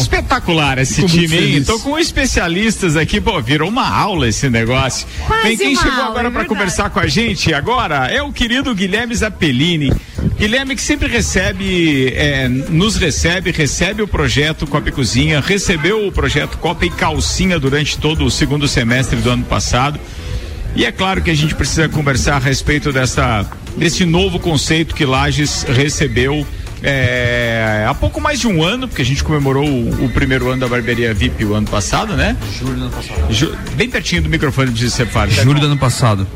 Espetacular 0.00 0.78
esse 0.78 1.02
Fico 1.02 1.08
time, 1.08 1.36
hein? 1.36 1.64
Tô 1.64 1.80
com 1.80 1.98
especialistas 1.98 2.96
aqui, 2.96 3.20
pô, 3.20 3.42
virou 3.42 3.68
uma 3.68 3.88
aula 3.88 4.28
esse 4.28 4.48
negócio. 4.48 5.04
Quase 5.26 5.42
Bem, 5.42 5.56
quem 5.56 5.74
uma 5.74 5.82
chegou 5.82 5.98
aula, 5.98 6.10
agora 6.10 6.28
é 6.28 6.30
para 6.30 6.44
conversar 6.44 6.90
com 6.90 7.00
a 7.00 7.08
gente 7.08 7.52
agora 7.52 8.06
é 8.06 8.22
o 8.22 8.32
querido 8.32 8.72
Guilherme 8.72 9.16
Zappellini. 9.16 9.92
Guilherme 10.36 10.74
que 10.74 10.82
sempre 10.82 11.08
recebe, 11.08 12.12
é, 12.14 12.48
nos 12.48 12.96
recebe, 12.96 13.50
recebe 13.50 14.02
o 14.02 14.08
projeto 14.08 14.66
Copa 14.66 14.88
e 14.88 14.92
Cozinha, 14.92 15.40
recebeu 15.40 16.06
o 16.06 16.12
projeto 16.12 16.58
Copa 16.58 16.84
e 16.84 16.90
Calcinha 16.90 17.58
durante 17.58 17.98
todo 17.98 18.24
o 18.24 18.30
segundo 18.30 18.66
semestre 18.66 19.16
do 19.20 19.30
ano 19.30 19.44
passado. 19.44 19.98
E 20.74 20.84
é 20.84 20.90
claro 20.90 21.22
que 21.22 21.30
a 21.30 21.34
gente 21.34 21.54
precisa 21.54 21.88
conversar 21.88 22.36
a 22.36 22.38
respeito 22.38 22.92
dessa, 22.92 23.48
desse 23.76 24.04
novo 24.04 24.40
conceito 24.40 24.94
que 24.94 25.04
Lages 25.04 25.62
recebeu 25.62 26.44
é, 26.82 27.86
há 27.88 27.94
pouco 27.94 28.20
mais 28.20 28.40
de 28.40 28.46
um 28.46 28.62
ano, 28.62 28.86
porque 28.86 29.00
a 29.00 29.04
gente 29.04 29.24
comemorou 29.24 29.66
o, 29.66 30.04
o 30.04 30.08
primeiro 30.10 30.50
ano 30.50 30.60
da 30.60 30.68
barbearia 30.68 31.14
VIP 31.14 31.44
o 31.44 31.54
ano 31.54 31.66
passado, 31.66 32.14
né? 32.14 32.36
Julho 32.58 32.74
do 32.74 32.82
ano 32.82 32.90
passado. 32.90 33.58
bem 33.74 33.88
pertinho 33.88 34.20
do 34.20 34.28
microfone 34.28 34.70
de 34.70 34.90
você 34.90 35.06
fala. 35.06 35.30
Julho 35.30 35.60
do 35.60 35.66
ano 35.66 35.78
passado. 35.78 36.26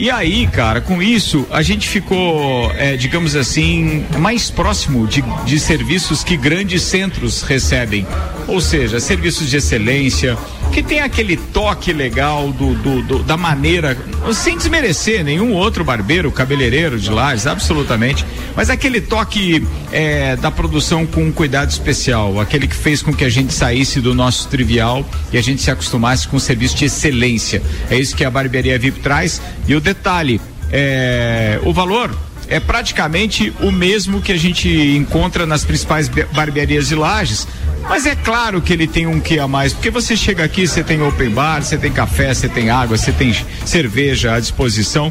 E 0.00 0.10
aí, 0.10 0.46
cara, 0.46 0.80
com 0.80 1.02
isso, 1.02 1.46
a 1.50 1.60
gente 1.60 1.86
ficou, 1.86 2.72
é, 2.72 2.96
digamos 2.96 3.36
assim, 3.36 4.02
mais 4.18 4.50
próximo 4.50 5.06
de, 5.06 5.22
de 5.44 5.60
serviços 5.60 6.24
que 6.24 6.38
grandes 6.38 6.80
centros 6.84 7.42
recebem. 7.42 8.06
Ou 8.48 8.62
seja, 8.62 8.98
serviços 8.98 9.50
de 9.50 9.58
excelência, 9.58 10.38
que 10.72 10.82
tem 10.82 11.00
aquele 11.00 11.36
toque 11.36 11.92
legal 11.92 12.52
do, 12.52 12.74
do- 12.74 13.02
do- 13.02 13.22
da 13.24 13.36
maneira, 13.36 13.96
sem 14.32 14.56
desmerecer 14.56 15.24
nenhum 15.24 15.52
outro 15.52 15.82
barbeiro, 15.84 16.30
cabeleireiro 16.30 16.98
de 16.98 17.10
Lages, 17.10 17.46
absolutamente, 17.46 18.24
mas 18.54 18.70
aquele 18.70 19.00
toque 19.00 19.66
é, 19.90 20.36
da 20.36 20.50
produção 20.50 21.04
com 21.04 21.24
um 21.24 21.32
cuidado 21.32 21.70
especial, 21.70 22.38
aquele 22.40 22.68
que 22.68 22.76
fez 22.76 23.02
com 23.02 23.12
que 23.12 23.24
a 23.24 23.28
gente 23.28 23.52
saísse 23.52 24.00
do 24.00 24.14
nosso 24.14 24.46
trivial 24.48 25.04
e 25.32 25.38
a 25.38 25.42
gente 25.42 25.60
se 25.60 25.70
acostumasse 25.70 26.28
com 26.28 26.36
um 26.36 26.40
serviço 26.40 26.76
de 26.76 26.84
excelência. 26.84 27.60
É 27.90 27.96
isso 27.98 28.14
que 28.14 28.24
a 28.24 28.30
barbearia 28.30 28.78
VIP 28.78 29.00
traz. 29.00 29.40
E 29.66 29.74
o 29.74 29.80
detalhe, 29.80 30.40
é, 30.72 31.58
o 31.64 31.72
valor 31.72 32.16
é 32.50 32.60
praticamente 32.60 33.52
o 33.60 33.70
mesmo 33.70 34.20
que 34.20 34.32
a 34.32 34.36
gente 34.38 34.68
encontra 34.68 35.46
nas 35.46 35.64
principais 35.64 36.08
be- 36.08 36.26
barbearias 36.32 36.88
de 36.88 36.94
Lages. 36.94 37.46
Mas 37.88 38.04
é 38.04 38.14
claro 38.14 38.60
que 38.60 38.72
ele 38.72 38.86
tem 38.86 39.06
um 39.06 39.18
que 39.18 39.38
a 39.38 39.48
mais, 39.48 39.72
porque 39.72 39.88
você 39.90 40.16
chega 40.16 40.44
aqui, 40.44 40.66
você 40.68 40.84
tem 40.84 41.00
open 41.02 41.30
bar, 41.30 41.62
você 41.62 41.78
tem 41.78 41.90
café, 41.90 42.34
você 42.34 42.48
tem 42.48 42.68
água, 42.68 42.96
você 42.98 43.10
tem 43.12 43.34
cerveja 43.64 44.34
à 44.34 44.40
disposição. 44.40 45.10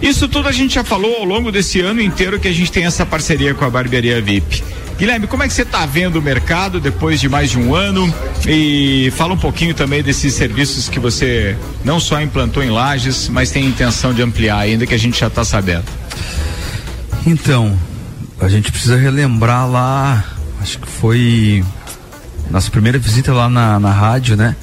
Isso 0.00 0.28
tudo 0.28 0.48
a 0.48 0.52
gente 0.52 0.74
já 0.74 0.84
falou 0.84 1.16
ao 1.16 1.24
longo 1.24 1.50
desse 1.50 1.80
ano 1.80 2.00
inteiro 2.00 2.38
que 2.38 2.46
a 2.46 2.52
gente 2.52 2.70
tem 2.70 2.84
essa 2.84 3.04
parceria 3.04 3.54
com 3.54 3.64
a 3.64 3.70
Barbearia 3.70 4.20
VIP. 4.20 4.62
Guilherme, 4.98 5.26
como 5.26 5.42
é 5.42 5.48
que 5.48 5.52
você 5.52 5.62
está 5.62 5.84
vendo 5.84 6.16
o 6.18 6.22
mercado 6.22 6.80
depois 6.80 7.20
de 7.20 7.28
mais 7.28 7.50
de 7.50 7.58
um 7.58 7.74
ano? 7.74 8.12
E 8.46 9.12
fala 9.16 9.34
um 9.34 9.38
pouquinho 9.38 9.74
também 9.74 10.02
desses 10.02 10.32
serviços 10.32 10.88
que 10.88 10.98
você 10.98 11.54
não 11.84 11.98
só 12.00 12.20
implantou 12.20 12.62
em 12.62 12.70
Lages, 12.70 13.28
mas 13.28 13.50
tem 13.50 13.64
intenção 13.66 14.14
de 14.14 14.22
ampliar 14.22 14.58
ainda, 14.58 14.86
que 14.86 14.94
a 14.94 14.98
gente 14.98 15.18
já 15.20 15.26
está 15.26 15.44
sabendo. 15.44 15.84
Então, 17.26 17.76
a 18.40 18.48
gente 18.48 18.70
precisa 18.70 18.96
relembrar 18.96 19.68
lá, 19.68 20.24
acho 20.60 20.78
que 20.78 20.86
foi 20.86 21.64
nossa 22.50 22.70
primeira 22.70 22.98
visita 22.98 23.32
lá 23.32 23.48
na, 23.48 23.80
na 23.80 23.90
rádio, 23.90 24.36
né? 24.36 24.54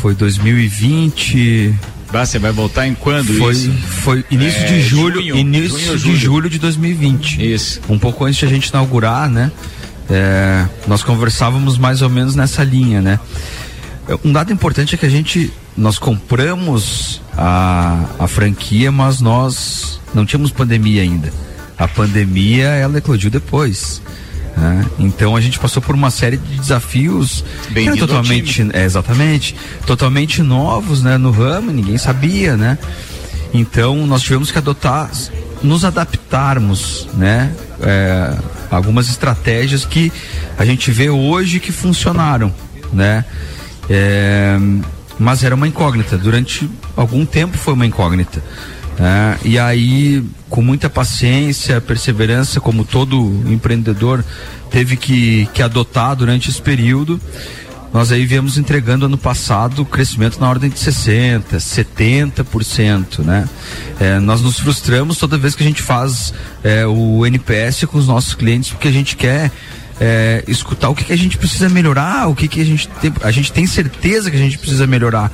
Foi 0.00 0.14
2020. 0.14 1.74
Ah, 2.12 2.26
você 2.26 2.38
vai 2.38 2.52
voltar 2.52 2.86
em 2.86 2.94
quando 2.94 3.32
foi, 3.38 3.52
isso? 3.54 3.72
Foi 3.72 4.24
início 4.30 4.60
É, 4.60 4.66
de 4.66 4.82
julho, 4.82 5.20
junho, 5.22 5.36
início 5.36 5.78
junho 5.78 5.92
de 5.96 5.98
julho? 5.98 6.16
julho 6.18 6.50
de 6.50 6.58
2020. 6.58 7.52
Isso. 7.52 7.80
Um 7.88 7.98
pouco 7.98 8.24
antes 8.24 8.38
de 8.38 8.44
a 8.44 8.48
gente 8.48 8.66
inaugurar, 8.68 9.30
né? 9.30 9.50
É, 10.10 10.66
nós 10.86 11.02
conversávamos 11.02 11.78
mais 11.78 12.02
ou 12.02 12.10
menos 12.10 12.34
nessa 12.34 12.64
linha, 12.64 13.00
né? 13.00 13.18
É, 14.08 14.18
Um 14.24 14.32
dado 14.32 14.52
importante 14.52 14.94
é 14.94 14.98
que 14.98 15.06
a 15.06 15.08
gente, 15.08 15.50
nós 15.76 15.98
compramos 15.98 17.22
a, 17.38 18.04
a 18.18 18.26
franquia, 18.28 18.90
mas 18.92 19.20
nós 19.20 20.00
não 20.14 20.24
tínhamos 20.26 20.50
pandemia 20.50 21.02
ainda. 21.02 21.32
A 21.78 21.88
pandemia, 21.88 22.68
ela 22.68 22.98
eclodiu 22.98 23.30
depois. 23.30 24.02
né? 24.56 24.84
Então 24.98 25.34
a 25.34 25.40
gente 25.40 25.58
passou 25.58 25.82
por 25.82 25.94
uma 25.94 26.10
série 26.10 26.36
de 26.36 26.58
desafios 26.58 27.44
ao 27.90 27.96
totalmente, 27.96 28.66
é, 28.72 28.84
exatamente, 28.84 29.56
totalmente 29.86 30.42
novos, 30.42 31.02
né, 31.02 31.16
no 31.16 31.30
ramo, 31.30 31.70
ninguém 31.70 31.98
sabia, 31.98 32.56
né? 32.56 32.78
Então 33.52 34.06
nós 34.06 34.22
tivemos 34.22 34.50
que 34.50 34.58
adotar, 34.58 35.10
nos 35.62 35.84
adaptarmos, 35.84 37.08
né, 37.14 37.52
é, 37.80 38.36
algumas 38.70 39.08
estratégias 39.08 39.84
que 39.84 40.12
a 40.56 40.64
gente 40.64 40.90
vê 40.90 41.10
hoje 41.10 41.60
que 41.60 41.72
funcionaram, 41.72 42.52
né? 42.92 43.24
É, 43.88 44.56
mas 45.18 45.44
era 45.44 45.54
uma 45.54 45.68
incógnita. 45.68 46.16
Durante 46.16 46.68
algum 46.96 47.24
tempo 47.24 47.56
foi 47.58 47.74
uma 47.74 47.86
incógnita. 47.86 48.42
Né? 48.98 49.38
E 49.44 49.58
aí, 49.58 50.22
com 50.48 50.62
muita 50.62 50.88
paciência, 50.90 51.80
perseverança, 51.80 52.60
como 52.60 52.84
todo 52.84 53.42
empreendedor 53.46 54.24
teve 54.70 54.96
que, 54.96 55.46
que 55.52 55.62
adotar 55.62 56.16
durante 56.16 56.48
esse 56.48 56.60
período, 56.60 57.20
nós 57.92 58.10
aí 58.10 58.24
viemos 58.24 58.56
entregando 58.56 59.04
ano 59.04 59.18
passado 59.18 59.84
crescimento 59.84 60.40
na 60.40 60.48
ordem 60.48 60.70
de 60.70 60.76
60%, 60.76 61.42
70%, 61.56 63.18
né? 63.18 63.46
É, 64.00 64.18
nós 64.18 64.40
nos 64.40 64.58
frustramos 64.58 65.18
toda 65.18 65.36
vez 65.36 65.54
que 65.54 65.62
a 65.62 65.66
gente 65.66 65.82
faz 65.82 66.32
é, 66.64 66.86
o 66.86 67.26
NPS 67.26 67.84
com 67.84 67.98
os 67.98 68.06
nossos 68.06 68.34
clientes, 68.34 68.70
porque 68.70 68.88
a 68.88 68.92
gente 68.92 69.14
quer 69.14 69.52
é, 70.00 70.42
escutar 70.48 70.88
o 70.88 70.94
que, 70.94 71.04
que 71.04 71.12
a 71.12 71.18
gente 71.18 71.36
precisa 71.36 71.68
melhorar, 71.68 72.28
o 72.28 72.34
que, 72.34 72.48
que 72.48 72.62
a 72.62 72.64
gente 72.64 72.88
tem, 72.88 73.12
a 73.22 73.30
gente 73.30 73.52
tem 73.52 73.66
certeza 73.66 74.30
que 74.30 74.36
a 74.36 74.40
gente 74.40 74.56
precisa 74.56 74.86
melhorar. 74.86 75.30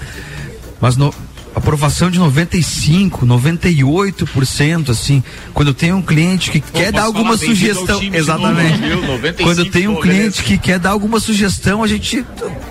Mas 0.81 0.97
no, 0.97 1.15
aprovação 1.59 2.11
de 2.11 2.19
95, 2.19 3.27
98%, 3.27 4.91
assim, 4.91 5.23
quando 5.53 5.69
eu 5.69 5.75
tenho 5.75 5.97
um 5.97 6.03
cliente 6.03 6.51
que 6.51 6.61
quer 6.61 6.85
posso 6.85 6.93
dar 6.93 7.03
alguma 7.03 7.37
sugestão, 7.37 8.01
exatamente. 8.13 8.79
viu? 8.79 9.03
95, 9.03 9.43
Quando 9.43 9.59
eu 9.59 9.71
tenho 9.71 9.91
um 9.93 9.95
pô, 9.97 10.01
cliente 10.03 10.19
beleza. 10.19 10.43
que 10.43 10.59
quer 10.59 10.79
dar 10.79 10.91
alguma 10.91 11.21
sugestão, 11.21 11.83
a 11.83 11.87
gente, 11.87 12.25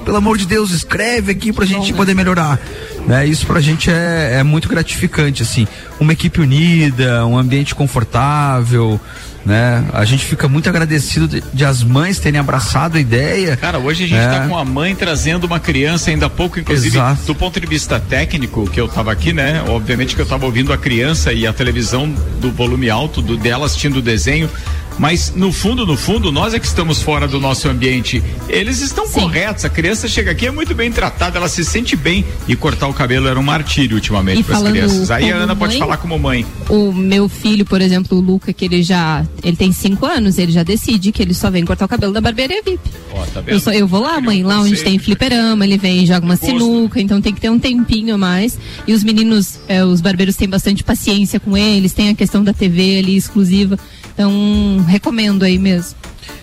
pelo 0.03 0.17
amor 0.17 0.37
de 0.37 0.45
Deus, 0.45 0.71
escreve 0.71 1.31
aqui 1.31 1.53
pra 1.53 1.65
gente 1.65 1.93
poder 1.93 2.13
melhorar. 2.13 2.59
Né? 3.05 3.25
Isso 3.25 3.45
pra 3.45 3.61
gente 3.61 3.89
é, 3.89 4.37
é 4.39 4.43
muito 4.43 4.67
gratificante, 4.67 5.41
assim. 5.41 5.67
Uma 5.99 6.13
equipe 6.13 6.41
unida, 6.41 7.25
um 7.25 7.37
ambiente 7.37 7.73
confortável, 7.73 8.99
né? 9.47 9.85
A 9.93 10.03
gente 10.03 10.25
fica 10.25 10.47
muito 10.49 10.67
agradecido 10.69 11.25
de, 11.27 11.41
de 11.53 11.63
as 11.65 11.81
mães 11.81 12.19
terem 12.19 12.39
abraçado 12.39 12.97
a 12.97 12.99
ideia. 12.99 13.55
Cara, 13.55 13.79
hoje 13.79 14.03
a 14.03 14.07
gente 14.07 14.19
É. 14.19 14.27
tá 14.27 14.47
com 14.47 14.57
a 14.57 14.65
mãe 14.65 14.93
trazendo 14.93 15.45
uma 15.45 15.59
criança 15.59 16.09
ainda 16.09 16.25
há 16.25 16.29
pouco, 16.29 16.59
inclusive, 16.59 16.97
Exato. 16.97 17.23
do 17.23 17.33
ponto 17.33 17.59
de 17.59 17.65
vista 17.65 17.97
técnico, 17.99 18.69
que 18.69 18.79
eu 18.79 18.87
tava 18.89 19.11
aqui, 19.11 19.31
né? 19.31 19.63
Obviamente 19.69 20.15
que 20.15 20.21
eu 20.21 20.25
tava 20.25 20.45
ouvindo 20.45 20.73
a 20.73 20.77
criança 20.77 21.31
e 21.31 21.47
a 21.47 21.53
televisão 21.53 22.09
do 22.41 22.51
volume 22.51 22.89
alto 22.89 23.21
do 23.21 23.37
dela 23.37 23.65
assistindo 23.65 23.97
o 23.97 24.01
desenho. 24.01 24.49
Mas 24.97 25.33
no 25.35 25.51
fundo, 25.51 25.85
no 25.85 25.95
fundo, 25.95 26.31
nós 26.31 26.53
é 26.53 26.59
que 26.59 26.65
estamos 26.65 27.01
fora 27.01 27.27
do 27.27 27.39
nosso 27.39 27.69
ambiente. 27.69 28.23
Eles 28.49 28.81
estão 28.81 29.07
corretos. 29.07 29.65
A 29.65 29.69
criança 29.69 30.07
chega 30.07 30.31
aqui 30.31 30.47
é 30.47 30.51
muito 30.51 30.73
bem 30.73 30.91
tratada, 30.91 31.37
ela 31.37 31.47
se 31.47 31.63
sente 31.63 31.95
bem. 31.95 32.25
E 32.47 32.55
cortar 32.55 32.87
o 32.87 32.93
cabelo 32.93 33.27
era 33.27 33.39
um 33.39 33.43
martírio 33.43 33.95
ultimamente 33.95 34.41
E 34.41 34.43
para 34.43 34.57
as 34.57 34.63
crianças. 34.63 35.11
Aí 35.11 35.31
a 35.31 35.35
Ana 35.35 35.55
pode 35.55 35.73
mãe, 35.73 35.79
falar 35.79 35.97
como 35.97 36.17
mãe. 36.17 36.45
O 36.69 36.91
meu 36.91 37.29
filho, 37.29 37.65
por 37.65 37.81
exemplo, 37.81 38.17
o 38.17 38.21
Luca, 38.21 38.51
que 38.51 38.65
ele 38.65 38.81
já. 38.83 39.25
Ele 39.43 39.55
tem 39.55 39.71
cinco 39.71 40.05
anos, 40.05 40.37
ele 40.37 40.51
já 40.51 40.63
decide 40.63 41.11
que 41.11 41.21
ele 41.21 41.33
só 41.33 41.49
vem 41.49 41.63
cortar 41.63 41.85
o 41.85 41.87
cabelo 41.87 42.13
da 42.13 42.21
barbearia 42.21 42.61
VIP. 42.63 42.79
Ó, 43.13 43.25
tá? 43.25 43.43
Eu, 43.45 43.59
só, 43.59 43.71
eu 43.71 43.87
vou 43.87 44.01
lá, 44.01 44.19
mãe, 44.19 44.43
lá 44.43 44.61
onde 44.61 44.81
tem 44.83 44.97
fliperama, 44.99 45.65
ele 45.65 45.77
vem, 45.77 46.05
joga 46.05 46.25
uma 46.25 46.35
sinuca, 46.35 46.99
então 46.99 47.21
tem 47.21 47.33
que 47.33 47.41
ter 47.41 47.49
um 47.49 47.59
tempinho 47.59 48.15
a 48.15 48.17
mais. 48.17 48.57
E 48.87 48.93
os 48.93 49.03
meninos, 49.03 49.59
é, 49.67 49.83
os 49.83 50.01
barbeiros 50.01 50.35
têm 50.35 50.49
bastante 50.49 50.83
paciência 50.83 51.39
com 51.39 51.55
eles, 51.55 51.93
tem 51.93 52.09
a 52.09 52.15
questão 52.15 52.43
da 52.43 52.53
TV 52.53 52.99
ali 52.99 53.15
exclusiva. 53.15 53.77
Então, 54.17 54.83
recomendo 54.87 55.45
aí 55.45 55.59
mesmo. 55.59 55.95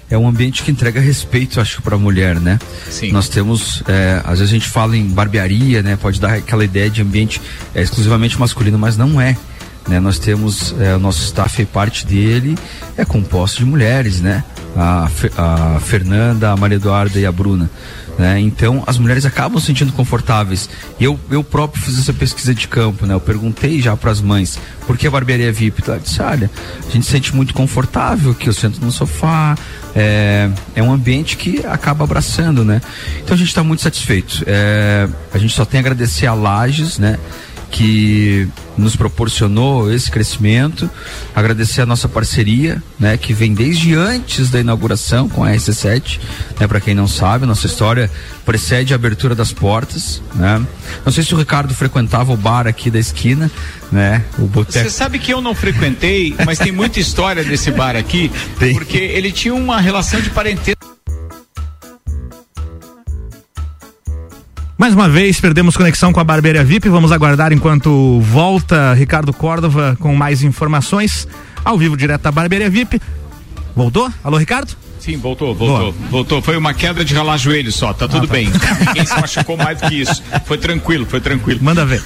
é 0.08 0.16
um 0.16 0.28
ambiente 0.28 0.62
que 0.62 0.70
entrega 0.70 1.00
respeito, 1.00 1.60
acho, 1.60 1.82
para 1.82 1.96
a 1.96 1.98
mulher, 1.98 2.38
né? 2.38 2.60
Sim. 2.88 3.10
Nós 3.10 3.28
temos, 3.28 3.82
é, 3.88 4.20
às 4.22 4.38
vezes 4.38 4.54
a 4.54 4.56
gente 4.56 4.68
fala 4.68 4.96
em 4.96 5.08
barbearia, 5.08 5.82
né? 5.82 5.96
Pode 5.96 6.20
dar 6.20 6.34
aquela 6.34 6.64
ideia 6.64 6.88
de 6.88 7.02
ambiente 7.02 7.42
é, 7.74 7.82
exclusivamente 7.82 8.38
masculino, 8.38 8.78
mas 8.78 8.96
não 8.96 9.20
é. 9.20 9.36
Né? 9.88 9.98
Nós 9.98 10.20
temos 10.20 10.72
é, 10.80 10.94
o 10.94 11.00
nosso 11.00 11.20
staff 11.24 11.60
e 11.60 11.66
parte 11.66 12.06
dele 12.06 12.56
é 12.96 13.04
composto 13.04 13.58
de 13.58 13.64
mulheres, 13.64 14.20
né? 14.20 14.44
A, 14.76 15.08
a 15.36 15.80
Fernanda, 15.80 16.52
a 16.52 16.56
Maria 16.56 16.76
Eduarda 16.76 17.18
e 17.18 17.26
a 17.26 17.32
Bruna. 17.32 17.68
Né? 18.18 18.40
Então 18.40 18.84
as 18.86 18.96
mulheres 18.96 19.24
acabam 19.24 19.58
se 19.58 19.66
sentindo 19.66 19.92
confortáveis. 19.92 20.68
Eu, 21.00 21.18
eu 21.30 21.42
próprio 21.42 21.82
fiz 21.82 21.98
essa 21.98 22.12
pesquisa 22.12 22.54
de 22.54 22.68
campo, 22.68 23.06
né? 23.06 23.14
Eu 23.14 23.20
perguntei 23.20 23.80
já 23.80 23.96
para 23.96 24.10
as 24.10 24.20
mães 24.20 24.58
por 24.86 24.96
que 24.96 25.06
a 25.06 25.10
barbearia 25.10 25.52
VIP? 25.52 25.82
Ela 25.86 25.98
disse, 25.98 26.20
olha, 26.20 26.50
a 26.86 26.90
gente 26.90 27.06
se 27.06 27.12
sente 27.12 27.34
muito 27.34 27.54
confortável 27.54 28.32
aqui, 28.32 28.48
eu 28.48 28.52
sento 28.52 28.80
no 28.80 28.92
sofá, 28.92 29.56
é, 29.94 30.50
é 30.74 30.82
um 30.82 30.92
ambiente 30.92 31.36
que 31.36 31.64
acaba 31.66 32.04
abraçando, 32.04 32.64
né? 32.64 32.80
Então 33.22 33.34
a 33.34 33.38
gente 33.38 33.48
está 33.48 33.62
muito 33.62 33.82
satisfeito. 33.82 34.44
É, 34.46 35.08
a 35.32 35.38
gente 35.38 35.54
só 35.54 35.64
tem 35.64 35.78
a 35.78 35.80
agradecer 35.80 36.26
a 36.26 36.34
Lages, 36.34 36.98
né? 36.98 37.18
Que 37.76 38.48
nos 38.78 38.94
proporcionou 38.94 39.92
esse 39.92 40.08
crescimento, 40.08 40.88
agradecer 41.34 41.80
a 41.80 41.86
nossa 41.86 42.08
parceria, 42.08 42.80
né, 43.00 43.16
que 43.16 43.32
vem 43.32 43.52
desde 43.52 43.94
antes 43.94 44.48
da 44.48 44.60
inauguração 44.60 45.28
com 45.28 45.42
a 45.42 45.50
RC7, 45.50 46.20
né, 46.60 46.68
para 46.68 46.80
quem 46.80 46.94
não 46.94 47.08
sabe, 47.08 47.46
nossa 47.46 47.66
história 47.66 48.08
precede 48.46 48.92
a 48.92 48.96
abertura 48.96 49.34
das 49.34 49.52
portas, 49.52 50.22
né? 50.34 50.64
Não 51.04 51.12
sei 51.12 51.24
se 51.24 51.34
o 51.34 51.38
Ricardo 51.38 51.74
frequentava 51.74 52.32
o 52.32 52.36
bar 52.36 52.68
aqui 52.68 52.90
da 52.90 52.98
esquina, 52.98 53.50
né, 53.90 54.22
o 54.38 54.42
Você 54.42 54.48
boteco. 54.48 54.90
sabe 54.90 55.18
que 55.18 55.32
eu 55.32 55.40
não 55.40 55.54
frequentei, 55.54 56.32
mas 56.46 56.58
tem 56.58 56.70
muita 56.70 57.00
história 57.00 57.42
desse 57.42 57.72
bar 57.72 57.96
aqui, 57.96 58.30
porque 58.72 58.98
ele 58.98 59.32
tinha 59.32 59.54
uma 59.54 59.80
relação 59.80 60.20
de 60.20 60.30
parentesco. 60.30 60.83
Mais 64.76 64.92
uma 64.92 65.08
vez, 65.08 65.40
perdemos 65.40 65.76
conexão 65.76 66.12
com 66.12 66.18
a 66.18 66.24
Barbearia 66.24 66.64
VIP. 66.64 66.88
Vamos 66.88 67.12
aguardar 67.12 67.52
enquanto 67.52 68.18
volta 68.20 68.92
Ricardo 68.92 69.32
Córdova 69.32 69.96
com 70.00 70.14
mais 70.16 70.42
informações. 70.42 71.28
Ao 71.64 71.78
vivo, 71.78 71.96
direto 71.96 72.22
da 72.22 72.32
Barbearia 72.32 72.68
VIP. 72.68 73.00
Voltou? 73.74 74.10
Alô, 74.22 74.36
Ricardo? 74.36 74.76
Sim, 74.98 75.16
voltou, 75.18 75.54
voltou, 75.54 75.92
voltou. 76.10 76.42
Foi 76.42 76.56
uma 76.56 76.74
queda 76.74 77.04
de 77.04 77.14
ralar 77.14 77.36
joelho 77.36 77.70
só, 77.70 77.92
tá 77.92 78.08
tudo 78.08 78.26
tá. 78.26 78.32
bem. 78.32 78.48
Ninguém 78.88 79.06
se 79.06 79.14
machucou 79.20 79.56
mais 79.56 79.80
do 79.80 79.88
que 79.88 80.00
isso. 80.00 80.22
Foi 80.44 80.58
tranquilo, 80.58 81.06
foi 81.06 81.20
tranquilo. 81.20 81.60
Manda 81.62 81.84
ver. 81.84 82.02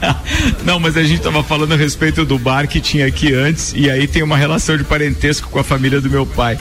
Não, 0.64 0.78
mas 0.78 0.96
a 0.96 1.02
gente 1.02 1.20
tava 1.20 1.42
falando 1.42 1.74
a 1.74 1.76
respeito 1.76 2.24
do 2.24 2.38
bar 2.38 2.68
que 2.68 2.80
tinha 2.80 3.06
aqui 3.06 3.34
antes, 3.34 3.74
e 3.76 3.90
aí 3.90 4.06
tem 4.06 4.22
uma 4.22 4.36
relação 4.36 4.76
de 4.76 4.84
parentesco 4.84 5.50
com 5.50 5.58
a 5.58 5.64
família 5.64 6.00
do 6.00 6.08
meu 6.08 6.24
pai. 6.24 6.56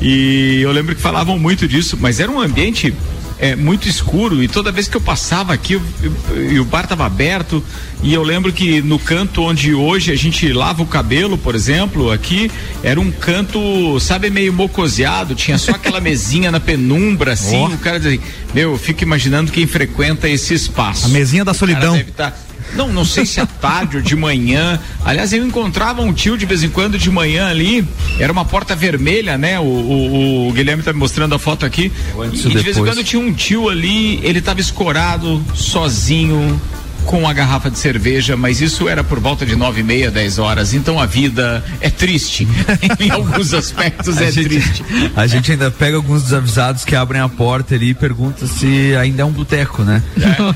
E 0.00 0.60
eu 0.62 0.72
lembro 0.72 0.94
que 0.94 1.00
falavam 1.00 1.38
muito 1.38 1.68
disso, 1.68 1.96
mas 2.00 2.20
era 2.20 2.30
um 2.30 2.40
ambiente 2.40 2.94
é, 3.40 3.54
muito 3.54 3.88
escuro 3.88 4.42
e 4.42 4.48
toda 4.48 4.72
vez 4.72 4.88
que 4.88 4.96
eu 4.96 5.00
passava 5.00 5.52
aqui 5.52 5.74
eu- 5.74 5.82
eu- 6.02 6.52
e 6.52 6.58
o 6.60 6.64
bar 6.64 6.82
estava 6.84 7.06
aberto 7.06 7.62
e 8.02 8.12
eu 8.12 8.22
lembro 8.22 8.52
que 8.52 8.80
no 8.82 8.98
canto 8.98 9.42
onde 9.42 9.72
hoje 9.74 10.10
a 10.12 10.16
gente 10.16 10.52
lava 10.52 10.82
o 10.82 10.86
cabelo, 10.86 11.38
por 11.38 11.54
exemplo, 11.54 12.10
aqui 12.10 12.50
era 12.82 13.00
um 13.00 13.10
canto, 13.10 13.98
sabe, 14.00 14.28
meio 14.30 14.52
mocoseado, 14.52 15.34
tinha 15.34 15.56
só 15.58 15.72
aquela 15.72 16.00
mesinha 16.02 16.50
na 16.50 16.60
penumbra 16.60 17.32
assim, 17.32 17.56
Ó. 17.56 17.66
o 17.68 17.78
cara 17.78 17.98
dizia, 18.00 18.20
meu, 18.54 18.72
eu 18.72 18.78
fico 18.78 19.02
imaginando 19.02 19.50
quem 19.52 19.66
frequenta 19.66 20.28
esse 20.28 20.54
espaço. 20.54 21.06
A 21.06 21.08
mesinha 21.08 21.44
da 21.44 21.54
solidão. 21.54 21.94
Não, 22.74 22.88
não 22.92 23.04
sei 23.04 23.24
se 23.26 23.40
à 23.40 23.46
tarde 23.46 23.96
ou 23.96 24.02
de 24.02 24.14
manhã. 24.16 24.78
Aliás, 25.04 25.32
eu 25.32 25.44
encontrava 25.44 26.02
um 26.02 26.12
tio 26.12 26.36
de 26.36 26.46
vez 26.46 26.62
em 26.62 26.68
quando 26.68 26.98
de 26.98 27.10
manhã 27.10 27.48
ali. 27.48 27.86
Era 28.18 28.32
uma 28.32 28.44
porta 28.44 28.74
vermelha, 28.76 29.36
né? 29.38 29.58
O, 29.58 29.62
o- 29.64 30.48
o 30.48 30.52
Guilherme 30.52 30.82
tá 30.82 30.92
me 30.92 30.98
mostrando 30.98 31.34
a 31.34 31.38
foto 31.38 31.64
aqui. 31.66 31.90
antes 32.20 32.44
E 32.44 32.48
de 32.48 32.58
vez 32.58 32.76
em 32.76 32.84
quando 32.84 33.02
tinha 33.04 33.20
um 33.22 33.32
tio 33.32 33.68
ali, 33.68 34.20
ele 34.22 34.40
tava 34.40 34.60
escorado, 34.60 35.42
sozinho. 35.54 36.60
Com 37.04 37.26
a 37.26 37.32
garrafa 37.32 37.70
de 37.70 37.78
cerveja, 37.78 38.36
mas 38.36 38.60
isso 38.60 38.86
era 38.86 39.02
por 39.02 39.18
volta 39.18 39.46
de 39.46 39.56
nove 39.56 39.80
e 39.80 39.82
meia, 39.82 40.10
dez 40.10 40.38
horas. 40.38 40.74
Então 40.74 41.00
a 41.00 41.06
vida 41.06 41.64
é 41.80 41.88
triste. 41.88 42.46
em 43.00 43.08
alguns 43.10 43.54
aspectos 43.54 44.18
é 44.20 44.26
A 44.26 44.30
gente- 44.30 44.48
triste. 44.48 44.84
A 45.16 45.26
gente 45.26 45.50
ainda 45.52 45.70
pega 45.70 45.96
alguns 45.96 46.24
desavisados 46.24 46.84
que 46.84 46.94
abrem 46.94 47.22
a 47.22 47.28
porta 47.28 47.74
ali 47.74 47.90
e 47.90 47.94
pergunta 47.94 48.46
se 48.46 48.94
ainda 48.96 49.22
é 49.22 49.24
um 49.24 49.30
boteco, 49.32 49.82
né? 49.84 50.02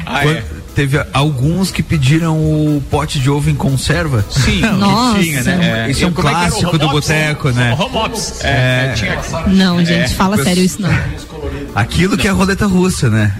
Ah, 0.04 0.20
Quando- 0.20 0.36
é? 0.36 0.44
Teve 0.74 1.04
alguns 1.12 1.70
que 1.70 1.82
pediram 1.82 2.36
o 2.38 2.82
pote 2.90 3.18
de 3.18 3.28
ovo 3.30 3.50
em 3.50 3.54
conserva. 3.54 4.24
Sim, 4.30 4.60
que 4.62 4.66
Nossa. 4.66 5.20
tinha, 5.20 5.42
né? 5.42 5.84
É, 5.86 5.90
Isso 5.90 6.04
é 6.04 6.06
um 6.06 6.12
que 6.12 6.20
era 6.20 6.28
o 6.28 6.32
clássico 6.32 6.78
do 6.78 6.86
office? 6.86 7.08
boteco, 7.08 7.50
né? 7.50 7.76
Home. 7.78 8.14
É, 8.42 8.48
É. 8.90 8.92
tinha- 8.96 9.20
Não, 9.48 9.78
gente, 9.84 10.04
É, 10.04 10.08
fala 10.08 10.42
sério 10.42 10.62
isso 10.62 10.80
não. 10.80 10.88
Aquilo 11.74 12.18
que 12.18 12.26
é 12.26 12.30
a 12.30 12.34
roleta 12.34 12.66
russa, 12.66 13.08
né? 13.08 13.34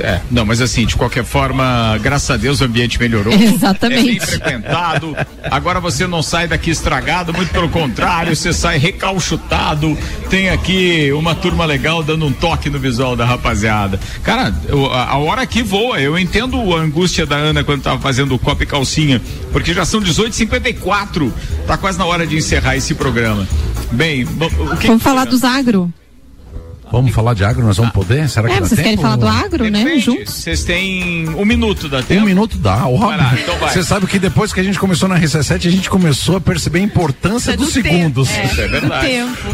É, 0.00 0.20
não, 0.30 0.44
mas 0.44 0.60
assim, 0.60 0.84
de 0.84 0.96
qualquer 0.96 1.24
forma, 1.24 1.96
graças 2.02 2.28
a 2.30 2.36
Deus 2.36 2.60
o 2.60 2.64
ambiente 2.64 2.98
melhorou. 2.98 3.32
Exatamente. 3.38 4.00
É 4.00 4.04
bem 4.04 4.20
frequentado. 4.20 5.16
Agora 5.50 5.78
você 5.78 6.06
não 6.06 6.22
sai 6.22 6.48
daqui 6.48 6.70
estragado, 6.70 7.32
muito 7.32 7.50
pelo 7.52 7.68
contrário, 7.68 8.34
você 8.34 8.52
sai 8.52 8.78
recalchutado. 8.78 9.96
Tem 10.28 10.48
aqui 10.50 11.12
uma 11.12 11.34
turma 11.36 11.64
legal 11.64 12.02
dando 12.02 12.26
um 12.26 12.32
toque 12.32 12.68
no 12.68 12.78
visual 12.80 13.14
da 13.14 13.24
rapaziada. 13.24 13.98
Cara, 14.24 14.52
eu- 14.68 14.92
a, 14.92 15.10
a 15.10 15.18
hora 15.18 15.42
aqui 15.42 15.62
voa. 15.62 16.00
Eu 16.00 16.18
entendo 16.18 16.56
a 16.74 16.80
angústia 16.80 17.24
da 17.24 17.36
Ana 17.36 17.62
quando 17.62 17.82
tava 17.82 18.00
fazendo 18.00 18.34
o 18.34 18.38
copo 18.38 18.62
e 18.64 18.66
calcinha, 18.66 19.20
porque 19.52 19.72
já 19.72 19.84
são 19.84 20.00
18h54. 20.00 21.30
Tá 21.66 21.76
quase 21.76 21.96
na 21.98 22.06
hora 22.06 22.26
de 22.26 22.36
encerrar 22.36 22.76
esse 22.76 22.94
programa. 22.94 23.46
Bem, 23.92 24.24
o 24.24 24.76
que 24.76 24.86
Vamos 24.88 25.02
falar 25.02 25.26
dos 25.26 25.44
agro. 25.44 25.92
Vamos 26.92 27.10
falar 27.14 27.32
de 27.32 27.42
agro, 27.42 27.64
nós 27.64 27.78
vamos 27.78 27.92
poder? 27.92 28.28
Será 28.28 28.48
que 28.48 28.54
É, 28.54 28.60
dá 28.60 28.66
vocês 28.66 28.78
querem 28.78 28.92
tempo? 28.96 29.02
falar 29.02 29.16
do 29.16 29.26
agro, 29.26 29.64
né? 29.70 29.82
Depende. 29.82 30.00
Juntos. 30.04 30.34
Vocês 30.34 30.62
têm 30.62 31.26
um 31.30 31.44
minuto 31.44 31.88
da 31.88 32.00
Um 32.00 32.02
tempo. 32.02 32.26
minuto 32.26 32.58
dá, 32.58 32.86
óbvio. 32.86 33.08
Vai 33.08 33.16
lá, 33.16 33.34
então 33.42 33.56
vai. 33.58 33.72
Você 33.72 33.82
sabe 33.82 34.06
que 34.06 34.18
depois 34.18 34.52
que 34.52 34.60
a 34.60 34.62
gente 34.62 34.78
começou 34.78 35.08
na 35.08 35.18
RC7, 35.18 35.66
a 35.66 35.70
gente 35.70 35.88
começou 35.88 36.36
a 36.36 36.40
perceber 36.40 36.80
a 36.80 36.82
importância 36.82 37.56
dos 37.56 37.70
segundos. 37.72 38.28
Isso 38.28 38.60
é 38.60 38.68
verdade. 38.68 39.08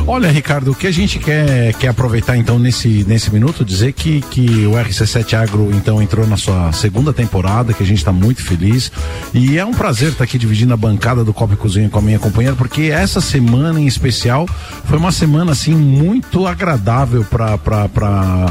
Olha, 0.07 0.29
Ricardo, 0.31 0.73
o 0.73 0.75
que 0.75 0.89
a 0.89 0.91
gente 0.91 1.21
quer, 1.21 1.73
quer 1.75 1.89
aproveitar 1.89 2.37
então 2.37 2.59
nesse, 2.59 3.05
nesse 3.07 3.33
minuto, 3.33 3.65
dizer 3.65 3.93
que, 3.93 4.21
que 4.23 4.67
o 4.67 4.73
RC7 4.73 5.35
Agro 5.35 5.71
então 5.73 6.03
entrou 6.03 6.27
na 6.27 6.37
sua 6.37 6.73
segunda 6.73 7.13
temporada, 7.13 7.73
que 7.73 7.85
a 7.85 7.87
gente 7.87 7.99
está 7.99 8.11
muito 8.13 8.43
feliz. 8.43 8.91
E 9.33 9.57
é 9.57 9.65
um 9.65 9.73
prazer 9.73 10.11
estar 10.11 10.25
aqui 10.25 10.39
dividindo 10.39 10.75
a 10.75 10.77
bancada 10.77 11.23
do 11.25 11.33
Copa 11.33 11.55
e 11.55 11.57
Cozinha 11.57 11.89
com 11.89 12.01
a 12.01 12.03
minha 12.03 12.19
companheira, 12.19 12.57
porque 12.57 12.83
essa 12.93 13.21
semana 13.21 13.81
em 13.81 13.87
especial 13.87 14.45
foi 14.87 14.99
uma 14.99 15.13
semana 15.13 15.53
assim 15.53 15.75
muito 15.77 16.45
agradável 16.45 17.25
para 17.29 18.47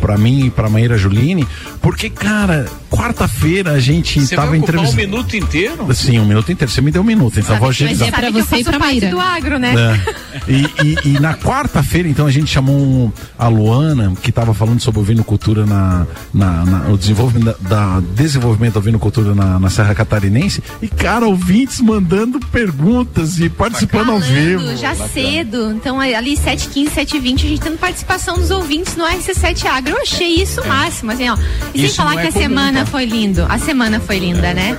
para 0.00 0.16
mim 0.18 0.46
e 0.46 0.50
para 0.50 0.68
Maíra 0.68 0.96
Juline, 0.98 1.46
porque 1.80 2.10
cara, 2.10 2.66
quarta-feira 2.90 3.72
a 3.72 3.80
gente 3.80 4.20
Você 4.20 4.34
tava 4.34 4.48
ocupar 4.48 4.60
um 4.60 4.62
entrevistando 4.62 4.96
minuto 5.08 5.36
inteiro? 5.36 5.94
Sim, 5.94 6.18
um 6.18 6.24
minuto 6.26 6.50
inteiro. 6.52 6.72
Você 6.72 6.80
me 6.80 6.90
deu 6.90 7.02
um 7.02 7.04
minuto, 7.04 7.38
então 7.38 7.56
vou 7.58 7.68
agilizar. 7.68 8.08
é 8.08 8.10
pra 8.10 8.20
Sabe 8.22 8.32
que 8.32 8.38
eu 8.40 8.44
você 8.44 8.56
e 8.56 8.64
parte 8.64 8.78
Maíra. 8.78 9.10
do 9.10 9.20
agro, 9.20 9.58
né? 9.58 9.74
É. 10.08 10.22
E, 10.48 10.62
e- 10.82 10.98
e 11.10 11.20
na 11.20 11.34
quarta-feira, 11.34 12.08
então, 12.08 12.26
a 12.26 12.30
gente 12.30 12.50
chamou 12.50 13.12
a 13.38 13.48
Luana, 13.48 14.14
que 14.22 14.30
estava 14.30 14.54
falando 14.54 14.80
sobre 14.80 14.98
ovinocultura 14.98 15.66
na, 15.66 16.06
na, 16.32 16.64
na- 16.64 16.88
o 16.88 16.96
desenvolvimento 16.96 17.58
da, 17.60 17.96
da 17.98 18.00
desenvolvimento 18.00 18.72
da 18.74 18.80
ovinocultura 18.80 19.34
na, 19.34 19.58
na 19.58 19.68
Serra 19.70 19.94
Catarinense. 19.94 20.62
E, 20.80 20.88
cara, 20.88 21.26
ouvintes 21.26 21.80
mandando 21.82 22.40
perguntas 22.40 23.38
e 23.40 23.50
participando 23.50 24.10
ao 24.10 24.20
vivo. 24.20 24.74
Já 24.78 24.94
cedo. 24.94 25.70
Então, 25.72 26.00
ali 26.00 26.34
7h15, 26.36 26.88
7h20, 26.90 27.34
a 27.34 27.48
gente 27.48 27.60
tendo 27.60 27.78
participação 27.78 28.36
dos 28.38 28.50
ouvintes 28.50 28.96
no 28.96 29.04
RC7 29.04 29.66
Agro. 29.72 29.92
Eu 29.92 30.02
achei 30.02 30.34
isso 30.34 30.60
o 30.60 30.68
máximo, 30.68 31.12
assim, 31.12 31.28
ó. 31.28 31.36
E 31.74 31.78
sem 31.78 31.86
Isso 31.86 31.96
falar 31.96 32.12
não 32.12 32.18
é 32.18 32.22
que 32.22 32.28
a 32.28 32.32
comum, 32.32 32.42
semana 32.44 32.80
tá? 32.80 32.86
foi 32.86 33.04
lindo. 33.04 33.46
A 33.48 33.58
semana 33.58 34.00
foi 34.00 34.18
linda, 34.18 34.52
né? 34.54 34.76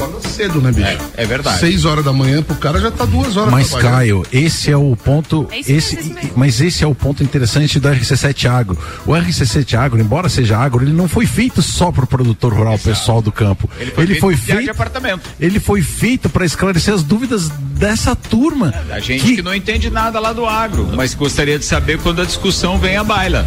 acorda 0.00 0.28
cedo, 0.28 0.60
né, 0.60 0.72
bicho? 0.72 0.88
É, 0.88 0.98
é 1.22 1.26
verdade. 1.26 1.60
Seis 1.60 1.84
horas 1.84 2.04
da 2.04 2.12
manhã 2.12 2.42
pro 2.42 2.56
cara 2.56 2.80
já 2.80 2.90
tá 2.90 3.04
duas 3.04 3.36
horas 3.36 3.52
Mas. 3.52 3.70
Caio, 3.74 4.24
esse 4.32 4.70
é 4.70 4.76
o 4.76 4.96
ponto. 4.96 5.46
É 5.50 5.60
esse, 5.60 5.96
mesmo, 5.96 6.18
é 6.18 6.30
mas 6.34 6.60
esse 6.60 6.82
é 6.82 6.86
o 6.86 6.94
ponto 6.94 7.22
interessante 7.22 7.78
do 7.78 7.88
RC7 7.88 8.50
Agro. 8.50 8.78
O 9.06 9.12
RC7 9.12 9.74
Agro, 9.74 10.00
embora 10.00 10.28
seja 10.28 10.58
agro, 10.58 10.84
ele 10.84 10.92
não 10.92 11.08
foi 11.08 11.26
feito 11.26 11.62
só 11.62 11.92
para 11.92 12.04
o 12.04 12.06
produtor 12.06 12.52
rural, 12.52 12.74
o 12.74 12.78
pessoal 12.78 13.20
do 13.20 13.30
campo. 13.30 13.68
Ele 13.96 14.18
foi 14.18 14.36
feito 14.36 14.62
de 14.62 14.70
apartamento. 14.70 15.28
Ele 15.38 15.60
foi 15.60 15.82
feito 15.82 16.28
para 16.28 16.44
esclarecer 16.44 16.94
as 16.94 17.02
dúvidas 17.02 17.48
dessa 17.48 18.14
turma. 18.14 18.72
A 18.90 19.00
gente 19.00 19.36
que... 19.36 19.42
não 19.42 19.54
entende 19.54 19.90
nada 19.90 20.18
lá 20.18 20.32
do 20.32 20.46
agro, 20.46 20.88
mas 20.94 21.14
gostaria 21.14 21.58
de 21.58 21.64
saber 21.64 21.98
quando 21.98 22.22
a 22.22 22.24
discussão 22.24 22.78
vem 22.78 22.96
à 22.96 23.04
baila. 23.04 23.46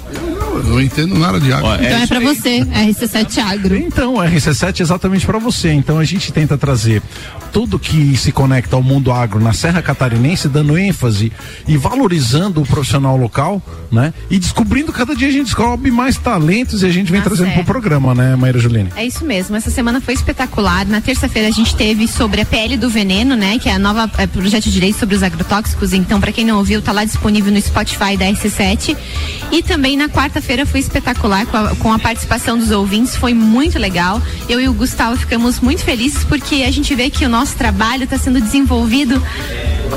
Eu 0.13 0.63
não 0.63 0.81
entendo 0.81 1.17
nada 1.17 1.39
de 1.39 1.51
agro. 1.51 1.73
Então 1.83 1.97
é, 1.97 2.07
pra 2.07 2.19
você, 2.19 2.59
RC7 2.59 3.37
Agro. 3.39 3.75
Então, 3.77 4.15
o 4.15 4.17
RC7 4.17 4.79
é 4.79 4.83
exatamente 4.83 5.25
para 5.25 5.39
você. 5.39 5.71
Então 5.71 5.97
a 5.97 6.03
gente 6.03 6.31
tenta 6.31 6.57
trazer 6.57 7.01
tudo 7.51 7.79
que 7.79 8.15
se 8.17 8.31
conecta 8.31 8.75
ao 8.75 8.83
mundo 8.83 9.11
agro 9.11 9.39
na 9.39 9.53
Serra 9.53 9.81
Catarinense, 9.81 10.47
dando 10.47 10.77
ênfase 10.77 11.31
e 11.67 11.77
valorizando 11.77 12.61
o 12.61 12.65
profissional 12.65 13.17
local, 13.17 13.61
né? 13.91 14.13
E 14.29 14.37
descobrindo 14.39 14.91
cada 14.93 15.15
dia 15.15 15.27
a 15.27 15.31
gente 15.31 15.45
descobre 15.45 15.91
mais 15.91 16.17
talentos 16.17 16.83
e 16.83 16.85
a 16.85 16.91
gente 16.91 17.11
vem 17.11 17.21
Tá 17.21 17.27
trazendo 17.27 17.47
certo. 17.47 17.63
pro 17.63 17.73
programa, 17.73 18.15
né, 18.15 18.35
Maíra 18.35 18.57
Juline? 18.59 18.89
É 18.95 19.05
isso 19.05 19.23
mesmo. 19.25 19.55
Essa 19.55 19.69
semana 19.69 20.01
foi 20.01 20.13
espetacular. 20.13 20.85
Na 20.85 21.01
terça-feira 21.01 21.47
a 21.47 21.51
gente 21.51 21.75
teve 21.75 22.07
sobre 22.07 22.41
a 22.41 22.45
pele 22.45 22.77
do 22.77 22.89
veneno, 22.89 23.35
né? 23.35 23.59
Que 23.59 23.69
é 23.69 23.73
a 23.73 23.79
nova 23.79 24.09
é, 24.17 24.27
projeto 24.27 24.69
de 24.69 24.79
lei 24.79 24.93
sobre 24.93 25.15
os 25.15 25.23
agrotóxicos. 25.23 25.93
Então, 25.93 26.19
para 26.19 26.31
quem 26.31 26.45
não 26.45 26.57
ouviu, 26.57 26.81
tá 26.81 26.91
lá 26.91 27.03
disponível 27.05 27.51
no 27.51 27.61
Spotify 27.61 28.17
da 28.17 28.25
RC7. 28.25 28.95
E 29.51 29.61
também 29.61 29.97
na 30.01 30.09
quarta-feira 30.09 30.65
foi 30.65 30.79
espetacular 30.79 31.45
com 31.45 31.57
a, 31.57 31.75
com 31.75 31.93
a 31.93 31.99
participação 31.99 32.57
dos 32.57 32.71
ouvintes. 32.71 33.15
Foi 33.15 33.35
muito 33.35 33.77
legal. 33.77 34.19
Eu 34.49 34.59
e 34.59 34.67
o 34.67 34.73
Gustavo 34.73 35.15
ficamos 35.15 35.59
muito 35.59 35.83
felizes 35.83 36.23
porque 36.23 36.63
a 36.63 36.71
gente 36.71 36.95
vê 36.95 37.09
que 37.09 37.23
o 37.23 37.29
nosso 37.29 37.55
trabalho 37.55 38.05
está 38.05 38.17
sendo 38.17 38.41
desenvolvido 38.41 39.21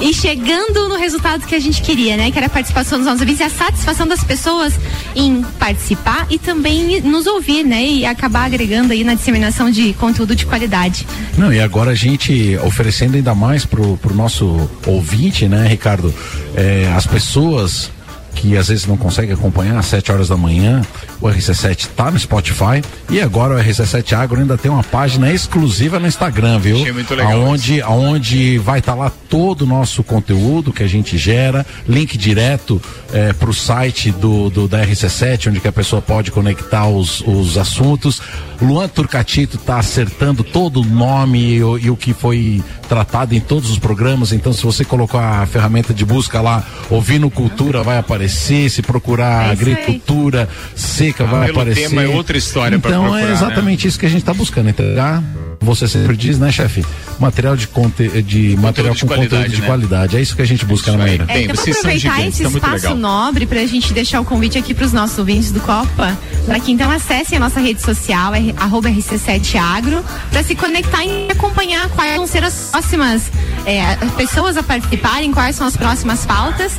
e 0.03 0.13
chegando 0.13 0.89
no 0.89 0.97
resultado 0.97 1.47
que 1.47 1.55
a 1.55 1.61
gente 1.61 1.81
queria, 1.81 2.19
né? 2.19 2.31
Que 2.31 2.37
era 2.37 2.49
a 2.49 2.51
participação 2.51 2.99
dos 2.99 3.07
nossos 3.07 3.23
ouvintes 3.23 3.41
e 3.41 3.45
a 3.45 3.51
satisfação 3.51 4.07
das 4.07 4.23
pessoas 4.23 4.79
em 5.17 5.43
participar 5.59 6.27
e 6.29 6.39
também 6.39 7.01
nos 7.01 7.27
ouvir, 7.27 7.65
né? 7.65 7.83
E 7.83 8.05
acabar 8.05 8.45
agregando 8.45 8.93
aí 8.93 9.05
na 9.05 9.15
disseminação 9.15 9.71
de 9.71 9.95
conteúdo 9.95 10.37
de 10.37 10.45
qualidade. 10.45 11.07
Não, 11.39 11.51
e 11.51 11.61
agora 11.61 11.93
a 11.93 11.95
gente 11.95 12.59
oferecendo 12.59 13.17
ainda 13.17 13.35
mais 13.35 13.65
pro, 13.65 13.97
pro 13.97 14.15
nosso 14.15 14.69
ouvinte, 14.87 15.49
né, 15.49 15.67
Ricardo? 15.67 16.13
É, 16.55 16.93
as 16.95 17.07
pessoas 17.07 17.91
que 18.35 18.57
às 18.57 18.69
vezes 18.69 18.87
não 18.87 18.97
conseguem 18.97 19.33
acompanhar 19.35 19.79
às 19.79 19.87
7 19.87 20.13
horas 20.13 20.29
da 20.29 20.37
manhã, 20.37 20.83
o 21.21 21.27
RC7 21.29 21.89
tá 21.97 22.11
no 22.11 22.19
Spotify 22.19 22.83
e 23.09 23.21
agora 23.21 23.55
o 23.55 23.59
RC7 23.59 24.13
Agro 24.13 24.41
ainda 24.41 24.59
tem 24.59 24.71
uma 24.71 24.83
página 24.83 25.33
exclusiva 25.33 25.99
no 25.99 26.07
Instagram, 26.07 26.59
viu? 26.59 26.77
Achei 26.77 26.93
muito 26.93 27.15
legal 27.15 27.33
Aonde, 27.43 27.81
aonde 27.83 28.59
vai 28.59 28.81
estar 28.81 28.95
lá 28.95 29.11
todo 29.29 29.63
o 29.63 29.67
nosso 29.67 30.03
conteúdo 30.03 30.73
que 30.73 30.83
a 30.83 30.87
gente 30.89 31.17
gera, 31.17 31.65
link 31.89 32.19
direto 32.19 32.81
é, 33.13 33.33
para 33.33 33.49
o 33.51 33.55
site 33.55 34.11
do, 34.11 34.51
do 34.51 34.67
da 34.69 34.85
RC7, 34.85 35.49
onde 35.51 35.61
que 35.61 35.69
a 35.69 35.73
pessoa 35.73 36.03
pode 36.03 36.31
conectar 36.31 36.87
os, 36.89 37.21
os 37.27 37.57
assuntos. 37.57 38.21
Luan 38.61 38.89
Turcatito 38.89 39.57
está 39.57 39.79
acertando 39.79 40.43
todo 40.45 40.81
o 40.81 40.85
nome 40.85 41.55
e, 41.57 41.63
o- 41.65 41.79
e 41.79 41.91
o 41.91 41.97
que 41.97 42.13
foi 42.15 42.63
tratado 42.89 43.35
em 43.35 43.41
todos 43.41 43.71
os 43.71 43.79
programas. 43.79 44.33
Então, 44.33 44.53
se 44.53 44.63
você 44.63 44.85
colocar 44.85 45.43
a 45.43 45.47
ferramenta 45.47 45.93
de 45.95 46.05
busca 46.05 46.41
lá, 46.41 46.63
ouvindo 46.91 47.29
cultura, 47.31 47.83
vai 47.83 47.99
aparecer. 47.99 48.24
Se 48.29 48.83
procurar 48.83 49.49
É 49.49 49.53
agricultura 49.53 50.49
seca, 50.75 51.25
Ah, 51.25 51.27
vai 51.27 51.47
pelo 51.47 51.61
aparecer. 51.61 51.89
tema 51.89 52.03
é 52.03 52.09
outra 52.09 52.37
história 52.37 52.77
Então, 52.77 53.03
procurar, 53.05 53.29
é 53.29 53.33
exatamente 53.33 53.87
isso 53.89 53.99
que 53.99 54.07
a 54.07 54.09
gente 54.09 54.21
está 54.21 54.35
buscando. 54.35 54.69
Entregar, 54.69 55.23
você 55.61 55.87
sempre 55.89 56.17
diz, 56.17 56.39
né, 56.39 56.51
chefe? 56.53 56.85
Material 57.19 57.57
de, 57.57 57.69
conte 57.69 58.09
de 58.23 58.57
material 58.57 58.95
de 58.95 59.01
com 59.01 59.09
conteúdo 59.09 59.29
qualidade, 59.31 59.55
de 59.55 59.61
né? 59.61 59.67
qualidade. 59.67 60.17
É 60.17 60.21
isso 60.21 60.35
que 60.35 60.43
a 60.43 60.47
gente 60.47 60.65
busca 60.65 60.93
na 60.93 60.99
Maíra. 60.99 61.25
É, 61.29 61.43
então, 61.43 61.55
vamos 61.55 61.79
aproveitar 61.79 62.27
esse 62.27 62.43
espaço 62.43 62.95
nobre 62.95 63.47
para 63.47 63.61
a 63.61 63.67
gente 63.67 63.93
deixar 63.93 64.21
o 64.21 64.25
convite 64.25 64.59
aqui 64.59 64.75
para 64.75 64.85
os 64.85 64.93
nossos 64.93 65.19
ouvintes 65.19 65.53
do 65.53 65.61
Copa, 65.61 66.17
para 66.47 66.61
que 66.61 66.73
então 66.73 66.91
acessem 66.91 67.37
a 67.37 67.41
nossa 67.41 67.61
rede 67.61 67.83
social, 67.83 68.35
é, 68.35 68.55
arroba 68.57 68.89
RC7agro, 68.91 70.03
para 70.31 70.43
se 70.43 70.55
conectar 70.55 71.05
e 71.05 71.31
acompanhar 71.31 71.89
quais 71.91 72.17
vão 72.17 72.27
ser 72.27 72.45
as 72.45 72.71
próximas 72.71 73.31
é, 73.65 73.97
pessoas 74.17 74.57
a 74.57 74.63
participarem, 74.63 75.33
quais 75.33 75.57
são 75.57 75.67
as 75.67 75.77
próximas 75.77 76.27
pautas 76.27 76.73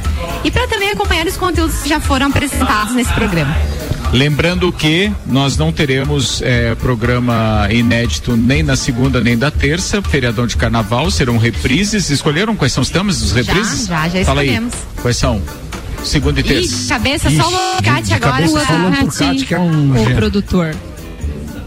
e 0.44 0.52
para 0.52 0.68
também 0.68 0.90
acompanhar 0.90 1.26
os 1.26 1.38
conteúdos 1.38 1.78
que 1.80 1.90
já 1.90 2.00
foram 2.00 2.28
apresentados 2.28 2.94
nesse 2.94 3.14
programa. 3.14 3.56
Lembrando 4.14 4.72
que 4.72 5.12
nós 5.26 5.58
não 5.58 5.72
teremos 5.74 6.42
eh, 6.42 6.74
programa 6.76 7.68
inédito 7.70 8.38
nem 8.38 8.64
na 8.64 8.76
segunda 8.78 9.20
nem 9.20 9.38
da 9.38 9.52
terça, 9.52 10.02
feriadão 10.02 10.48
de 10.48 10.56
carnaval, 10.56 11.12
serão 11.12 11.38
reprises. 11.38 12.10
Escolheram 12.10 12.56
quais 12.56 12.72
são 12.72 12.82
os 12.82 12.90
temas 12.90 13.20
dos 13.20 13.32
reprises? 13.34 13.88
já, 13.88 14.08
já 14.08 14.24
Fala 14.24 14.42
aí. 14.42 14.48
escolhemos. 14.48 14.74
Quais 15.02 15.18
são? 15.18 15.42
Segunda 16.04 16.40
e 16.40 16.44
Ih, 16.44 16.48
terça. 16.48 16.78
de 16.84 16.88
cabeça, 16.88 17.30
só 17.32 17.48
o 17.48 17.76
Lucati 17.78 18.04
de 18.04 18.14
agora. 18.14 18.32
cabeça, 18.34 18.66
só 18.66 18.74
Lucati, 18.74 19.46
que 19.46 19.54
é 19.56 19.60
um 19.60 20.02
o 20.02 20.16
produtor. 20.16 20.76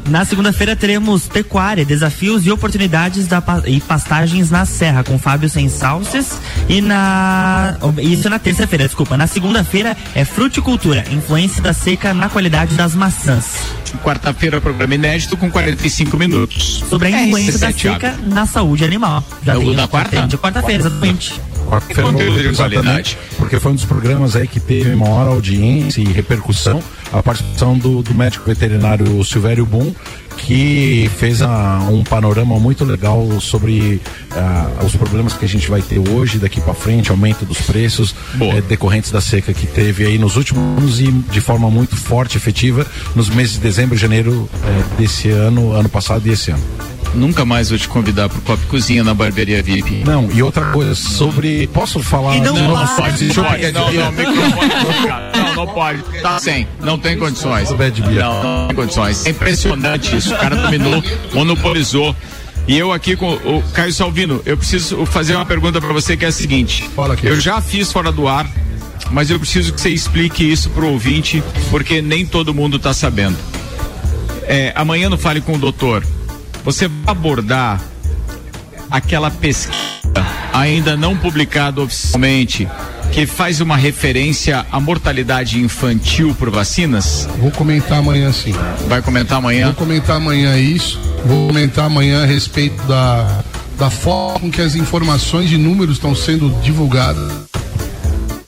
Na 0.09 0.25
segunda-feira 0.25 0.75
teremos 0.75 1.29
pecuária, 1.29 1.85
desafios 1.85 2.47
e 2.47 2.51
oportunidades 2.51 3.27
da, 3.27 3.43
pa- 3.43 3.63
e 3.67 3.79
pastagens 3.79 4.51
na 4.51 4.65
Serra 4.65 5.05
com 5.05 5.19
Fábio 5.19 5.51
Sensalces 5.51 6.39
e 6.67 6.81
na 6.81 7.77
isso 7.99 8.31
na 8.31 8.39
terça-feira, 8.39 8.87
desculpa. 8.87 9.19
Na 9.19 9.27
segunda-feira 9.27 9.95
é 10.15 10.25
fruticultura, 10.25 11.05
influência 11.11 11.63
da 11.63 11.75
seca 11.75 12.15
na 12.15 12.31
qualidade 12.31 12.75
das 12.75 12.95
maçãs. 12.95 13.57
Quarta-feira, 14.03 14.61
programa 14.63 14.95
inédito 14.95 15.37
com 15.37 15.51
45 15.51 16.17
minutos. 16.17 16.83
Sobre 16.89 17.09
a 17.09 17.23
influência 17.27 17.59
da 17.59 17.69
RC7 17.71 17.79
seca 17.93 18.15
na 18.27 18.47
saúde 18.47 18.85
animal. 18.85 19.23
Já 19.45 19.55
É 19.55 19.59
tem 19.59 19.71
da 19.75 19.83
na 19.83 19.89
quarta? 19.89 20.27
De 20.27 20.39
quarta-feira, 20.39 20.83
exatamente. 20.83 21.39
Conteúdo 21.69 22.39
de 22.41 22.49
exatamente, 22.49 22.57
qualidade. 22.83 23.19
Porque 23.37 23.61
foi 23.61 23.73
um 23.73 23.75
dos 23.75 23.85
programas 23.85 24.35
aí 24.37 24.47
que 24.49 24.61
teve 24.61 24.95
maior 24.97 25.29
audiência 25.29 26.01
e 26.01 26.05
repercussão. 26.05 26.83
A 27.13 27.23
participação 27.23 27.79
do, 27.79 28.03
do 28.03 28.15
médico 28.15 28.45
veterinário 28.47 29.25
Silvério 29.25 29.65
Boom, 29.65 29.95
que 30.37 31.11
fez 31.19 31.41
a- 31.43 31.87
um 31.91 32.05
panorama 32.05 32.59
muito 32.59 32.85
legal 32.85 33.27
sobre 33.41 34.01
ah, 34.33 34.69
os 34.85 34.95
problemas 34.95 35.33
que 35.33 35.45
a 35.45 35.49
gente 35.49 35.69
vai 35.71 35.81
ter 35.83 35.99
hoje, 36.11 36.39
daqui 36.39 36.61
para 36.61 36.75
frente, 36.75 37.11
aumento 37.11 37.45
dos 37.47 37.61
preços 37.63 38.15
eh, 38.41 38.61
decorrentes 38.61 39.11
da 39.11 39.21
seca 39.21 39.53
que 39.55 39.67
teve 39.67 40.05
aí 40.05 40.19
nos 40.19 40.37
últimos 40.37 40.63
anos 40.79 41.01
e 41.01 41.11
de 41.11 41.41
forma 41.41 41.71
muito 41.71 41.97
forte, 41.97 42.37
efetiva, 42.37 42.87
nos 43.17 43.29
meses 43.31 43.55
de 43.55 43.61
dezembro 43.61 43.95
e 43.95 43.99
janeiro 43.99 44.49
eh, 44.65 44.83
desse 45.01 45.31
ano, 45.31 45.73
ano 45.73 45.89
passado 45.89 46.27
e 46.27 46.31
esse 46.33 46.51
ano. 46.51 46.63
Nunca 47.19 47.45
mais 47.45 47.69
vou 47.69 47.79
te 47.79 47.89
convidar 47.89 48.29
pro 48.29 48.41
Copo 48.43 48.65
Cozinha 48.69 49.03
na 49.03 49.13
barbearia 49.13 49.61
VIP. 49.61 50.05
Não, 50.07 50.31
e 50.33 50.41
outra 50.43 50.67
coisa, 50.67 50.95
sobre. 50.95 51.67
Posso 51.67 52.01
falar? 52.01 52.37
E 52.37 52.41
não 52.41 52.55
de 52.55 52.63
novo? 52.63 52.97
pode, 52.97 53.25
Deixa 53.25 53.41
eu 53.41 53.45
pode. 53.45 53.61
pegar 53.61 53.81
Não, 53.81 53.93
não, 53.93 54.13
microfone. 54.13 54.69
Não, 55.35 55.55
não 55.57 55.67
pode. 55.75 56.03
Tá 56.23 56.39
sem. 56.39 56.69
Não 56.81 56.97
tem 56.97 57.19
condições. 57.19 57.71
Não, 57.71 58.43
não 58.43 58.67
tem 58.69 58.77
condições. 58.77 59.27
É 59.27 59.31
impressionante 59.31 60.17
isso. 60.17 60.33
O 60.33 60.39
cara 60.39 60.55
dominou, 60.55 61.03
monopolizou. 61.35 62.15
E 62.69 62.79
eu 62.79 62.93
aqui 62.93 63.17
com 63.17 63.33
o 63.33 63.63
Caio 63.73 63.93
Salvino, 63.93 64.43
eu 64.45 64.57
preciso 64.57 65.05
fazer 65.07 65.35
uma 65.35 65.47
pergunta 65.47 65.81
pra 65.81 65.93
você 65.93 66.17
que 66.17 66.25
é 66.25 66.29
a 66.29 66.33
seguinte. 66.33 66.89
Eu 67.23 67.41
já 67.41 67.61
fiz 67.63 67.91
fora 67.91 68.13
do 68.13 68.29
ar, 68.29 68.47
mas 69.11 69.31
eu 69.31 69.41
preciso 69.41 69.73
que 69.73 69.81
você 69.81 69.89
explique 69.89 70.45
isso 70.45 70.69
pro 70.71 70.87
ouvinte, 70.87 71.43
porque 71.71 72.01
nem 72.03 72.27
todo 72.27 72.53
mundo 72.55 72.79
tá 72.79 72.93
sabendo. 72.93 73.37
É, 74.43 74.73
amanhã 74.77 75.09
no 75.09 75.17
Fale 75.19 75.41
com 75.41 75.55
o 75.55 75.59
Doutor, 75.59 76.05
você 76.69 76.87
vai 76.87 76.99
abordar 77.07 77.81
aquela 78.91 79.31
pesquisa 79.31 79.73
ainda 80.53 80.99
não 80.99 81.17
publicada 81.17 81.81
oficialmente 81.81 82.69
que 83.11 83.25
faz 83.25 83.63
uma 83.63 83.75
referência 83.75 84.67
à 84.71 84.79
mortalidade 84.79 85.59
infantil 85.59 86.37
por 86.39 86.51
vacinas? 86.51 87.27
Vou 87.39 87.51
comentar 87.51 88.01
amanhã 88.01 88.31
sim. 88.35 88.53
Vai 88.87 89.01
comentar 89.01 89.39
amanhã? 89.39 89.69
Vou 89.69 89.77
comentar 89.77 90.17
amanhã 90.17 90.59
isso. 90.59 91.01
Vou 91.25 91.47
comentar 91.47 91.87
amanhã 91.87 92.25
a 92.25 92.27
respeito 92.27 92.77
da, 92.83 93.43
da 93.79 93.89
forma 93.89 94.41
com 94.41 94.51
que 94.51 94.61
as 94.61 94.75
informações 94.75 95.49
de 95.49 95.57
números 95.57 95.95
estão 95.95 96.15
sendo 96.15 96.51
divulgadas. 96.61 97.33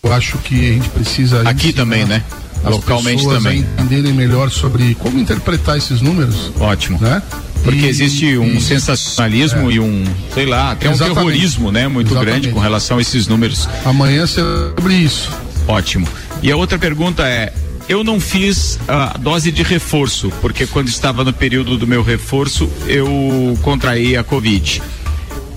Eu 0.03 0.13
acho 0.13 0.37
que 0.37 0.57
a 0.57 0.73
gente 0.75 0.91
precisa. 0.91 1.49
Aqui 1.49 1.73
também, 1.73 2.05
né? 2.05 2.23
Localmente 2.63 3.27
também. 3.27 3.61
entenderem 3.61 4.13
melhor 4.13 4.51
sobre 4.51 4.95
como 4.97 5.19
interpretar 5.19 5.79
esses 5.79 6.03
números. 6.03 6.53
Ótimo. 6.61 6.99
Né? 7.01 7.23
Porque 7.63 7.81
E- 7.81 7.89
existe 7.89 8.39
um 8.39 8.57
e- 8.57 8.61
sensacionalismo 8.61 9.71
É. 9.71 9.75
e 9.75 9.81
um, 9.81 10.05
sei 10.33 10.47
lá, 10.47 10.73
até 10.73 10.89
um 10.89 10.93
Exatamente. 10.93 11.17
terrorismo, 11.19 11.71
né? 11.73 11.89
Muito 11.89 12.13
Exatamente. 12.13 12.41
grande 12.41 12.49
com 12.55 12.61
relação 12.61 12.99
a 12.99 13.01
esses 13.01 13.27
números. 13.29 13.69
Amanhã 13.85 14.27
será 14.27 14.71
sobre 14.77 14.95
isso. 14.95 15.31
Ótimo. 15.69 16.09
E 16.43 16.51
a 16.51 16.57
outra 16.57 16.79
pergunta 16.79 17.23
é: 17.29 17.53
eu 17.89 18.03
não 18.03 18.19
fiz 18.19 18.79
a 18.89 19.17
dose 19.19 19.53
de 19.53 19.63
reforço, 19.63 20.33
porque 20.41 20.67
quando 20.67 20.89
estava 20.89 21.23
no 21.23 21.33
período 21.33 21.77
do 21.77 21.87
meu 21.87 22.03
reforço, 22.03 22.69
eu 22.87 23.59
contraí 23.63 24.17
a 24.17 24.25
Covid. 24.25 24.83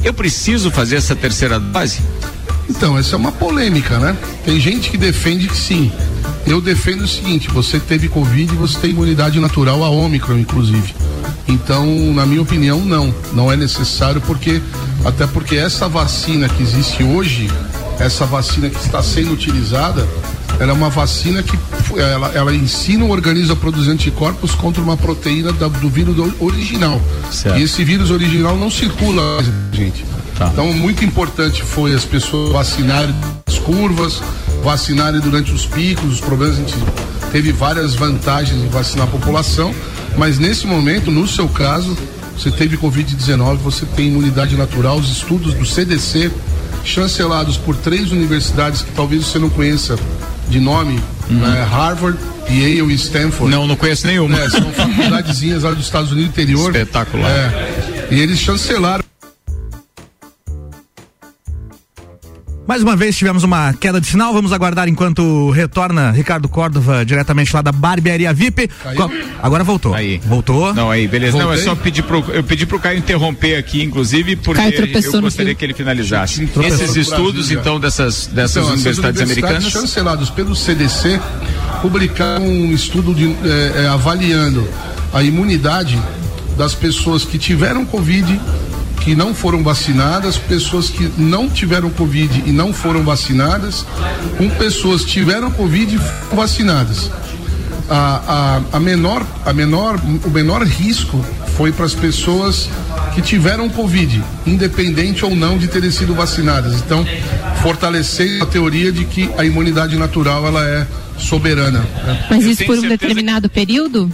Eu 0.03 0.13
preciso 0.13 0.69
fazer 0.69 0.97
essa 0.97 1.15
terceira 1.15 1.57
dose? 1.59 1.99
Então, 2.69 2.97
essa 2.97 3.15
é 3.15 3.17
uma 3.17 3.31
polêmica, 3.31 3.97
né? 3.99 4.15
Tem 4.45 4.59
gente 4.59 4.89
que 4.89 4.97
defende 4.97 5.47
que 5.47 5.55
sim. 5.57 5.91
Eu 6.45 6.59
defendo 6.61 7.01
o 7.03 7.07
seguinte: 7.07 7.49
você 7.49 7.79
teve 7.79 8.07
Covid 8.09 8.53
e 8.53 8.57
você 8.57 8.77
tem 8.79 8.91
imunidade 8.91 9.39
natural 9.39 9.83
a 9.83 9.89
Ômicron, 9.89 10.37
inclusive. 10.37 10.93
Então, 11.47 11.85
na 12.13 12.25
minha 12.25 12.41
opinião, 12.41 12.79
não. 12.83 13.13
Não 13.33 13.51
é 13.51 13.55
necessário, 13.57 14.21
porque 14.21 14.61
até 15.05 15.27
porque 15.27 15.55
essa 15.55 15.87
vacina 15.87 16.47
que 16.49 16.61
existe 16.63 17.03
hoje, 17.03 17.49
essa 17.99 18.25
vacina 18.25 18.69
que 18.69 18.77
está 18.79 19.01
sendo 19.03 19.33
utilizada, 19.33 20.07
ela 20.59 20.71
é 20.71 20.73
uma 20.73 20.89
vacina 20.89 21.41
que 21.43 21.57
ela, 21.97 22.27
ela 22.33 22.53
ensina 22.55 23.03
o 23.03 23.09
organismo 23.09 23.53
a 23.53 23.55
produzir 23.55 23.89
anticorpos 23.91 24.51
contra 24.55 24.81
uma 24.81 24.95
proteína 24.95 25.51
da- 25.51 25.67
do 25.67 25.89
vírus 25.89 26.15
original. 26.39 27.01
Certo. 27.31 27.57
E 27.59 27.63
esse 27.63 27.83
vírus 27.83 28.11
original 28.11 28.55
não 28.57 28.69
circula, 28.71 29.21
mais, 29.35 29.47
gente. 30.37 30.51
Então, 30.51 30.73
muito 30.73 31.03
importante 31.03 31.63
foi 31.63 31.93
as 31.93 32.05
pessoas 32.05 32.51
vacinarem 32.51 33.13
as 33.45 33.59
curvas, 33.59 34.21
vacinarem 34.63 35.19
durante 35.19 35.51
os 35.51 35.65
picos, 35.65 36.13
os 36.13 36.21
problemas. 36.21 36.57
A 36.57 36.61
gente 36.61 36.75
teve 37.31 37.51
várias 37.51 37.95
vantagens 37.95 38.61
em 38.61 38.67
vacinar 38.69 39.07
a 39.07 39.09
população, 39.09 39.73
mas 40.17 40.37
nesse 40.39 40.67
momento, 40.67 41.11
no 41.11 41.27
seu 41.27 41.47
caso, 41.47 41.97
você 42.37 42.51
teve 42.51 42.77
Covid-19, 42.77 43.57
você 43.57 43.85
tem 43.85 44.07
imunidade 44.07 44.55
natural, 44.55 44.97
os 44.97 45.09
estudos 45.09 45.53
do 45.53 45.65
CDC, 45.65 46.31
chancelados 46.83 47.57
por 47.57 47.75
três 47.75 48.11
universidades 48.11 48.81
que 48.81 48.91
talvez 48.91 49.25
você 49.25 49.39
não 49.39 49.49
conheça 49.49 49.97
de 50.49 50.59
nome, 50.59 50.99
né, 51.29 51.63
Harvard, 51.69 52.17
Yale 52.49 52.91
e 52.91 52.95
Stanford. 52.95 53.49
Não, 53.49 53.65
não 53.65 53.75
conheço 53.75 54.05
nenhuma. 54.05 54.37
É, 54.37 54.49
são 54.49 54.69
faculdadezinhas 54.73 55.63
lá 55.63 55.71
dos 55.71 55.85
Estados 55.85 56.11
Unidos 56.11 56.31
interior. 56.31 56.71
Espetacular. 56.75 57.29
É, 57.29 58.07
e 58.11 58.19
eles 58.19 58.39
chancelaram. 58.39 59.02
Mais 62.65 62.81
uma 62.81 62.95
vez 62.95 63.17
tivemos 63.17 63.43
uma 63.43 63.73
queda 63.73 63.99
de 63.99 64.07
sinal, 64.07 64.31
vamos 64.33 64.53
aguardar 64.53 64.87
enquanto 64.87 65.49
retorna 65.49 66.11
Ricardo 66.11 66.47
Córdova 66.47 67.05
diretamente 67.05 67.53
lá 67.53 67.61
da 67.61 67.73
Barbearia 67.73 68.33
VIP. 68.33 68.69
Co- 68.95 69.11
Agora 69.41 69.65
voltou. 69.65 69.93
Aí. 69.93 70.21
Voltou. 70.25 70.73
Não, 70.73 70.89
aí, 70.89 71.05
beleza. 71.05 71.33
Não, 71.37 71.43
é 71.51 71.57
Voltei. 71.57 71.63
só 71.65 71.75
pedir 71.75 72.03
pro, 72.03 72.23
eu 72.29 72.41
pedi 72.41 72.65
pro 72.65 72.79
Caio 72.79 72.99
interromper 72.99 73.55
aqui, 73.57 73.83
inclusive, 73.83 74.37
porque 74.37 74.61
Caio 74.61 74.75
tropeçou 74.77 75.15
eu 75.15 75.17
no 75.17 75.21
gostaria 75.23 75.49
fio. 75.51 75.57
que 75.57 75.65
ele 75.65 75.73
finalizasse. 75.73 76.45
Tropeçou 76.47 76.77
Esses 76.85 76.95
no 76.95 77.01
estudos, 77.01 77.33
Brasil, 77.33 77.55
já. 77.55 77.59
então, 77.61 77.79
dessas, 77.81 78.27
dessas 78.27 78.63
Então, 78.63 78.73
universidades 78.75 79.21
americanas. 79.21 79.69
chancelados 79.69 80.29
pelo 80.29 80.55
CDC 80.55 81.19
publicaram 81.81 82.45
um 82.47 82.71
estudo 82.71 83.13
de, 83.13 83.25
eh, 83.29 83.73
eh, 83.75 83.87
avaliando 83.87 84.65
a 85.13 85.21
imunidade 85.21 86.01
das 86.57 86.73
pessoas 86.73 87.25
que 87.25 87.37
tiveram 87.37 87.85
Covid, 87.85 88.39
que 89.03 89.15
não 89.15 89.33
foram 89.33 89.61
vacinadas, 89.61 90.37
pessoas 90.37 90.89
que 90.89 91.11
não 91.17 91.49
tiveram 91.49 91.89
Covid 91.89 92.43
e 92.45 92.51
não 92.51 92.71
foram 92.71 93.03
vacinadas, 93.03 93.85
com 94.37 94.49
pessoas 94.49 95.03
que 95.03 95.11
tiveram 95.11 95.51
Covid 95.51 95.95
e 95.95 95.97
foram 95.97 96.37
vacinadas. 96.37 97.11
A, 97.89 98.61
a, 98.71 98.77
a 98.77 98.79
menor, 98.79 99.25
a 99.45 99.51
menor, 99.51 99.99
o 100.23 100.29
menor 100.29 100.63
risco 100.63 101.23
foi 101.57 101.73
para 101.73 101.85
as 101.85 101.93
pessoas 101.93 102.69
que 103.13 103.21
tiveram 103.21 103.69
Covid, 103.69 104.23
independente 104.47 105.25
ou 105.25 105.35
não 105.35 105.57
de 105.57 105.67
terem 105.67 105.91
sido 105.91 106.15
vacinadas. 106.15 106.75
Então, 106.75 107.05
fortalecer 107.61 108.41
a 108.41 108.45
teoria 108.45 108.89
de 108.89 109.03
que 109.03 109.29
a 109.37 109.43
imunidade 109.43 109.97
natural 109.97 110.47
ela 110.47 110.65
é 110.65 110.87
soberana. 111.17 111.79
né? 111.79 112.25
Mas 112.29 112.45
isso 112.45 112.65
por 112.65 112.77
um 112.79 112.87
determinado 112.87 113.49
período? 113.49 114.09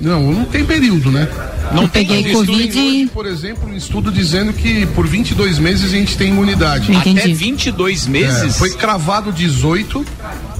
Não, 0.00 0.32
não 0.32 0.44
tem 0.46 0.64
período, 0.64 1.10
né? 1.10 1.28
Não 1.72 1.88
peguei 1.88 2.32
Covid. 2.32 2.78
hoje, 2.78 3.10
por 3.12 3.26
exemplo, 3.26 3.68
um 3.68 3.76
estudo 3.76 4.10
dizendo 4.12 4.52
que 4.52 4.86
por 4.86 5.06
22 5.06 5.58
meses 5.58 5.86
a 5.86 5.88
gente 5.96 6.16
tem 6.16 6.28
imunidade. 6.30 6.94
Até 6.94 7.28
22 7.28 8.06
meses? 8.06 8.42
É, 8.42 8.58
foi 8.58 8.70
cravado 8.74 9.32
18, 9.32 10.04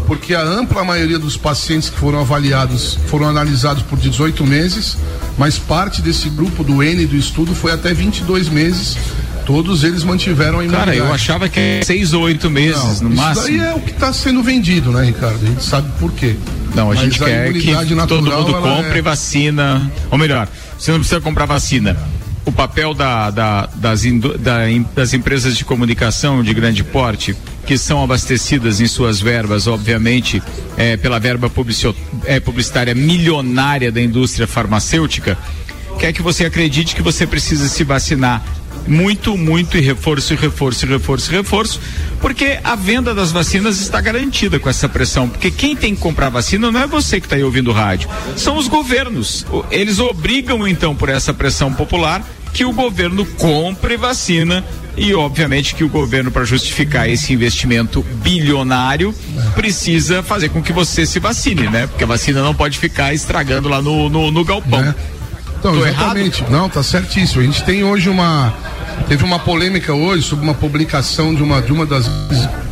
porque 0.06 0.34
a 0.34 0.42
ampla 0.42 0.84
maioria 0.84 1.18
dos 1.18 1.36
pacientes 1.36 1.88
que 1.90 1.96
foram 1.98 2.20
avaliados 2.20 2.98
foram 3.06 3.28
analisados 3.28 3.82
por 3.82 3.98
18 3.98 4.44
meses, 4.46 4.96
mas 5.38 5.58
parte 5.58 6.00
desse 6.02 6.28
grupo 6.28 6.64
do 6.64 6.82
N 6.82 7.06
do 7.06 7.16
estudo 7.16 7.54
foi 7.54 7.72
até 7.72 7.92
22 7.92 8.48
meses. 8.48 8.96
Todos 9.46 9.84
eles 9.84 10.02
mantiveram 10.02 10.60
a 10.60 10.64
imunidade. 10.64 10.86
Cara, 10.92 10.96
eu 10.96 11.12
achava 11.12 11.50
que 11.50 11.60
era 11.60 11.84
seis 11.84 12.14
ou 12.14 12.22
oito 12.22 12.48
meses 12.50 13.00
Não, 13.02 13.10
no 13.10 13.14
isso 13.14 13.22
máximo. 13.22 13.46
daí 13.58 13.58
é 13.68 13.74
o 13.74 13.80
que 13.80 13.90
está 13.90 14.10
sendo 14.10 14.42
vendido, 14.42 14.90
né, 14.90 15.04
Ricardo? 15.04 15.38
A 15.44 15.46
gente 15.46 15.62
sabe 15.62 15.86
por 15.98 16.10
quê. 16.12 16.34
Não, 16.74 16.90
a 16.90 16.94
Mas 16.94 17.00
gente 17.00 17.18
quer 17.18 17.52
que 17.52 17.74
todo 18.08 18.22
mundo 18.22 18.54
compre 18.54 18.98
é- 19.00 19.02
vacina. 19.02 19.92
Ou 20.10 20.16
melhor, 20.16 20.48
você 20.84 20.92
não 20.92 20.98
precisa 21.00 21.20
comprar 21.20 21.46
vacina. 21.46 21.96
O 22.44 22.52
papel 22.52 22.92
da- 22.92 23.30
da- 23.30 23.66
das, 23.74 24.02
da 24.38 24.58
das 24.94 25.14
empresas 25.14 25.56
de 25.56 25.64
comunicação 25.64 26.42
de 26.42 26.52
grande 26.52 26.84
porte, 26.84 27.34
que 27.66 27.78
são 27.78 28.04
abastecidas 28.04 28.82
em 28.82 28.86
suas 28.86 29.18
verbas, 29.18 29.66
obviamente, 29.66 30.42
eh, 30.76 30.98
pela 30.98 31.18
verba 31.18 31.50
eh, 32.26 32.40
publicitária 32.40 32.94
milionária 32.94 33.90
da 33.90 34.00
indústria 34.02 34.46
farmacêutica, 34.46 35.38
quer 35.98 36.12
que 36.12 36.22
você 36.22 36.44
acredite 36.44 36.94
que 36.94 37.02
você 37.02 37.26
precisa 37.26 37.68
se 37.68 37.84
vacinar 37.84 38.42
muito, 38.86 39.36
muito 39.36 39.76
e 39.76 39.80
reforço, 39.80 40.34
reforço, 40.34 40.86
reforço, 40.86 41.30
reforço, 41.30 41.80
porque 42.20 42.58
a 42.62 42.74
venda 42.74 43.14
das 43.14 43.32
vacinas 43.32 43.80
está 43.80 44.00
garantida 44.00 44.58
com 44.58 44.68
essa 44.68 44.88
pressão. 44.88 45.28
Porque 45.28 45.50
quem 45.50 45.74
tem 45.74 45.94
que 45.94 46.00
comprar 46.00 46.28
vacina 46.28 46.70
não 46.70 46.80
é 46.80 46.86
você 46.86 47.20
que 47.20 47.26
está 47.26 47.36
aí 47.36 47.44
ouvindo 47.44 47.70
o 47.70 47.74
rádio, 47.74 48.08
são 48.36 48.56
os 48.56 48.68
governos. 48.68 49.46
Eles 49.70 49.98
obrigam, 49.98 50.66
então, 50.66 50.94
por 50.94 51.08
essa 51.08 51.32
pressão 51.32 51.72
popular, 51.72 52.22
que 52.52 52.64
o 52.64 52.72
governo 52.72 53.26
compre 53.26 53.96
vacina. 53.96 54.64
E 54.96 55.12
obviamente 55.12 55.74
que 55.74 55.82
o 55.82 55.88
governo, 55.88 56.30
para 56.30 56.44
justificar 56.44 57.10
esse 57.10 57.32
investimento 57.32 58.00
bilionário, 58.22 59.12
precisa 59.56 60.22
fazer 60.22 60.50
com 60.50 60.62
que 60.62 60.72
você 60.72 61.04
se 61.04 61.18
vacine, 61.18 61.68
né? 61.68 61.88
Porque 61.88 62.04
a 62.04 62.06
vacina 62.06 62.40
não 62.40 62.54
pode 62.54 62.78
ficar 62.78 63.12
estragando 63.12 63.68
lá 63.68 63.82
no, 63.82 64.08
no, 64.08 64.30
no 64.30 64.44
galpão. 64.44 64.94
Então, 65.64 65.78
Tô 65.80 65.86
exatamente. 65.86 66.44
Não, 66.50 66.68
tá 66.68 66.82
certíssimo. 66.82 67.40
A 67.40 67.44
gente 67.44 67.64
tem 67.64 67.82
hoje 67.84 68.10
uma. 68.10 68.52
Teve 69.08 69.24
uma 69.24 69.38
polêmica 69.38 69.94
hoje 69.94 70.22
sobre 70.22 70.44
uma 70.44 70.52
publicação 70.52 71.34
de 71.34 71.42
uma, 71.42 71.62
de 71.62 71.72
uma 71.72 71.86
das 71.86 72.04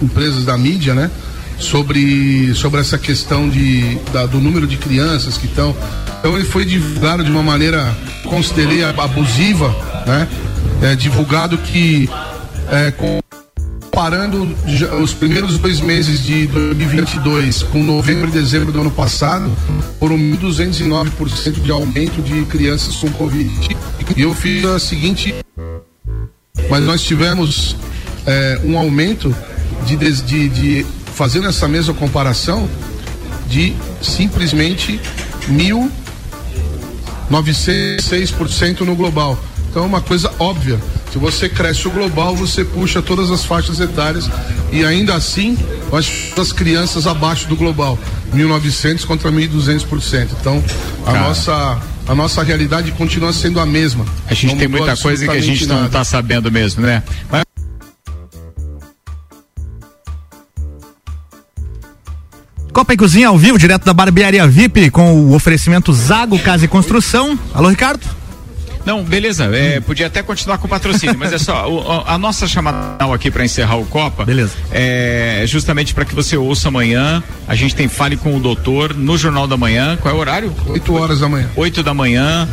empresas 0.03 0.45
da 0.45 0.59
mídia, 0.59 0.95
né? 0.95 1.11
Sobre, 1.59 2.53
sobre 2.55 2.81
essa 2.81 2.99
questão 2.99 3.49
de, 3.49 3.99
da- 4.13 4.27
do 4.27 4.39
número 4.39 4.67
de 4.67 4.77
crianças 4.77 5.39
que 5.39 5.47
estão. 5.47 5.75
Então 6.21 6.37
ele 6.37 6.45
foi 6.45 6.67
divulgado 6.67 7.25
de 7.25 7.31
uma 7.31 7.43
maneira, 7.43 7.97
considerei 8.25 8.85
abusiva, 8.85 9.75
né? 10.07 10.29
É, 10.83 10.95
divulgado 10.95 11.57
que 11.57 12.11
é, 12.71 12.93
comparando 13.93 14.49
os 15.03 15.13
primeiros 15.13 15.59
dois 15.59 15.79
meses 15.81 16.25
de 16.25 16.47
2022 16.47 17.63
com 17.65 17.83
novembro 17.83 18.27
e 18.27 18.31
dezembro 18.31 18.73
do 18.73 18.81
ano 18.81 18.91
passado, 18.91 19.55
foram 20.01 20.17
1.209% 20.17 21.61
de 21.61 21.71
aumento 21.71 22.23
de 22.23 22.47
crianças 22.47 22.97
com 22.97 23.11
Covid. 23.11 23.77
E 24.17 24.23
eu 24.23 24.35
fiz 24.35 24.65
a 24.65 24.79
seguinte. 24.81 25.35
Mas 26.71 26.83
nós 26.85 27.03
tivemos 27.03 27.77
é, 28.25 28.59
um 28.65 28.79
aumento 28.79 29.37
de, 29.85 29.97
de, 29.97 30.49
de 30.49 30.87
fazendo 31.15 31.47
essa 31.47 31.69
mesma 31.69 31.93
comparação 31.93 32.67
de 33.47 33.77
simplesmente 34.01 34.99
1.906% 37.31 38.81
no 38.81 38.97
global. 38.97 39.39
Então 39.73 39.85
é 39.85 39.87
uma 39.87 40.03
coisa 40.03 40.31
óbvia. 40.39 40.79
Se 41.11 41.19
você 41.19 41.49
cresce 41.49 41.89
o 41.89 41.91
global, 41.91 42.37
você 42.37 42.63
puxa 42.63 43.01
todas 43.01 43.31
as 43.31 43.43
faixas 43.43 43.81
etárias 43.81 44.29
e 44.71 44.85
ainda 44.85 45.15
assim 45.15 45.57
as, 45.91 46.39
as 46.39 46.53
crianças 46.53 47.07
abaixo 47.07 47.49
do 47.49 47.57
global, 47.57 47.99
1.900 48.35 49.07
contra 49.07 49.33
1.200%. 49.33 50.29
Então 50.39 50.63
a 51.07 51.13
Cara. 51.13 51.21
nossa 51.21 51.81
a 52.07 52.15
nossa 52.15 52.43
realidade 52.43 52.93
continua 52.93 53.33
sendo 53.33 53.61
a 53.61 53.65
mesma. 53.65 54.05
A 54.27 54.35
gente 54.35 54.51
Não 54.51 54.59
tem 54.59 54.69
muita 54.69 54.95
coisa 54.95 55.25
que 55.27 55.31
a 55.31 55.41
gente 55.41 55.67
não 55.67 55.77
absolutamente 55.77 55.87
está 55.87 56.05
sabendo 56.05 56.53
mesmo, 56.53 56.83
né? 56.83 57.03
Mas 57.31 57.43
Copa 62.75 62.93
e 62.93 62.97
Cozinha 62.97 63.29
ao 63.29 63.39
vivo, 63.39 63.59
direto 63.59 63.87
da 63.87 63.95
Barbearia 63.95 64.47
VIP, 64.47 64.91
com 64.91 65.15
o 65.15 65.35
oferecimento 65.35 65.95
Zago 65.95 66.39
Casa 66.39 66.67
e 66.67 66.69
Construção. 66.69 67.39
Alô, 67.55 67.71
Ricardo? 67.71 68.22
Não, 68.85 69.03
beleza. 69.03 69.45
é, 69.55 69.81
podia 69.81 70.07
até 70.07 70.23
continuar 70.23 70.59
com 70.59 70.67
o 70.67 70.71
patrocínio, 70.71 71.17
mas 71.19 71.33
é 71.33 71.39
só 71.39 71.69
o- 71.71 72.05
a, 72.07 72.19
nossa 72.19 72.47
chamada 72.49 73.05
aqui 73.15 73.31
para 73.31 73.45
encerrar 73.45 73.77
o 73.77 73.85
Copa. 73.87 74.25
Beleza. 74.25 74.55
É 74.71 75.45
justamente 75.47 75.95
para 75.95 76.05
que 76.05 76.15
você 76.15 76.37
ouça 76.37 76.69
amanhã. 76.69 77.23
A 77.47 77.55
gente 77.55 77.75
tem 77.75 77.89
Fale 77.89 78.17
com 78.17 78.37
o 78.37 78.41
Doutor 78.41 78.95
no 78.95 79.17
Jornal 79.19 79.47
da 79.47 79.57
Manhã. 79.57 79.97
Qual 80.01 80.13
é 80.15 80.17
o 80.17 80.21
horário? 80.21 80.55
8 80.67 80.95
horas 80.95 81.21
da 81.21 81.29
manhã. 81.29 81.49
8 81.57 81.83
da 81.83 81.95
manhã. 81.95 82.49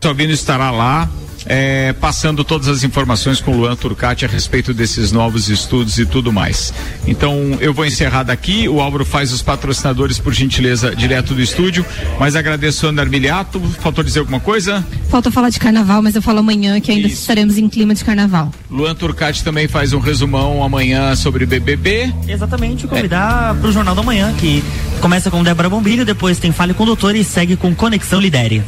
Salvino 0.00 0.32
estará 0.32 0.70
lá. 0.70 1.08
É, 1.46 1.92
passando 1.94 2.44
todas 2.44 2.68
as 2.68 2.84
informações 2.84 3.40
com 3.40 3.52
o 3.52 3.56
Luan 3.56 3.76
Turcati 3.76 4.24
a 4.24 4.28
respeito 4.28 4.74
desses 4.74 5.12
novos 5.12 5.48
estudos 5.48 5.98
e 5.98 6.06
tudo 6.06 6.32
mais. 6.32 6.72
Então 7.06 7.58
eu 7.60 7.72
vou 7.72 7.86
encerrar 7.86 8.22
daqui. 8.22 8.68
O 8.68 8.80
Álvaro 8.80 9.04
faz 9.04 9.32
os 9.32 9.42
patrocinadores, 9.42 10.18
por 10.18 10.32
gentileza, 10.32 10.94
direto 10.94 11.34
do 11.34 11.40
estúdio. 11.40 11.84
Mas 12.18 12.36
agradeço 12.36 12.86
o 12.86 12.88
André 12.88 13.06
Miliato. 13.06 13.60
Faltou 13.80 14.04
dizer 14.04 14.20
alguma 14.20 14.40
coisa? 14.40 14.84
Falta 15.08 15.30
falar 15.30 15.50
de 15.50 15.58
carnaval, 15.58 16.02
mas 16.02 16.14
eu 16.14 16.22
falo 16.22 16.38
amanhã 16.38 16.80
que 16.80 16.90
ainda 16.90 17.08
Isso. 17.08 17.22
estaremos 17.22 17.58
em 17.58 17.68
clima 17.68 17.94
de 17.94 18.04
carnaval. 18.04 18.52
Luan 18.70 18.94
Turcati 18.94 19.42
também 19.42 19.66
faz 19.66 19.92
um 19.92 19.98
resumão 19.98 20.62
amanhã 20.62 21.14
sobre 21.16 21.46
BBB. 21.46 22.12
Exatamente, 22.28 22.86
convidar 22.86 23.54
pro 23.56 23.72
Jornal 23.72 23.94
da 23.94 24.02
Manhã, 24.02 24.32
que 24.34 24.62
começa 25.00 25.30
com 25.30 25.42
Débora 25.42 25.68
Bombilho, 25.68 26.04
depois 26.04 26.38
tem 26.38 26.52
Fale 26.52 26.74
com 26.74 26.82
o 26.82 26.86
Doutor 26.86 27.14
e 27.16 27.24
segue 27.24 27.56
com 27.56 27.74
Conexão 27.74 28.20
Lidere. 28.20 28.62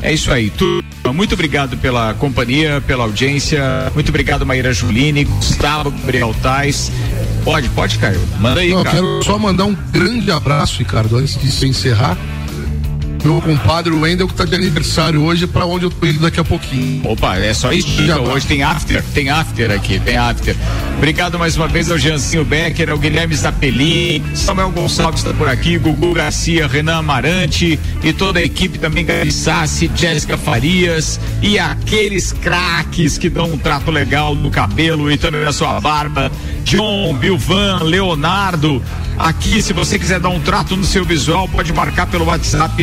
É 0.00 0.12
isso 0.12 0.30
aí. 0.30 0.50
Tu, 0.50 0.84
muito 1.12 1.34
obrigado 1.34 1.76
pela 1.76 2.14
companhia, 2.14 2.82
pela 2.86 3.04
audiência. 3.04 3.62
Muito 3.94 4.08
obrigado, 4.08 4.46
Maíra 4.46 4.72
Juline, 4.72 5.24
Gustavo 5.24 5.90
Gabriel 5.90 6.34
Tais. 6.42 6.90
Pode, 7.44 7.68
pode, 7.70 7.98
Caio. 7.98 8.20
Manda 8.40 8.60
aí, 8.60 8.70
Não, 8.70 8.82
quero 8.82 9.22
só 9.22 9.38
mandar 9.38 9.66
um 9.66 9.74
grande 9.92 10.30
abraço, 10.30 10.78
Ricardo, 10.78 11.16
antes 11.16 11.36
de 11.36 11.50
se 11.50 11.66
encerrar. 11.66 12.16
Meu 13.24 13.40
compadre 13.40 13.90
Wendel, 13.90 14.28
que 14.28 14.34
tá 14.34 14.44
de 14.44 14.54
aniversário 14.54 15.22
hoje, 15.22 15.46
pra 15.46 15.64
onde 15.64 15.86
eu 15.86 15.90
tô 15.90 16.06
indo 16.06 16.18
daqui 16.18 16.38
a 16.38 16.44
pouquinho. 16.44 17.08
Opa, 17.08 17.38
é 17.38 17.54
só 17.54 17.72
isso. 17.72 18.02
Então, 18.02 18.24
hoje 18.24 18.46
tem 18.46 18.62
after, 18.62 19.02
tem 19.14 19.30
after 19.30 19.70
aqui, 19.70 19.98
tem 19.98 20.18
after. 20.18 20.54
Obrigado 20.98 21.38
mais 21.38 21.56
uma 21.56 21.66
vez 21.66 21.90
ao 21.90 21.96
Jeancinho 21.96 22.44
Becker, 22.44 22.90
ao 22.90 22.98
Guilherme 22.98 23.34
Zapelin, 23.34 24.22
Samuel 24.34 24.70
Gonçalves 24.70 25.20
está 25.20 25.32
por 25.32 25.48
aqui, 25.48 25.78
Gugu 25.78 26.12
Garcia, 26.12 26.66
Renan 26.66 26.98
Amarante 26.98 27.78
e 28.02 28.12
toda 28.12 28.40
a 28.40 28.42
equipe 28.42 28.78
também, 28.78 29.04
Gabi 29.06 29.32
Sassi, 29.32 29.90
Jéssica 29.94 30.36
Farias 30.36 31.18
e 31.42 31.58
aqueles 31.58 32.32
craques 32.32 33.16
que 33.16 33.30
dão 33.30 33.46
um 33.46 33.58
trato 33.58 33.90
legal 33.90 34.34
no 34.34 34.50
cabelo 34.50 35.10
e 35.10 35.16
também 35.16 35.42
na 35.42 35.52
sua 35.52 35.80
barba. 35.80 36.30
John, 36.64 37.14
Bilvan, 37.14 37.82
Leonardo. 37.84 38.82
Aqui, 39.18 39.62
se 39.62 39.72
você 39.72 39.98
quiser 39.98 40.18
dar 40.20 40.28
um 40.30 40.40
trato 40.40 40.76
no 40.76 40.84
seu 40.84 41.04
visual, 41.04 41.48
pode 41.48 41.72
marcar 41.72 42.06
pelo 42.06 42.24
WhatsApp 42.26 42.82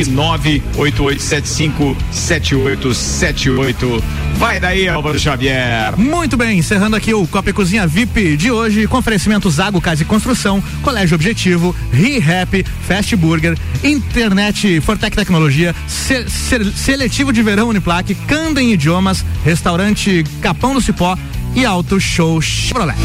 988757878. 2.72 4.04
Vai 4.38 4.60
daí, 4.60 4.88
Álvaro 4.88 5.20
Xavier. 5.20 5.98
Muito 5.98 6.36
bem, 6.38 6.58
encerrando 6.60 6.96
aqui 6.96 7.14
o 7.14 7.28
Copa 7.28 7.50
e 7.50 7.54
Cozinha 7.54 7.86
VIP 7.86 8.38
de 8.38 8.50
hoje, 8.50 8.88
com 8.88 8.98
oferecimento 8.98 9.50
Zago 9.50 9.80
Casa 9.82 10.02
e 10.04 10.06
Construção, 10.06 10.64
Colégio 10.82 11.16
Objetivo, 11.16 11.76
ReHap, 11.92 12.66
Fast 12.88 13.16
Burger, 13.16 13.58
Internet 13.84 14.80
Fortec 14.82 15.16
Tecnologia, 15.16 15.76
Se- 15.88 16.28
Se- 16.30 16.72
Seletivo 16.76 17.32
de 17.34 17.44
Verão 17.44 17.70
Uniplaque, 17.70 18.16
Candem 18.16 18.72
Idiomas, 18.74 19.24
Restaurante 19.44 20.24
Capão 20.42 20.74
do 20.74 20.82
Cipó 20.82 21.16
e 21.54 21.66
Auto 21.66 22.00
Show 22.00 22.42
Chevrolet. 22.42 22.96